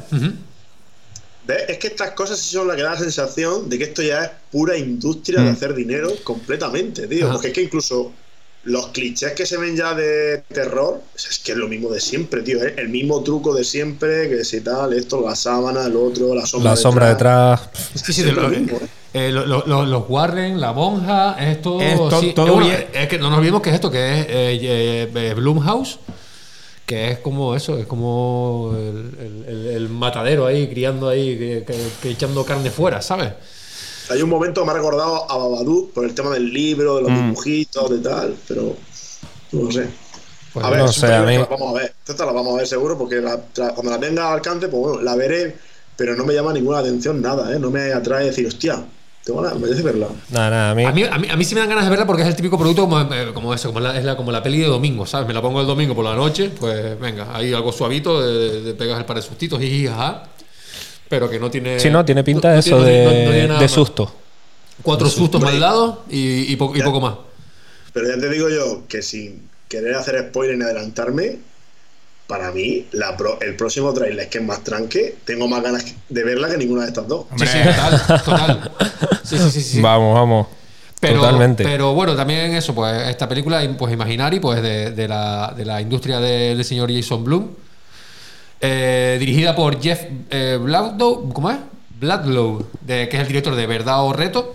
[1.47, 1.63] ¿Ves?
[1.69, 4.23] Es que estas cosas sí son las que dan la sensación de que esto ya
[4.25, 5.53] es pura industria de Mm.
[5.53, 7.25] hacer dinero completamente, tío.
[7.25, 7.33] Ajá.
[7.33, 8.11] Porque es que incluso
[8.63, 12.43] los clichés que se ven ya de terror, es que es lo mismo de siempre,
[12.43, 12.63] tío.
[12.63, 16.45] Es el mismo truco de siempre, que si tal, esto, la sábana, el otro, la
[16.45, 16.71] sombra.
[16.71, 17.69] La sombra detrás.
[17.95, 18.87] Sí, sí, de lo- mismo, ¿eh?
[19.13, 21.81] Eh, lo- lo- lo- los Warren, la monja, es todo.
[21.81, 22.87] Es to- sí, todo bueno, bien.
[22.93, 25.99] es que no nos olvidemos que es esto, que es eh, eh, eh, Blumhouse,
[26.85, 31.63] que es como eso, es como el, el- el- el matadero ahí, criando ahí, que,
[31.65, 33.33] que- que echando carne fuera, ¿sabes?
[34.09, 37.01] Hay un momento que me ha recordado a Babadook por el tema del libro, de
[37.03, 37.23] los Mm.
[37.29, 38.75] dibujitos, de tal, pero
[39.53, 39.87] no sé.
[40.53, 41.93] Pues a ver, no sé, a mí- la vamos a ver.
[42.05, 43.37] Esta la vamos a ver seguro porque la-
[43.73, 45.55] cuando la tenga al alcance, pues bueno, la veré,
[45.95, 47.59] pero no me llama ninguna atención nada, ¿eh?
[47.59, 48.83] No me atrae decir, hostia,
[49.23, 50.07] tengo la, me apetece verla.
[50.29, 50.83] Nada, nada, a mí.
[50.85, 52.35] A mí, a, mí, a mí sí me dan ganas de verla porque es el
[52.35, 55.05] típico producto como, eh, como eso, como la, es la, como la peli de domingo,
[55.05, 55.27] ¿sabes?
[55.27, 58.73] Me la pongo el domingo por la noche, pues venga, ahí algo suavito, de, de
[58.73, 60.23] pegas el par de sustitos, jiji, jaja,
[61.09, 61.79] pero que no tiene...
[61.79, 64.15] Sí, no, tiene pinta no- no eso tiene- de, no- de susto.
[64.81, 66.85] Cuatro sustos mal dados y, y po- y Ya.
[66.85, 67.15] poco más.
[67.93, 71.37] Pero ya te digo yo que sin querer hacer spoiler ni adelantarme,
[72.31, 76.23] para mí, la pro- el próximo trailer que es más tranque, tengo más ganas de
[76.23, 77.25] verla que ninguna de estas dos.
[77.37, 78.71] Sí, sí, total, total.
[79.21, 79.81] Sí, sí, sí, sí.
[79.81, 80.47] Vamos, vamos.
[81.01, 81.63] Pero, Totalmente.
[81.65, 85.81] pero bueno, también eso, pues esta película, pues Imaginari, pues de, de la, de la
[85.81, 87.49] industria de- del señor Jason Blum,
[88.61, 91.57] eh, dirigida por Jeff eh, Bladlow, ¿cómo es?
[91.99, 94.53] Bladlow, de, que es el director de Verdad o Reto.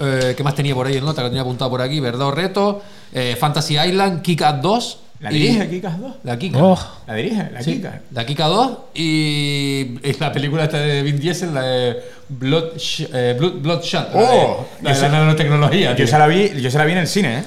[0.00, 1.16] Eh, ¿Qué más tenía por ahí en nota?
[1.20, 2.00] Que lo tenía apuntado por aquí.
[2.00, 4.98] Verdad o Reto, eh, Fantasy Island, Kick-Ass 2.
[5.20, 6.14] ¿La y- dirige Kikas 2?
[6.24, 6.58] La Kika.
[6.62, 7.48] Oh, ¿La dirige?
[7.52, 8.00] ¿La Sí, Kika?
[8.12, 11.96] La Kika 2 y, y la película esta de Vin Diesel, la de
[12.28, 12.64] Blood,
[13.12, 14.12] eh, Blood, Bloodshot.
[14.14, 15.90] la de- Oh, la de yo la nanotecnología.
[15.90, 16.06] Yo tío.
[16.06, 17.42] se la vi, yo se la vi en el cine, ¿eh?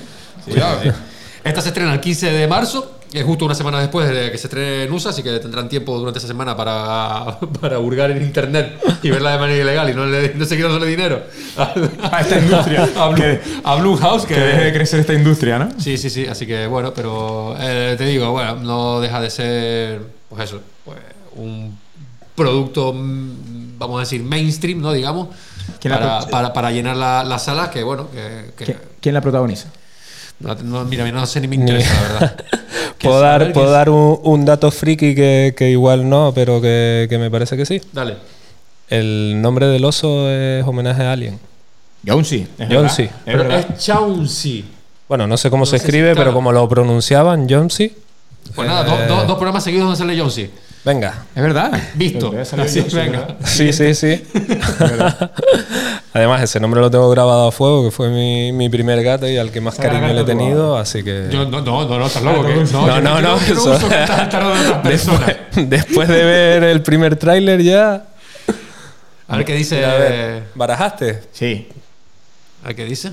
[0.45, 0.93] Cuidado, eh.
[1.43, 4.47] Esta se estrena el 15 de marzo, es justo una semana después de que se
[4.47, 8.79] estrene en USA, así que tendrán tiempo durante esa semana para, para hurgar en internet
[9.01, 11.21] y verla de manera ilegal y no, le, no seguir dándole dinero
[11.57, 11.73] a,
[12.17, 12.87] A esta industria.
[12.97, 13.23] a, Blue,
[13.63, 15.69] a Blumhouse, que, Que deje de crecer esta industria, ¿no?
[15.79, 20.01] Sí, sí, sí, así que bueno, pero eh, te digo, bueno, no deja de ser,
[20.29, 20.97] pues eso, pues
[21.35, 21.77] un
[22.35, 24.91] producto, mm, vamos a decir, mainstream, ¿no?
[24.93, 25.29] Digamos,
[25.79, 28.51] ¿Quién la para, para, para llenar la, la sala, que bueno, que...
[28.57, 29.69] que- ¿Quién, quién la protagoniza?
[30.39, 32.45] No, no, mira, no sé ni me interesa, la verdad.
[32.99, 37.17] Puedo dar, puedo dar un, un dato friki que, que igual no, pero que, que
[37.19, 37.79] me parece que sí.
[37.93, 38.15] Dale.
[38.89, 41.39] El nombre del oso es homenaje a Alien.
[42.05, 42.47] Jonesy.
[42.57, 43.03] es Jonesy.
[43.03, 43.65] es Pero verdad.
[43.75, 44.65] es Chauncey.
[45.07, 46.21] Bueno, no sé cómo No se sé si- escribe, claro.
[46.29, 47.93] pero como lo pronunciaban, Jonesy.
[48.55, 50.49] Pues nada, do- do- dos programas seguidos donde sale Jonesy.
[50.87, 51.25] Venga.
[51.35, 51.69] Es verdad.
[51.95, 52.33] Visto.
[52.63, 53.19] Así, venga.
[53.19, 53.35] ¿verdad?
[53.43, 54.23] Sí, sí, sí.
[56.13, 59.37] Además, ese nombre lo tengo grabado a fuego, que fue mi, mi primer gato y
[59.37, 61.27] al que más cariño le he tenido, así que...
[61.29, 62.45] Yo, no, no, no, no, estás loco.
[62.47, 63.77] Que- tú- no, no, eso-.
[64.85, 65.19] Después,
[65.55, 68.05] después de ver el primer tráiler ya...
[69.27, 69.83] A ver qué dice.
[69.83, 71.21] A ver, ¿Barajaste?
[71.33, 71.67] Sí.
[72.63, 73.11] A ver qué dice.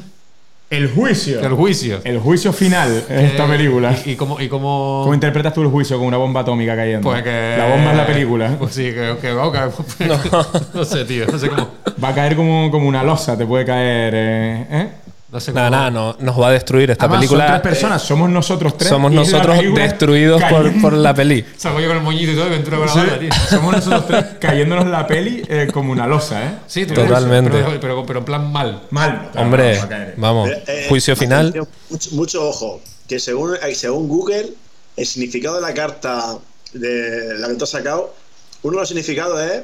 [0.77, 1.41] El juicio.
[1.41, 2.01] El juicio.
[2.05, 3.97] El juicio final en esta Eh, película.
[4.05, 7.09] ¿Y, y cómo, y cómo, ¿Cómo interpretas tú el juicio con una bomba atómica cayendo?
[7.11, 7.55] Pues que.
[7.59, 8.57] La bomba es la película.
[8.59, 9.71] Pues sí, que, que va a caer.
[10.75, 10.85] No.
[10.85, 11.27] sé, tío.
[11.31, 11.69] No sé cómo.
[12.03, 14.13] Va a caer como, como una losa, te puede caer.
[14.17, 14.89] eh, ¿eh?
[15.35, 15.65] No sé cómo.
[15.65, 17.45] Nada, nada, no, nos va a destruir esta Además, película.
[17.45, 18.89] Son tres personas, somos nosotros tres.
[18.89, 21.45] Somos nosotros destruidos por, por la peli.
[21.57, 23.31] Salgo yo con el moñito y todo y Ventura con la banda, tío.
[23.51, 26.55] somos nosotros tres cayéndonos la peli eh, como una losa, ¿eh?
[26.69, 27.51] Sí, tú Totalmente.
[27.51, 28.83] Pero, pero, pero en plan mal.
[28.91, 29.33] Mal.
[29.35, 31.53] Hombre, vamos, Eh, eh, juicio final.
[31.91, 34.51] Mucho, mucho ojo, que según, según Google,
[34.97, 36.39] el significado de la carta
[36.75, 38.15] de la que tú has sacado,
[38.63, 39.63] uno de los significados es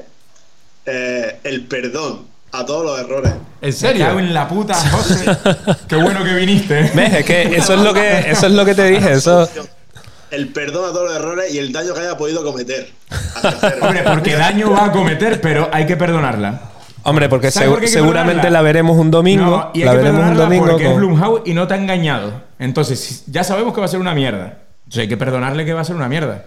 [0.85, 3.31] eh, el perdón a todos los errores.
[3.33, 4.05] ¿En Me serio?
[4.07, 5.25] cago en la puta, José.
[5.87, 6.91] Qué bueno que viniste.
[6.93, 7.13] ¿Ves?
[7.13, 9.13] Es que eso es lo que, eso es lo que te dije.
[9.13, 9.47] Eso,
[10.31, 12.89] El perdón a todos los errores y el daño que haya podido cometer.
[13.81, 16.61] Hombre, porque daño va a cometer, pero hay que perdonarla.
[17.03, 18.59] hombre, porque ¿Sabes segu- por qué hay que seguramente perdonarla?
[18.59, 19.45] la veremos un domingo.
[19.45, 20.67] No, y hay la que veremos un perdonarla domingo.
[20.67, 22.41] porque es Blumhouse y no te ha engañado.
[22.59, 24.57] Entonces, ya sabemos que va a ser una mierda.
[24.85, 26.45] Entonces hay que perdonarle que va a ser una mierda.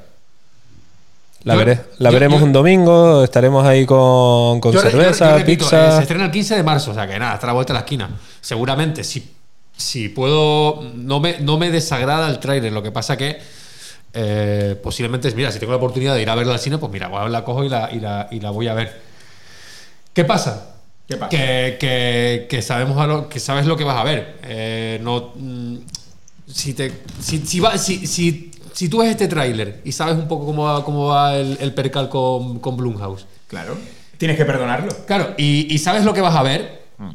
[1.45, 4.90] La, Yo- veré- la yo- veremos yo- un domingo, estaremos ahí con, con Yo re-
[4.90, 5.97] yo- cerveza, yo repito, eh, pizza.
[5.97, 7.78] se estrena el 15 de marzo, o sea que nada, está a la vuelta de
[7.80, 8.11] la esquina.
[8.40, 9.30] Seguramente, si,
[9.76, 10.82] si puedo.
[10.95, 12.72] No me, no me desagrada el tráiler.
[12.72, 13.38] Lo que pasa que.
[14.16, 17.11] eh, posiblemente, mira, si tengo la oportunidad de ir a verla al cine, pues mira,
[17.11, 19.01] pues la cojo y la, y la, y la voy a ver.
[20.12, 20.70] ¿Qué pasa?
[21.09, 21.28] ¿Qué pasa?
[21.30, 24.36] Que, que- que sabemos a lo, que sabes lo que vas a ver.
[24.45, 25.76] Eh, no, mm,
[26.47, 30.29] si, te, si, si, va- si, si, si tú ves este tráiler y sabes un
[30.29, 33.25] poco cómo va, cómo va el, el percal con, con Blumhouse.
[33.49, 33.77] Claro.
[34.18, 34.95] Tienes que perdonarlo.
[35.07, 37.11] Claro, y, y sabes lo que vas a ver, Mm.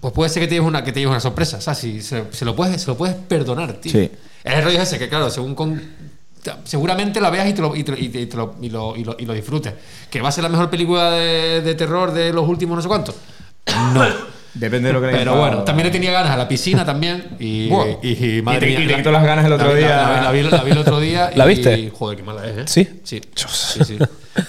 [0.00, 1.58] pues puede ser que te lleves una, que te lleves una sorpresa.
[1.58, 3.92] O sea, si se, se lo puedes, se lo puedes perdonar, tío.
[3.92, 4.10] Sí.
[4.44, 5.80] El rollo es ese, que claro, según con.
[6.64, 8.94] Seguramente la veas y, te lo, y, te- y te- y te lo, y, lo,
[8.96, 9.74] y, lo, y lo disfrutes.
[10.10, 12.88] ¿Que va a ser la mejor película de, de terror de los últimos no sé
[12.88, 13.14] cuántos?
[13.94, 14.04] No.
[14.58, 17.24] Depende de lo que le Pero bueno, también le tenía ganas a la piscina también.
[17.38, 17.86] Y, Buah.
[18.02, 19.74] y, y madre Y te- mía, y te la- quitó las ganas el otro la
[19.74, 19.88] día.
[19.96, 21.30] La, la vi, la vi el otro día.
[21.36, 21.90] ¿La y- viste?
[21.92, 22.62] joder, qué mala es, ¿eh?
[22.66, 23.00] ¿Sí?
[23.04, 23.20] Sí.
[23.34, 23.98] Sí, sí.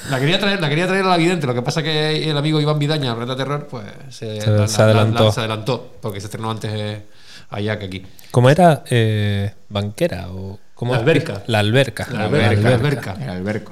[0.09, 1.45] La quería traer, la quería traer a la vidente.
[1.47, 4.77] Lo que pasa que el amigo Iván Vidaña, Reta Terror, pues se, Se- la- se
[4.79, 5.25] la- la- adelantó.
[5.25, 5.93] la- se adelantó.
[6.01, 7.01] Porque se estrenó antes eh,
[7.49, 8.03] allá que aquí.
[8.31, 8.83] ¿Cómo era?
[8.89, 10.27] Eh, ¿Banquera?
[10.29, 11.03] o cómo La es?
[11.03, 11.43] alberca.
[11.47, 12.07] La alberca.
[12.11, 13.17] La alberca, la alberca.
[13.21, 13.71] El alberco.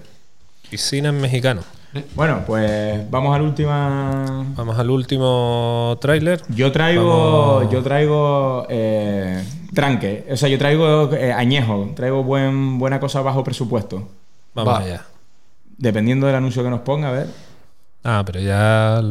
[0.70, 1.64] Piscina en mexicano.
[2.14, 4.46] Bueno, pues vamos al última.
[4.56, 6.42] Vamos al último tráiler.
[6.50, 7.56] Yo traigo.
[7.60, 8.66] Vamos- Yo traigo.
[8.70, 9.44] eh,
[9.74, 10.26] tranque.
[10.30, 11.92] O sea, yo traigo eh, añejo.
[11.96, 14.10] Traigo buen, buena cosa bajo presupuesto.
[14.54, 14.80] Vamos Va.
[14.80, 15.06] allá.
[15.78, 17.28] Dependiendo del anuncio que nos ponga, a ver.
[18.04, 19.02] Ah, pero ya.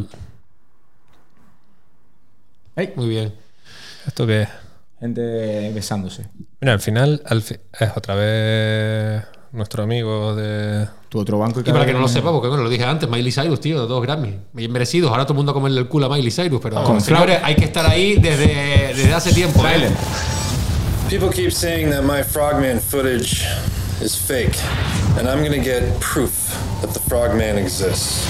[2.76, 2.93] ¡Ey!
[2.97, 3.35] Muy bien.
[4.07, 4.49] ¿Esto qué es?
[5.01, 6.26] Gente besándose.
[6.61, 9.24] Mira, al final al fi- es otra vez
[9.55, 10.87] nuestro amigo de.
[11.09, 13.09] Tu otro banco y Y para que no lo sepa, porque bueno, lo dije antes,
[13.09, 14.35] Miley Cyrus, tío, dos Grammys.
[14.53, 15.11] Bien merecidos.
[15.11, 17.55] Ahora todo el mundo a comerle el culo a Miley Cyrus, pero Con señores, hay
[17.55, 19.65] que estar ahí desde, desde hace tiempo.
[19.67, 19.91] ¿eh?
[21.09, 23.47] People keep saying that my Frogman footage
[24.03, 24.57] is fake,
[25.18, 26.33] and I'm gonna get proof
[26.81, 28.29] that the Frogman exists.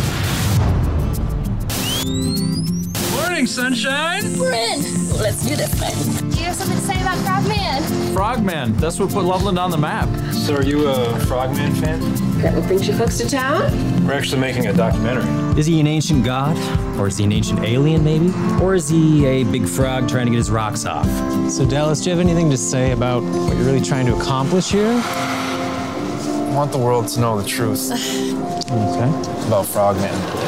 [3.35, 4.23] Morning, sunshine.
[4.37, 4.79] Bryn,
[5.19, 6.31] let's do this thing.
[6.31, 8.15] Do you have something to say about Frogman?
[8.15, 8.77] Frogman.
[8.77, 10.09] That's what put Loveland on the map.
[10.33, 11.99] So, are you a Frogman fan?
[12.43, 14.07] That what brings you folks to town?
[14.07, 15.25] We're actually making a documentary.
[15.59, 16.57] Is he an ancient god?
[16.97, 18.33] Or is he an ancient alien, maybe?
[18.63, 21.09] Or is he a big frog trying to get his rocks off?
[21.51, 24.71] So, Dallas, do you have anything to say about what you're really trying to accomplish
[24.71, 24.93] here?
[25.03, 27.91] I want the world to know the truth
[28.71, 29.49] Okay.
[29.49, 30.44] about Frogman.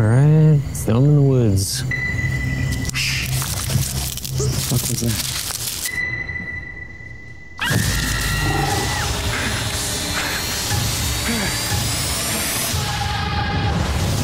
[0.00, 0.58] All right.
[0.70, 1.82] It's down in the woods.
[1.82, 1.92] What
[4.38, 5.12] the fuck was that?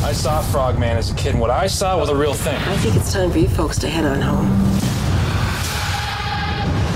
[0.03, 2.57] I saw Frogman as a kid, and what I saw was a real thing.
[2.57, 4.49] I think it's time for you folks to head on home.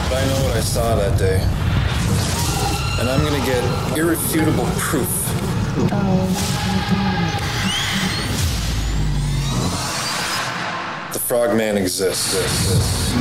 [0.09, 1.43] But I know what I saw that day.
[2.99, 3.63] And I'm gonna get
[3.99, 5.07] irrefutable proof.
[5.93, 6.51] Oh
[7.21, 7.30] the
[11.31, 13.15] Frogman exists.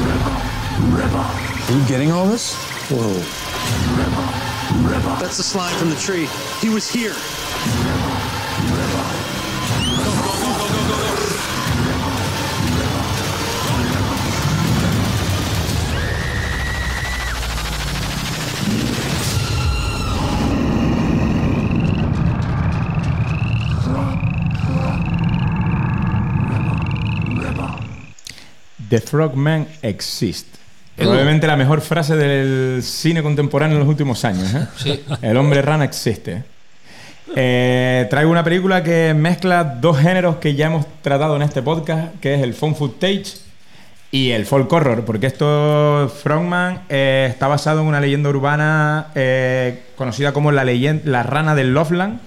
[1.69, 2.56] Are you getting all this?
[2.90, 3.14] Whoa.
[5.19, 6.27] That's the slime from the tree.
[6.60, 7.14] He was here.
[28.89, 30.57] The Frogman Exists.
[30.95, 34.53] Probablemente la mejor frase del cine contemporáneo en los últimos años.
[34.53, 34.67] ¿eh?
[34.77, 35.03] Sí.
[35.21, 36.43] El hombre rana existe.
[37.35, 42.15] Eh, traigo una película que mezcla dos géneros que ya hemos tratado en este podcast,
[42.19, 43.37] que es el phone footage
[44.11, 49.83] y el folk horror, porque esto, Frogman, eh, está basado en una leyenda urbana eh,
[49.95, 52.19] conocida como la, leyen- la rana del Loveland.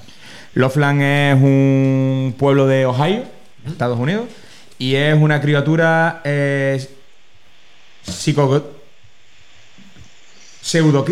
[0.54, 3.24] Loveland es un pueblo de Ohio,
[3.66, 4.26] Estados Unidos,
[4.82, 6.84] y es una criatura eh,
[8.02, 8.64] psico
[10.60, 11.04] pseudo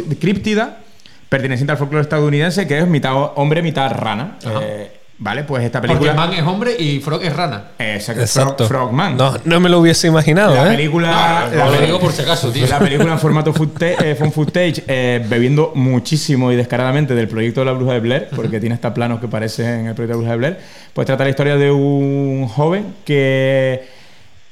[1.29, 4.39] perteneciente al folclore estadounidense que es mitad hombre, mitad rana.
[4.45, 6.15] Eh, vale, pues esta Porque película.
[6.15, 7.65] Man es hombre y Frog es rana.
[7.79, 8.65] Exacto, Exacto.
[8.65, 9.17] Frog- Frogman.
[9.17, 10.77] No, no me lo hubiese imaginado, La ¿eh?
[10.77, 11.49] película.
[11.53, 12.67] No, la lo digo por si acaso, tío.
[12.67, 17.67] La película en formato footage, eh, footage, eh, bebiendo muchísimo y descaradamente del proyecto de
[17.67, 20.31] la Bruja de Blair, porque tiene hasta planos que parecen el proyecto de la Bruja
[20.33, 20.59] de Blair.
[20.93, 23.89] Pues trata la historia de un joven que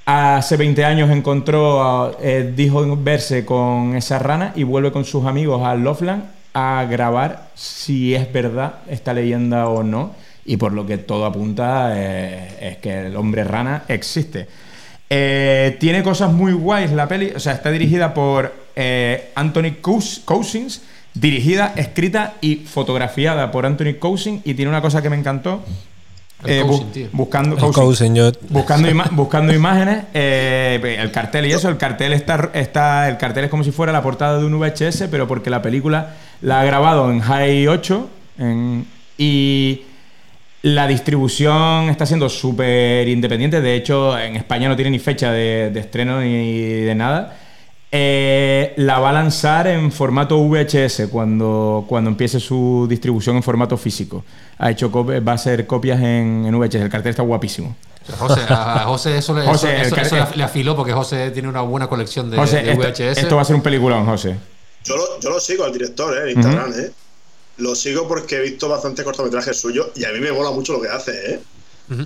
[0.06, 5.62] hace 20 años encontró, eh, dijo verse con esa rana y vuelve con sus amigos
[5.66, 6.24] a Loveland
[6.54, 10.14] a grabar si es verdad esta leyenda o no.
[10.48, 14.48] Y por lo que todo apunta eh, es que el hombre rana existe.
[15.10, 17.32] Eh, tiene cosas muy guays la peli.
[17.36, 20.82] O sea, está dirigida por eh, Anthony Cous- Cousins.
[21.14, 24.40] Dirigida, escrita y fotografiada por Anthony Cousins.
[24.44, 25.62] Y tiene una cosa que me encantó.
[26.44, 27.74] Eh, bu- buscando, Cousins.
[27.76, 33.08] Cousin, yo- buscando, ima- buscando imágenes, eh, el cartel y eso, el cartel está, está,
[33.08, 36.14] el cartel es como si fuera la portada de un VHS, pero porque la película
[36.42, 38.08] la ha grabado en High 8
[38.38, 38.86] en-
[39.18, 39.82] y
[40.62, 43.60] la distribución está siendo súper independiente.
[43.60, 47.36] De hecho, en España no tiene ni fecha de, de estreno ni de nada.
[47.90, 53.78] Eh, la va a lanzar en formato VHS cuando, cuando empiece su distribución en formato
[53.78, 54.24] físico.
[54.58, 56.74] Ha hecho va a hacer copias en, en VHS.
[56.76, 57.76] El cartel está guapísimo.
[58.18, 61.30] José, a José eso, le, José, eso- eso- eso le af- le afiló porque José
[61.30, 63.18] tiene una buena colección de, José, de esto, VHS.
[63.18, 64.34] esto va a ser un peliculón, José.
[64.84, 66.30] Yo lo, yo lo sigo al director, ¿eh?
[66.32, 66.90] En Instagram, ¿eh?
[67.58, 70.80] Lo sigo porque he visto bastantes cortometrajes suyos y a mí me mola mucho lo
[70.80, 71.40] que hace, ¿eh?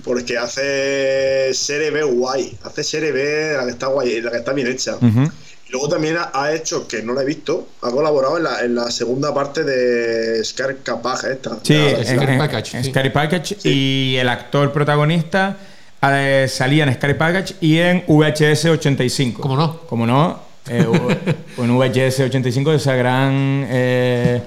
[0.03, 4.37] Porque hace serie B guay, hace serie B de la que está guay, la que
[4.37, 4.95] está bien hecha.
[5.01, 8.61] Y luego también ha, ha hecho, que no la he visto, ha colaborado en la,
[8.61, 11.57] en la segunda parte de Scar Capage esta.
[11.63, 12.89] Sí, en- Package, en sí.
[12.91, 15.57] Scary Package y el actor protagonista
[16.01, 19.41] eh, salía en Scary Package y en VHS 85.
[19.41, 19.81] ¿Cómo no?
[19.81, 20.39] Como no,
[20.69, 20.85] eh,
[21.57, 24.41] o- en VHS 85 de esa gran eh,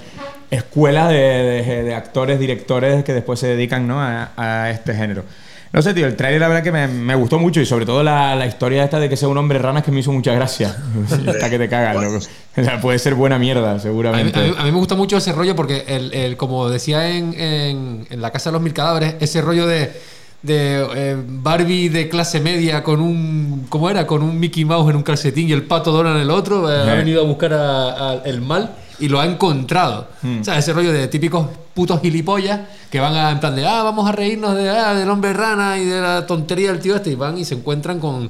[0.50, 1.16] escuela de,
[1.64, 4.00] de- de actores, directores que después se dedican ¿no?
[4.00, 5.24] a, a este género.
[5.72, 8.02] No sé, tío, el trailer la verdad que me, me gustó mucho y sobre todo
[8.02, 10.74] la, la historia esta de que sea un hombre rana que me hizo mucha gracia.
[11.28, 12.16] Hasta que te cagas, loco.
[12.56, 14.38] O sea, puede ser buena mierda, A mí, seguramente.
[14.38, 17.34] a mí- a mí me gusta mucho ese rollo porque, el, el- como decía en,
[17.38, 19.90] en- en La Casa de los Mil Cadáveres, ese rollo de,
[20.42, 23.66] de eh, Barbie de clase media con un.
[23.68, 24.06] ¿Cómo era?
[24.06, 26.72] Con un Mickey Mouse en un calcetín y el pato Donald en el otro.
[26.72, 26.98] eh, ha Eh.
[26.98, 30.08] venido a buscar a- a- el mal y lo ha encontrado.
[30.22, 30.40] Hmm.
[30.40, 32.60] O sea, ese rollo de típicos putos gilipollas
[32.90, 35.78] que van a, en plan de, ah, vamos a reírnos de, ah, del hombre rana
[35.78, 37.10] y de la tontería del tío este.
[37.10, 38.28] Y van y se encuentran con.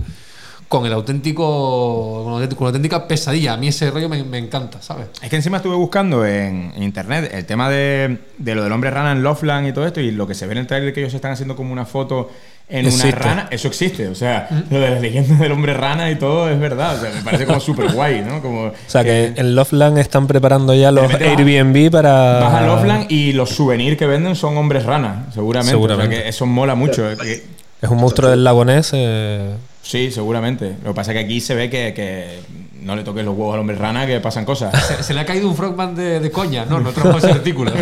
[0.69, 2.23] Con el auténtico.
[2.25, 3.53] Con, la auténtica- con la auténtica pesadilla.
[3.53, 5.07] A mí ese rollo me, me encanta, ¿sabes?
[5.23, 8.91] Es que encima estuve buscando en, en internet el tema de, de lo del hombre
[8.91, 11.01] rana en Loveland y todo esto, y lo que se ve en el trailer que
[11.03, 12.31] ellos están haciendo como una foto
[12.69, 13.07] en Existe.
[13.09, 14.09] una rana, eso existe.
[14.09, 16.97] O sea, lo de las leyendas del hombre rana y todo es verdad.
[16.97, 18.43] O sea, me parece como súper guay, ¿no?
[18.43, 22.41] Como O sea que en Loveland están preparando ya los repente vas- Airbnb para.
[22.41, 25.71] Vas a Loveland y los souvenirs que venden son hombres rana, seguramente.
[25.71, 26.15] Seguramente.
[26.15, 27.09] O sea, que eso mola mucho.
[27.11, 27.45] eh, que-
[27.83, 28.91] Es un monstruo del lago Ness.
[28.95, 30.73] eh, sí, seguramente.
[30.83, 32.41] Lo que pasa es que aquí se ve que, que
[32.83, 34.75] no le toques los huevos al hombre rana, que pasan cosas.
[34.87, 37.71] Se, se le ha caído un frogman de, de coña, no, no trajo ese artículo.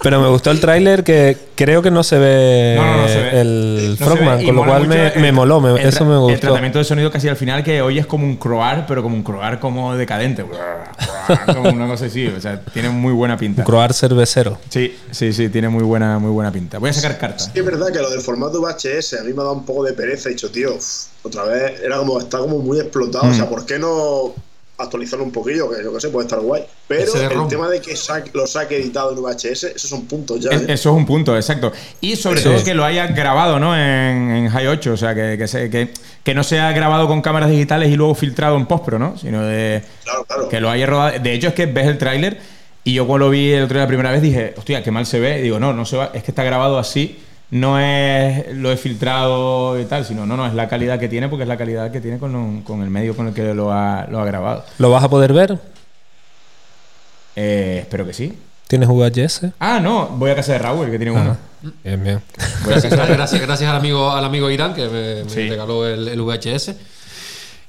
[0.00, 3.16] Pero me gustó el tráiler que creo que no se ve, No, no, no se
[3.20, 3.40] ve.
[3.40, 6.40] el Frogman, con lo cual me, el- me moló, me- el eso me El gustó.
[6.40, 9.58] tratamiento de sonido casi al final que oyes como un croar, pero como un croar
[9.58, 10.44] como decadente.
[11.46, 12.26] como una cosa así.
[12.28, 13.62] O sea, tiene muy buena pinta.
[13.62, 14.58] Un croar cervecero.
[14.68, 16.78] Sí, sí, sí, tiene muy buena, muy buena pinta.
[16.78, 17.38] Voy a sacar carta.
[17.44, 19.84] Sí, es verdad que lo del formato VHS a mí me ha dado un poco
[19.84, 20.28] de pereza.
[20.28, 20.76] He dicho, tío,
[21.22, 23.24] otra vez era como, está como muy explotado.
[23.24, 23.30] Mm.
[23.30, 24.32] O sea, ¿por qué no
[24.78, 25.68] actualizarlo un poquillo?
[25.70, 26.64] Que yo que sé, puede estar guay.
[26.86, 27.48] Pero el ROM.
[27.48, 30.50] tema de que saque- lo saque editado en VHS, esos son puntos ya.
[30.50, 30.66] Es- ¿eh?
[30.68, 31.72] Eso es un punto, exacto.
[32.00, 33.74] Y sobre todo que lo hayas grabado, ¿no?
[33.76, 35.90] En, en High 8, o sea, que, que, se- que,
[36.22, 39.18] que no sea grabado con cámaras digitales y luego filtrado en postpro, ¿no?
[39.18, 39.82] Sino de
[40.50, 41.18] que lo haya rodado.
[41.18, 42.38] De hecho, es que ves el tráiler
[42.84, 45.04] y yo cuando lo vi el otro día la primera vez dije, hostia, qué mal
[45.06, 45.40] se ve.
[45.40, 47.18] Y digo, no, no se va, es que está grabado así.
[47.50, 51.28] No es lo he filtrado y tal, sino no, no, es la calidad que tiene
[51.28, 53.72] porque es la calidad que tiene con, lo- con el medio con el que lo
[53.72, 54.64] ha, lo ha grabado.
[54.78, 55.58] ¿Lo vas a poder ver?
[57.36, 58.38] Eh, espero que sí.
[58.66, 59.52] ¿Tienes VHS?
[59.60, 61.22] Ah, no, voy a casa de Raúl, que tiene Ah,
[61.62, 61.72] uno.
[61.82, 62.22] Bien, bien.
[62.64, 65.48] Voy a Gracias, gracias, gracias al amigo, al amigo Irán que me, me Sí.
[65.48, 66.74] regaló el, el VHS.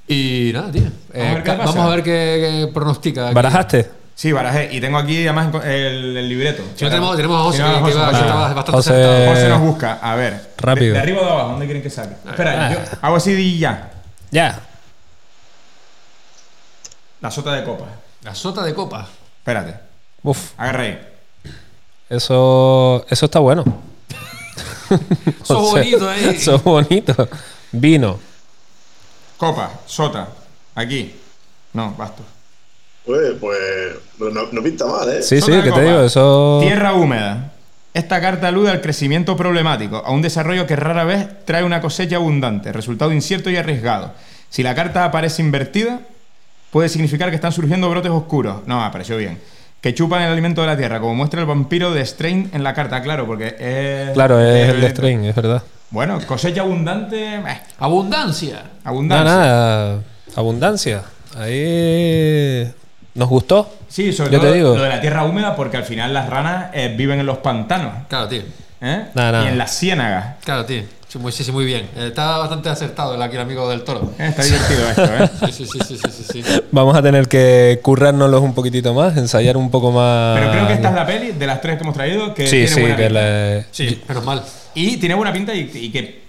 [0.09, 0.83] Y nada, tío.
[1.13, 3.27] Eh, Vamos a ver vamos a ver qué, qué pronostica.
[3.27, 3.35] aquí.
[3.35, 3.89] ¿Barajaste?
[4.19, 4.67] Sí, barajé.
[4.73, 6.61] Y tengo aquí además el, el libreto.
[6.75, 7.93] Si no tenemos- tenemos a José, que va- José.
[7.93, 7.97] que
[8.27, 9.29] bastante José- acertado.
[9.29, 9.93] José nos busca.
[10.01, 10.51] A ver.
[10.57, 10.87] Rápido.
[10.87, 12.15] De, de arriba o de abajo, ¿dónde quieren que saque?
[12.29, 12.73] Espera, Ah.
[12.73, 13.91] yo hago así y ya.
[14.29, 14.59] Ya.
[17.21, 17.85] La sota de copa.
[18.23, 19.07] La sota de copa.
[19.37, 19.75] Espérate.
[20.23, 20.99] Uf, Agarra ahí.
[22.09, 23.63] eso, eso está bueno.
[25.43, 26.29] Eso es bonito, eh.
[26.31, 27.29] Eso es bonito.
[27.71, 28.19] Vino.
[29.37, 30.27] Copa, sota.
[30.75, 31.15] Aquí.
[31.71, 32.21] No, basto.
[33.09, 33.33] Pues,
[34.19, 35.23] pues no, no pinta mal, ¿eh?
[35.23, 36.59] Sí, sí, que te digo, eso.
[36.61, 37.53] Tierra húmeda.
[37.91, 42.17] Esta carta alude al crecimiento problemático, a un desarrollo que rara vez trae una cosecha
[42.17, 44.13] abundante, resultado incierto y arriesgado.
[44.51, 46.01] Si la carta aparece invertida,
[46.69, 48.57] puede significar que están surgiendo brotes oscuros.
[48.67, 49.39] No, apareció bien.
[49.81, 52.75] Que chupan el alimento de la tierra, como muestra el vampiro de Strain en la
[52.75, 54.11] carta, claro, porque es.
[54.13, 55.63] Claro, es el de Strain, es verdad.
[55.89, 57.37] Bueno, cosecha abundante.
[57.37, 58.55] eh, Abundancia.
[58.57, 59.23] Nada, abundancia.
[59.25, 59.99] nada.
[60.35, 61.01] Abundancia.
[61.35, 62.71] Ahí.
[63.19, 63.69] Nos gustó.
[63.87, 64.75] Sí, sobre Yo todo te digo.
[64.75, 67.91] lo de la tierra húmeda, porque al final las ranas eh, viven en los pantanos.
[68.07, 68.41] Claro, tío.
[68.81, 69.05] ¿eh?
[69.13, 69.45] Nada, nada.
[69.45, 70.35] Y en las ciénagas.
[70.43, 70.83] Claro, tío.
[71.09, 71.89] Sí, muy, sí, sí, muy bien.
[71.97, 74.13] Eh, está bastante acertado el aquí el amigo del toro.
[74.19, 75.29] Eh, Está divertido esto, ¿eh?
[75.47, 76.61] Sí, sí, sí, sí, sí, sí, sí.
[76.71, 80.39] Vamos a tener que currárnoslos un poquitito más, ensayar un poco más.
[80.39, 82.51] Pero creo que esta es la peli de las tres que hemos traído que Sí,
[82.51, 83.19] tiene sí, buena que pinta.
[83.21, 83.63] la.
[83.71, 84.43] Sí, menos mal.
[84.75, 86.21] Y tiene buena pinta y, y que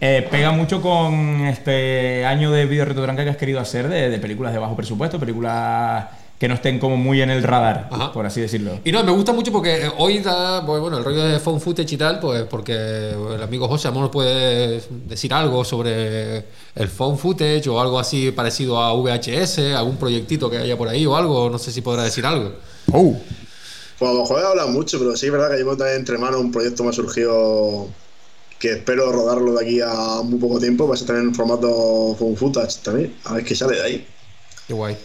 [0.00, 4.18] eh, pega mucho con este año de video retotranca que has querido hacer de, de
[4.20, 6.04] películas de bajo presupuesto, películas
[6.40, 8.12] que no estén como muy en el radar, Ajá.
[8.14, 8.80] por así decirlo.
[8.82, 11.60] Y no, me gusta mucho porque eh, hoy da, pues, bueno, el rollo de phone
[11.60, 12.72] footage y tal, pues porque
[13.10, 16.38] el amigo José a lo mejor puede decir algo sobre
[16.74, 21.04] el phone footage o algo así parecido a VHS, algún proyectito que haya por ahí
[21.04, 22.54] o algo, no sé si podrá decir algo.
[22.90, 23.14] Oh,
[23.98, 26.16] Pues a lo mejor he hablado mucho, pero sí es verdad que llevo también entre
[26.16, 27.86] manos un proyecto que me ha surgido
[28.58, 30.88] que espero rodarlo de aquí a muy poco tiempo.
[30.88, 33.14] Va a tener en formato phone footage también.
[33.24, 34.06] A ver qué sale de ahí.
[34.66, 34.96] Qué guay.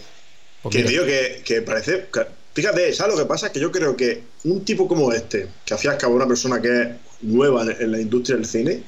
[0.70, 2.06] Pues que tío, que, que parece.
[2.12, 3.52] que- fíjate, ¿sabes lo que pasa?
[3.52, 6.88] Que yo creo que un tipo como este, que al cabo una persona que es
[7.22, 8.82] nueva en, en la industria del cine,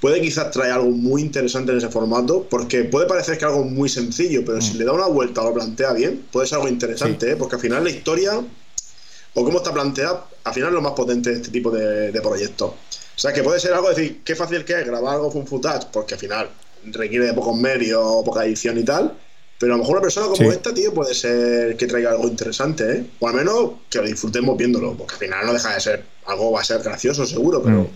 [0.00, 3.88] puede quizás traer algo muy interesante en ese formato, porque puede parecer que algo muy
[3.88, 7.32] sencillo, pero si le da una vuelta o lo plantea bien, puede ser algo interesante,
[7.32, 7.36] ¿eh?
[7.36, 8.40] porque al final la historia,
[9.34, 12.20] o cómo está planteada, al final es lo más potente de este tipo de, de
[12.22, 12.70] proyectos.
[12.70, 15.88] O sea, que puede ser algo, decir, qué fácil que es grabar algo con footage,
[15.92, 16.48] porque al final
[16.84, 19.12] requiere de pocos medios, poca edición y tal.
[19.60, 20.56] Pero a lo mejor una persona como Sí.
[20.56, 23.04] esta, tío, puede ser que traiga algo interesante, ¿eh?
[23.20, 26.50] O al menos que lo disfrutemos viéndolo, porque al final no deja de ser algo,
[26.52, 27.86] va a ser gracioso seguro, pero...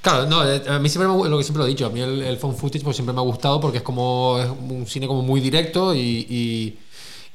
[0.00, 2.00] Claro, no, eh, a mí siempre me, lo que siempre lo he dicho, a mí
[2.00, 5.06] el, el phone footage pues siempre me ha gustado porque es como es un cine
[5.06, 5.98] como muy directo y,
[6.30, 6.78] y,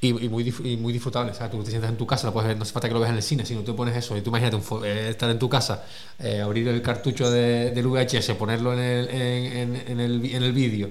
[0.01, 1.31] y- y muy, y muy disfrutable.
[1.31, 2.95] O sea, tú te sientas en tu casa, lo puedes ver, no hace falta que
[2.95, 5.29] lo veas en el cine, sino tú pones eso y tú imagínate un eh, estar
[5.29, 5.83] en tu casa,
[6.17, 10.41] eh, abrir el cartucho de, del VHS, ponerlo en el, en, en- en el, en
[10.43, 10.89] el vídeo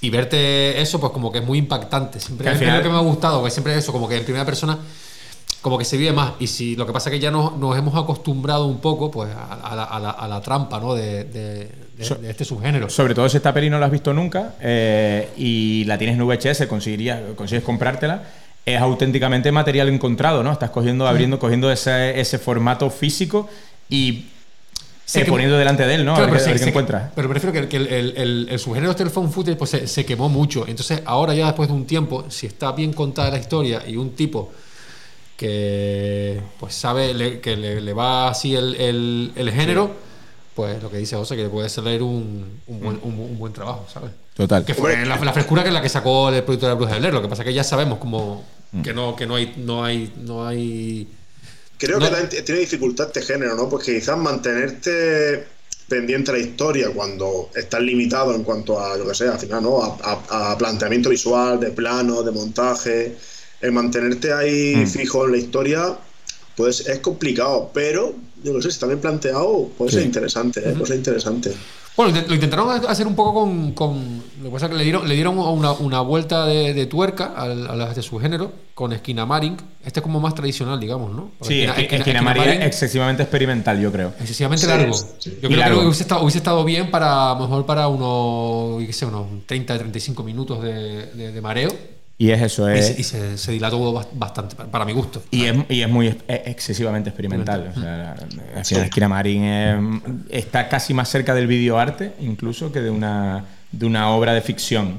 [0.00, 2.20] y verte eso, pues como que es muy impactante.
[2.20, 4.08] Siempre Que al es final- lo que me ha gustado, que siempre es eso, como
[4.08, 4.78] que en primera persona
[5.62, 6.32] como que se vive más.
[6.40, 9.30] Y si lo que pasa es que ya nos, nos hemos acostumbrado un poco pues
[9.34, 10.94] a, a la, a la- a la trampa ¿no?
[10.94, 12.88] de, de- de- So- de este subgénero.
[12.88, 16.26] Sobre todo si esta peli no la has visto nunca eh, y la tienes en
[16.26, 18.22] VHS, conseguirías, consigues comprártela,
[18.64, 20.50] es auténticamente material encontrado, ¿no?
[20.52, 23.46] Estás cogiendo, abriendo, cogiendo ese, ese formato físico
[23.90, 24.28] y
[25.10, 26.14] Se eh, quemó- poniendo delante de él, ¿no?
[26.14, 27.10] Claro, a ver, pero, qué- a ver se- qué se- encuentras.
[27.14, 30.04] pero prefiero que, que el, el- el- el subgénero del phone footage pues, se, se
[30.04, 30.66] quemó mucho.
[30.68, 34.10] Entonces, ahora ya después de un tiempo, si está bien contada la historia y un
[34.14, 34.52] tipo
[35.36, 39.90] que pues sabe le- que le, le va así el, el- el género,
[40.54, 43.52] pues lo que dice José, que le puede salir un, un buen, un- un buen
[43.52, 44.10] trabajo, ¿sabes?
[44.34, 44.64] Total.
[44.64, 46.92] Que fue la, la frescura que es la que sacó el proyecto de la Bruja
[46.94, 47.14] de Blair.
[47.14, 48.44] Lo que pasa es que ya sabemos como
[48.84, 51.08] que no, que no hay, no hay, no hay.
[51.80, 52.10] Creo No.
[52.28, 53.68] que tiene dificultad este género, ¿no?
[53.68, 55.44] Porque quizás mantenerte
[55.88, 59.62] pendiente de la historia cuando estás limitado en cuanto a lo que sea, al final,
[59.62, 59.82] ¿no?
[59.82, 59.98] A,
[60.28, 63.16] a- a planteamiento visual, de plano, de montaje.
[63.62, 64.86] El mantenerte ahí Mm.
[64.86, 65.96] fijo en la historia,
[66.56, 70.72] pues es complicado, pero yo no sé, si está bien planteado, puede ser interesante, ¿eh?
[70.72, 71.52] Puede ser interesante.
[71.96, 73.72] Bueno, lo intentaron hacer un poco con.
[73.72, 76.86] con- lo que pasa es que le dieron, le dieron una, una vuelta de, de
[76.86, 79.56] tuerca al- a las de su género con Esquina Maring.
[79.84, 81.30] Este es como más tradicional, digamos, ¿no?
[81.38, 84.14] Porque Sí, Esquina- Esquina- Maring es excesivamente experimental, yo creo.
[84.18, 84.94] excesivamente Sí, largo.
[84.94, 85.10] sí.
[85.24, 85.80] Yo Y creo largo.
[85.80, 89.26] que hubiese estado, hubiese estado bien para, a lo mejor para unos, qué sé, unos
[89.46, 91.70] 30, 35 minutos de, de- de mareo.
[92.22, 95.22] Y es eso, Y, es, se, y se, se dilató bas- bastante, para, mi gusto.
[95.30, 97.72] Y es, y es muy es excesivamente experimental.
[97.74, 99.78] O sea, Esquina Marín es-
[100.28, 104.98] está casi más cerca del videoarte, incluso, que de una, de una obra de ficción.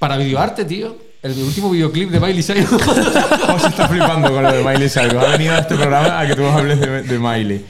[0.00, 2.68] Para videoarte, tío, el último videoclip de Miley Cyrus.
[3.46, 5.14] José está flipando con lo de Miley Cyrus.
[5.22, 7.64] Ha venido a este programa a que tú hables de, de Miley.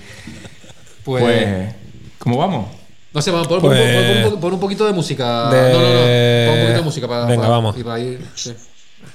[1.05, 1.74] pues, Pues,
[2.19, 2.69] ¿cómo vamos?
[3.16, 5.48] No sé, vamos, pon, pon- Pues- pon- pon- pon un poquito de música.
[5.48, 6.01] De- No, no, no.
[6.47, 7.24] Pon un poquito de música para.
[7.24, 7.78] Venga, para- vamos.
[7.78, 8.30] Y para ir.
[8.34, 8.55] Sí.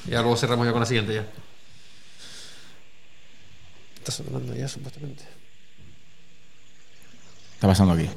[0.07, 1.27] Ya luego cerramos ya con la siguiente ya.
[3.99, 5.23] Está sonando ya, supuestamente.
[7.53, 8.09] está pasando aquí?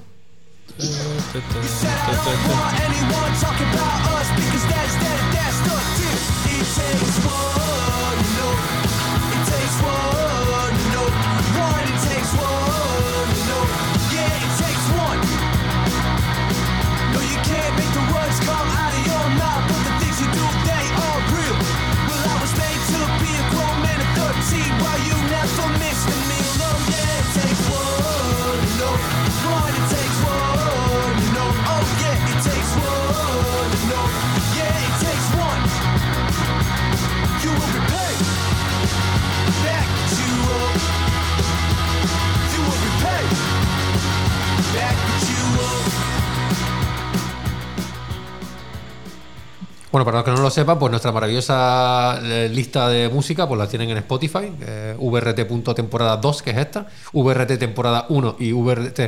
[49.95, 53.57] Bueno, para los que no lo sepan, pues nuestra maravillosa eh, lista de música pues
[53.61, 59.01] la tienen en Spotify, eh, vrt.temporada 2, que es esta, VRT temporada 1 y VRT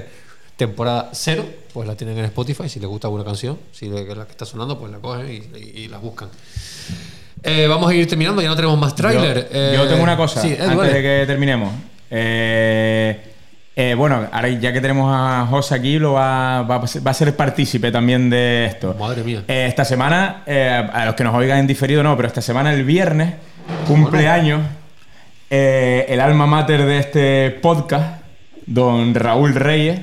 [0.57, 1.45] temporada 0,
[1.75, 4.45] pues la tienen en Spotify, si les gusta alguna canción, si le- la que está
[4.47, 6.29] sonando, pues la cogen y, y- y la buscan.
[7.43, 9.39] Eh, vamos a ir terminando, ya no tenemos más tráiler.
[9.53, 11.75] Yo, Eh, yo tengo una cosa sí, antes de que terminemos.
[12.13, 13.35] Eh,
[13.77, 17.11] eh, bueno, ahora ya que tenemos a José aquí, lo va, va a ser- va
[17.11, 18.97] a ser partícipe también de esto.
[18.99, 19.43] Madre mía.
[19.47, 22.73] Eh, esta semana, eh, a los que nos oigan en diferido no, pero esta semana,
[22.73, 23.35] el viernes,
[23.87, 24.63] cumpleaños,
[25.51, 28.23] el alma mater de este podcast,
[28.67, 30.01] don Raúl Reyes.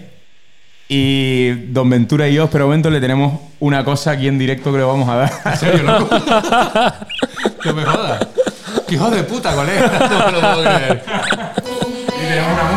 [0.90, 4.78] Y don Ventura y yo, pero momento le tenemos una cosa aquí en directo que
[4.80, 5.32] le vamos a dar.
[5.46, 6.10] ¿En serio, loco?
[7.66, 8.28] no me jodas.
[8.88, 9.92] ¡Qué hijo de puta, colega!
[10.10, 11.04] No me lo puedo creer.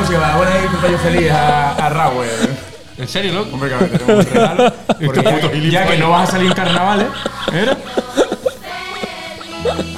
[0.09, 2.27] Una música para poner el cumpleaños feliz a, a Raúl.
[2.99, 3.51] ¿En serio, loco?
[3.55, 4.73] Hombre, claro, tenemos un regalo.
[5.05, 5.23] Porque
[5.71, 7.07] ya, ya que no vas a salir en carnavales,
[7.53, 7.77] ¿eh?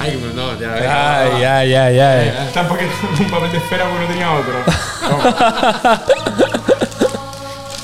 [0.01, 2.51] Ay, no, ya, Ay, ay, ay, ay.
[2.55, 2.81] Tampoco
[3.21, 4.55] un papel de esfera porque no tenía otro.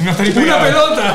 [0.01, 1.15] No estaréis ¡Una pelota!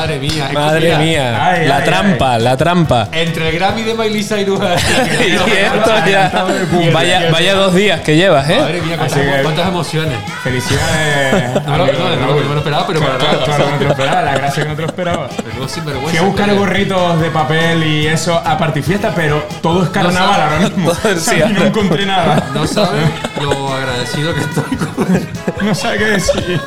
[0.00, 0.46] Madre mía.
[0.48, 1.44] es Madre mira, mía.
[1.46, 3.08] Ay, la ay, trampa, la trampa.
[3.12, 4.58] Entre el Grammy de Miley Cyrus
[5.18, 6.32] y esto ya.
[6.92, 8.60] Vaya, vaya dos días que llevas, ¿eh?
[8.60, 10.16] Madre mía, cuántas, que- cuántas emociones.
[10.42, 11.54] Felicidades.
[11.66, 13.44] No, no, no, no me lo esperaba, pero para nada.
[13.44, 15.28] Claro, que no te lo esperaba, la gracia que no te lo esperaba.
[16.08, 20.58] Fui a buscar gorritos de papel y eso a partifiesta, pero todo es carnaval ahora
[20.60, 20.92] mismo.
[21.60, 22.42] No encontré nada.
[22.54, 23.02] No sabes
[23.40, 25.66] lo agradecido que estoy con.
[25.66, 26.60] No sabe qué decir.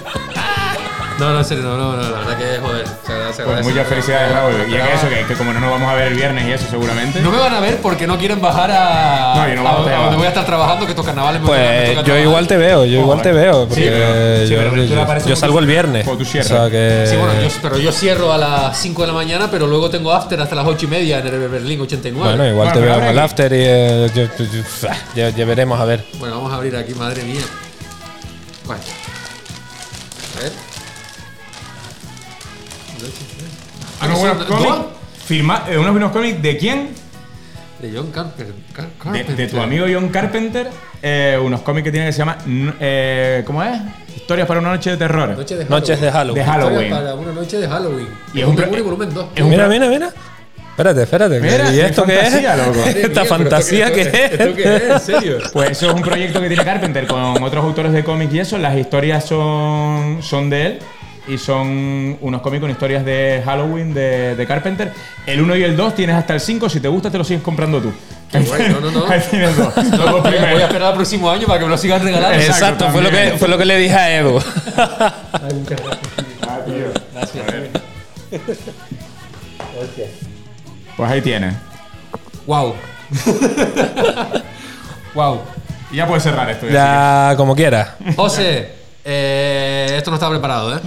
[1.23, 2.85] No, no, en serio, no, no, no, la verdad que joder.
[3.05, 4.53] Se agradece, se Pues muchas felicidades, Raúl.
[4.69, 6.65] Y es eso, que, que como no nos vamos a ver el viernes y eso
[6.69, 7.21] seguramente.
[7.21, 9.33] No me van a ver porque no quieren bajar a.
[9.37, 11.47] No, yo no a, a te donde voy a estar trabajando, que estos carnavales me
[11.47, 12.23] Pues toca yo trabajar.
[12.27, 13.67] igual te veo, yo igual te veo.
[13.67, 16.05] Porque Sí, pero- sí, yo, pero salgo el viernes.
[16.07, 17.05] O sea que.
[17.09, 20.11] Sí, bueno, yo, pero yo cierro a las 5 de la mañana, pero luego tengo
[20.11, 22.27] after hasta las 8 y media en el Berlín 89.
[22.35, 25.45] Bueno, igual Bueno, te veo en el after y eh, yo- yo- yo- ya, ya
[25.45, 26.03] veremos a ver.
[26.19, 27.41] Bueno, vamos a abrir aquí, madre mía.
[28.65, 28.81] Bueno.
[34.05, 34.47] Unos buenos ¿Dos?
[34.47, 34.85] cómics.
[35.25, 36.89] Firma, eh, unos buenos cómics de quién?
[37.79, 38.53] De John Carpenter.
[38.73, 39.35] Car- De, Carpenter.
[39.35, 40.69] de tu amigo John Carpenter.
[41.01, 42.37] eh, unos cómics que tiene que se llama.
[42.79, 43.77] eh, ¿Cómo es?
[44.15, 45.29] Historias para una noche de terror.
[45.37, 46.35] Noche de Noches de Halloween.
[46.45, 46.81] De Halloween.
[46.83, 48.07] Historia Para una noche de Halloween.
[48.33, 49.25] Y es un volumen pro- 1 y volumen 2.
[49.35, 50.09] es un Mira, mira, mira.
[50.69, 51.39] Espérate, espérate.
[51.39, 52.33] Mira, ¿Y qué esto qué es?
[52.33, 52.71] loco.
[52.73, 54.31] Mía, ¿Esta pero fantasía esto qué qué- es?
[54.31, 54.83] ¿Esto qué es?
[54.83, 55.37] ¿En serio?
[55.53, 58.57] Pues eso es un proyecto que tiene Carpenter con otros autores de cómics y eso.
[58.57, 60.79] Las historias son, son de él.
[61.27, 64.91] Y son unos cómics con historias de Halloween de, de Carpenter.
[65.25, 66.69] El 1 y el 2 tienes hasta el 5.
[66.69, 67.93] Si te gusta, te lo sigues comprando tú.
[68.33, 69.07] Qué guay, no, no, no.
[69.07, 69.75] Ahí tienes dos.
[69.77, 72.35] Los dos Voy a, esperar al próximo año para que me lo sigan regalando.
[72.35, 74.39] Exacto, Exacto, fue lo, que, fue lo que le dije a Edu.
[76.45, 76.85] Ah, tío.
[77.13, 77.45] Gracias.
[80.97, 81.55] Pues ahí tienes.
[82.45, 82.75] Wow.
[85.15, 85.41] wow.
[85.91, 86.67] Y ya puedes cerrar esto.
[86.67, 87.91] ya, Ya, como quieras.
[88.15, 88.73] José,
[89.05, 90.79] eh, esto no estaba preparado, ¿eh?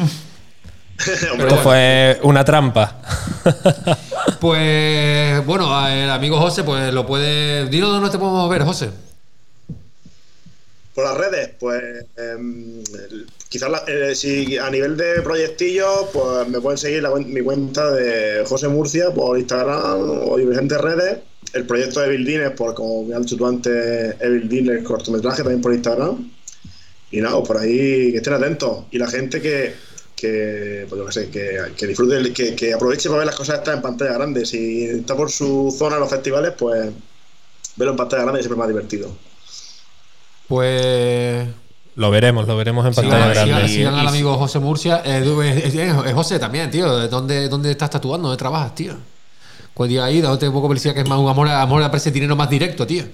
[1.33, 3.01] Hombre, Esto fue una trampa.
[4.41, 7.69] Pues bueno, el amigo José, pues lo puede.
[7.69, 8.91] Dinos dónde te podemos ver, José.
[10.95, 11.83] Por las redes, pues
[12.17, 12.83] em,
[13.49, 17.91] quizás la- eh, si a nivel de proyectillos, pues me pueden seguir la mi cuenta
[17.93, 21.19] de José Murcia por Instagram o diferentes redes.
[21.53, 25.39] El proyecto de Evil Dinner, por como me has dicho tú antes, Evil Dinner cortometraje
[25.43, 26.31] también por Instagram.
[27.11, 28.85] Y nada, por ahí que estén atentos.
[28.91, 29.75] Y la gente que,
[30.17, 33.59] que pues yo qué sé, que, que disfrute, que, que aproveche para ver las cosas
[33.59, 34.47] estas en pantalla grande.
[34.47, 36.91] Si está por su zona en los festivales, pues
[37.77, 39.15] verlo en pantalla grande es siempre más divertido.
[40.49, 41.47] Pues.
[41.97, 43.67] Lo veremos, lo veremos en pantalla Sigan, grande.
[43.69, 45.03] sigan- sigan al amigo José Murcia.
[45.05, 47.09] Eh, José también, tío.
[47.09, 48.29] ¿Dónde, ¿Dónde estás tatuando?
[48.29, 48.95] ¿Dónde trabajas, tío?
[49.73, 51.83] Pues día ahí, dándote un poco de publicidad que es más un amor, a- amor
[51.83, 53.05] a ese dinero más directo, tío.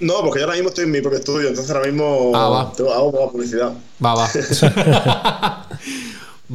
[0.00, 3.12] No, porque yo ahora mismo estoy en mi propio estudio, entonces ahora mismo Ah, hago
[3.12, 3.72] poca publicidad.
[4.04, 4.28] Va, va.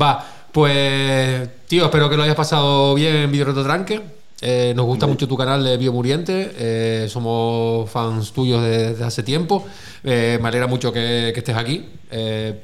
[0.02, 4.02] va, pues, tío, espero que lo hayas pasado bien en Video Reto Tranque.
[4.42, 6.52] Eh, nos gusta mucho tu canal de Biomuriente.
[6.58, 9.66] eh, somos fans tuyos de- desde hace tiempo.
[10.04, 11.86] Eh, me alegra mucho que, que estés aquí.
[12.12, 12.62] Eh,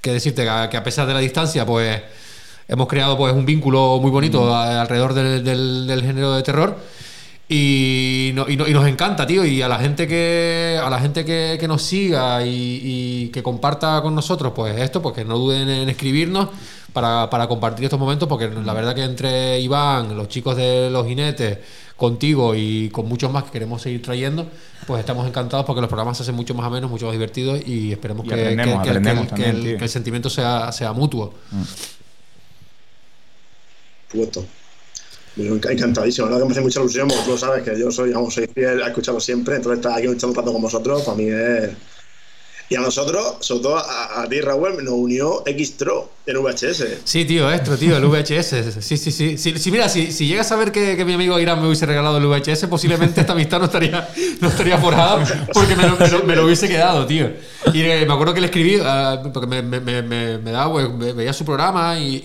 [0.00, 2.00] que decirte que a, que a pesar de la distancia, pues
[2.68, 6.76] hemos creado pues un vínculo muy bonito a- alrededor del, del- del género de terror.
[7.48, 9.44] Y, no- y no- y nos encanta, tío.
[9.44, 13.42] Y a la gente que a la gente que, que nos siga y, y que
[13.42, 16.48] comparta con nosotros, pues esto, pues que no duden en escribirnos
[16.92, 21.06] para, para compartir estos momentos, porque la verdad que entre Iván, los chicos de los
[21.06, 21.58] jinetes,
[21.96, 24.46] contigo y con muchos más que queremos seguir trayendo,
[24.86, 27.92] pues estamos encantados porque los programas se hacen mucho más amenos, mucho más divertidos y
[27.92, 28.58] esperemos Y que, también,
[29.56, 29.78] el, tío.
[29.78, 31.32] que el sentimiento sea, sea mutuo.
[34.12, 34.44] Enc-
[35.36, 38.34] encantadísimo, verdad que me hace mucha ilusión, porque tú lo sabes que yo soy, vamos,
[38.34, 41.24] soy fiel a escucharlo siempre, entonces estar aquí echando un rato con vosotros, para mí
[41.28, 41.70] es.
[42.68, 46.84] Y a nosotros, sobre todo a, ti, Raúl, nos unió Xtro en VHS.
[47.04, 48.78] Sí, tío, esto, tío, el VHS.
[48.84, 49.38] Sí, sí, sí.
[49.38, 52.16] Sí, mira, si, si llega a saber que, que mi amigo Irán me hubiese regalado
[52.18, 54.08] el VHS, posiblemente esta amistad no estaría,
[54.40, 55.76] no estaría forjada porque
[56.26, 57.30] me lo, hubiese quedado, tío.
[57.72, 61.32] Y eh, me acuerdo que le escribí, ah, porque me, me, daba, pues, ve- veía
[61.32, 62.20] su programa y-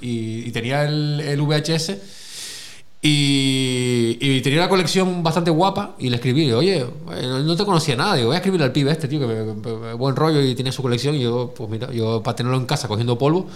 [0.00, 1.96] y- y tenía el, el VHS.
[3.02, 7.96] Y, y tenía una colección bastante guapa y le escribí, oye, eh, no te conocía
[7.96, 10.42] nada, digo, voy a escribirle al pibe este, tío, que me, me- me- buen rollo
[10.42, 13.46] y tiene su colección y yo, pues mira, yo para tenerlo en casa cogiendo polvo,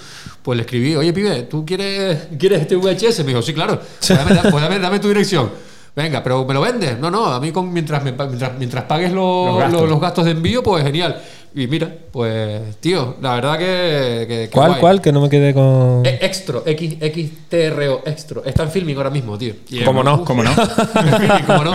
[0.42, 3.18] pues le escribí, oye, pibe, ¿tú quieres, quieres este VHS?
[3.20, 5.50] Me dijo, sí, claro, pues dame, pues dame- dame tu dirección.
[5.94, 6.98] Venga, pero ¿me lo vendes?
[6.98, 9.88] No, no, a mí con, mientras, mientras, mientras pagues lo- Los los, gastos.
[9.90, 11.22] los gastos de envío, pues genial.
[11.56, 14.26] Y mira, pues, tío, la verdad que...
[14.26, 14.80] que- que ¿Cuál, guay.
[14.80, 15.00] cuál?
[15.00, 16.02] Que no me quedé con.
[16.04, 18.42] Eh, Extra, X, XTRO, Extra.
[18.44, 19.54] Está en filming ahora mismo, tío.
[19.68, 20.24] Y, ¿Cómo no?
[20.24, 20.50] ¿Cómo no?
[20.50, 20.56] en
[21.20, 21.74] filming, ¿cómo no?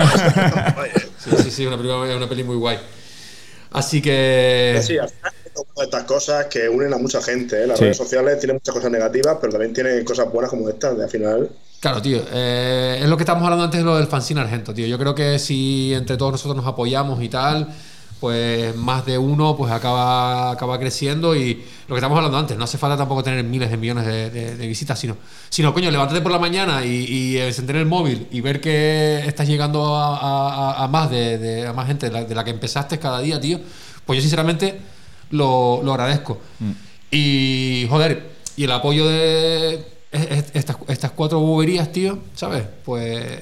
[1.18, 2.78] sí, sí, sí, una, película- una peli muy guay.
[3.72, 4.82] Así que.
[4.84, 7.64] Sí, al final hay todas estas cosas que unen a mucha gente.
[7.64, 7.68] ¿eh?
[7.68, 7.86] Las Sí.
[7.86, 10.98] redes sociales tienen muchas cosas negativas, pero también tienen cosas buenas como estas.
[10.98, 11.50] De al final,
[11.80, 12.20] Claro, tío.
[12.34, 14.88] eh, es lo que estamos hablando antes de lo del fanzine argento, tío.
[14.88, 17.70] Yo creo que si entre todos nosotros nos apoyamos y tal,
[18.20, 22.66] pues más de uno pues acaba, acaba creciendo y lo que estamos hablando antes, no
[22.66, 25.16] hace falta tampoco tener miles de millones de, de- de visitas, sino,
[25.50, 29.48] sino, coño, levántate por la mañana y, y encender el móvil y ver que estás
[29.48, 32.52] llegando a, a- a más de, de- a más gente de la, de la que
[32.52, 33.60] empezaste cada día, tío.
[34.06, 34.80] Pues yo sinceramente
[35.32, 36.40] lo, lo agradezco.
[37.12, 39.76] Y, joder, y el apoyo de
[40.12, 42.64] es- es- estas, estas cuatro boberías, tío, ¿sabes?
[42.84, 43.40] Pues,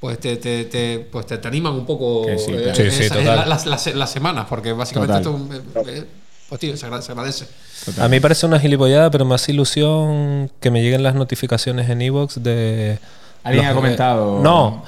[0.00, 2.72] pues, te, te, te- pues te, te animan un poco sí, eh.
[2.74, 5.56] Sí, sí, la- las, las- las semanas, porque básicamente Total.
[5.56, 6.04] esto, eh, eh,
[6.48, 7.46] pues, tío, se agra- se agradece.
[7.98, 12.02] A mí parece una gilipollada, pero me hace ilusión que me lleguen las notificaciones en
[12.02, 12.98] Evox de.
[13.42, 14.84] Alguien los- ha comentado- No.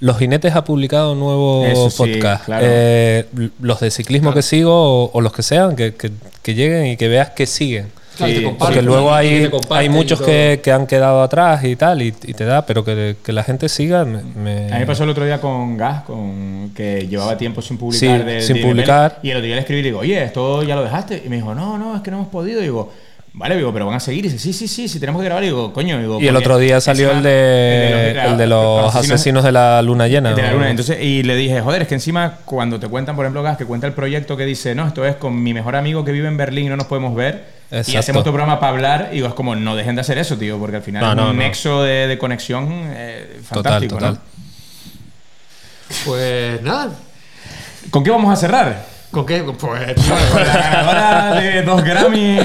[0.00, 2.44] Los Jinetes ha publicado un nuevo Eso sí, podcast.
[2.44, 2.66] claro.
[2.68, 3.26] Eh,
[3.60, 4.72] los de ciclismo que sigo
[5.04, 6.10] o, o los que sean, que, que-
[6.42, 7.90] que lleguen y que veas que siguen.
[8.16, 12.08] Claro, te porque luego hay, hay muchos que, que han quedado atrás y tal, y,
[12.08, 14.04] y te da, pero que, que la gente siga.
[14.04, 17.60] Me, me- A mí me pasó el otro día con Gas, con que llevaba tiempo
[17.62, 18.20] sin publicar.
[18.20, 19.18] Sí, de- sin de- publicar.
[19.22, 21.22] Y el otro día le escribí y le digo, oye, esto ya lo dejaste.
[21.24, 22.60] Y me dijo, no, no, es que no hemos podido.
[22.60, 22.92] Y digo,
[23.32, 24.24] vale, digo, pero van a seguir.
[24.26, 25.42] Y dice, sí, sí, sí, sí, tenemos que grabar.
[25.42, 25.98] Y digo, coño.
[25.98, 29.82] Digo, y el otro día salió encima- el de, el de los asesinos de la
[29.82, 30.32] luna llena.
[30.34, 30.54] de la ¿no?
[30.58, 30.70] luna.
[30.70, 33.64] Entonces, y le dije, joder, es que encima cuando te cuentan, por ejemplo, Gas, que
[33.66, 36.36] cuenta el proyecto que dice, no, esto es con mi mejor amigo que vive en
[36.36, 37.63] Berlín y no nos podemos ver.
[37.86, 39.10] Y hacemos otro programa para hablar.
[39.12, 41.30] Y es como, no dejen de hacer eso, tío, porque al final No, es no,
[41.30, 41.42] un no.
[41.42, 44.14] nexo de, de conexión eh, fantástico, total.
[44.14, 44.20] ¿no?
[46.04, 46.90] Pues nada.
[47.90, 48.86] ¿Con qué vamos a cerrar?
[49.10, 49.42] ¿Con qué?
[49.42, 49.58] Pues.
[50.32, 52.38] Con la ganadora de dos Grammy.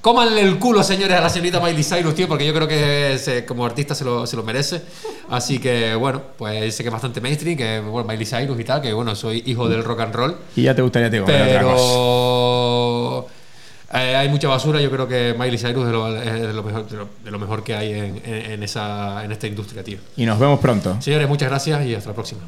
[0.00, 3.44] Cómanle el culo, señores, a la señorita Miley Cyrus, tío, porque yo creo que se-
[3.44, 4.82] como artista se lo, se lo merece.
[5.30, 8.82] Así que, bueno, pues sé que es bastante mainstream, que, bueno, Miley Cyrus y tal,
[8.82, 10.36] que, bueno, soy hijo del rock and roll.
[10.56, 13.32] Y ya te gustaría te digo, otra cosa.
[13.94, 14.80] Eh, hay mucha basura.
[14.80, 17.38] Yo creo que Miley Cyrus es, lo, es de, lo mejor, de, lo, de lo
[17.38, 19.98] mejor que hay en, en- en esa, en esta industria, tío.
[20.16, 20.96] Y nos vemos pronto.
[21.00, 22.40] Señores, muchas gracias y hasta la próxima.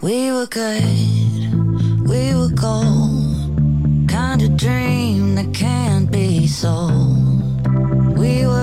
[0.00, 4.08] We were good, we were gold.
[4.08, 7.68] Kind of dream that can't be sold.
[8.18, 8.62] We were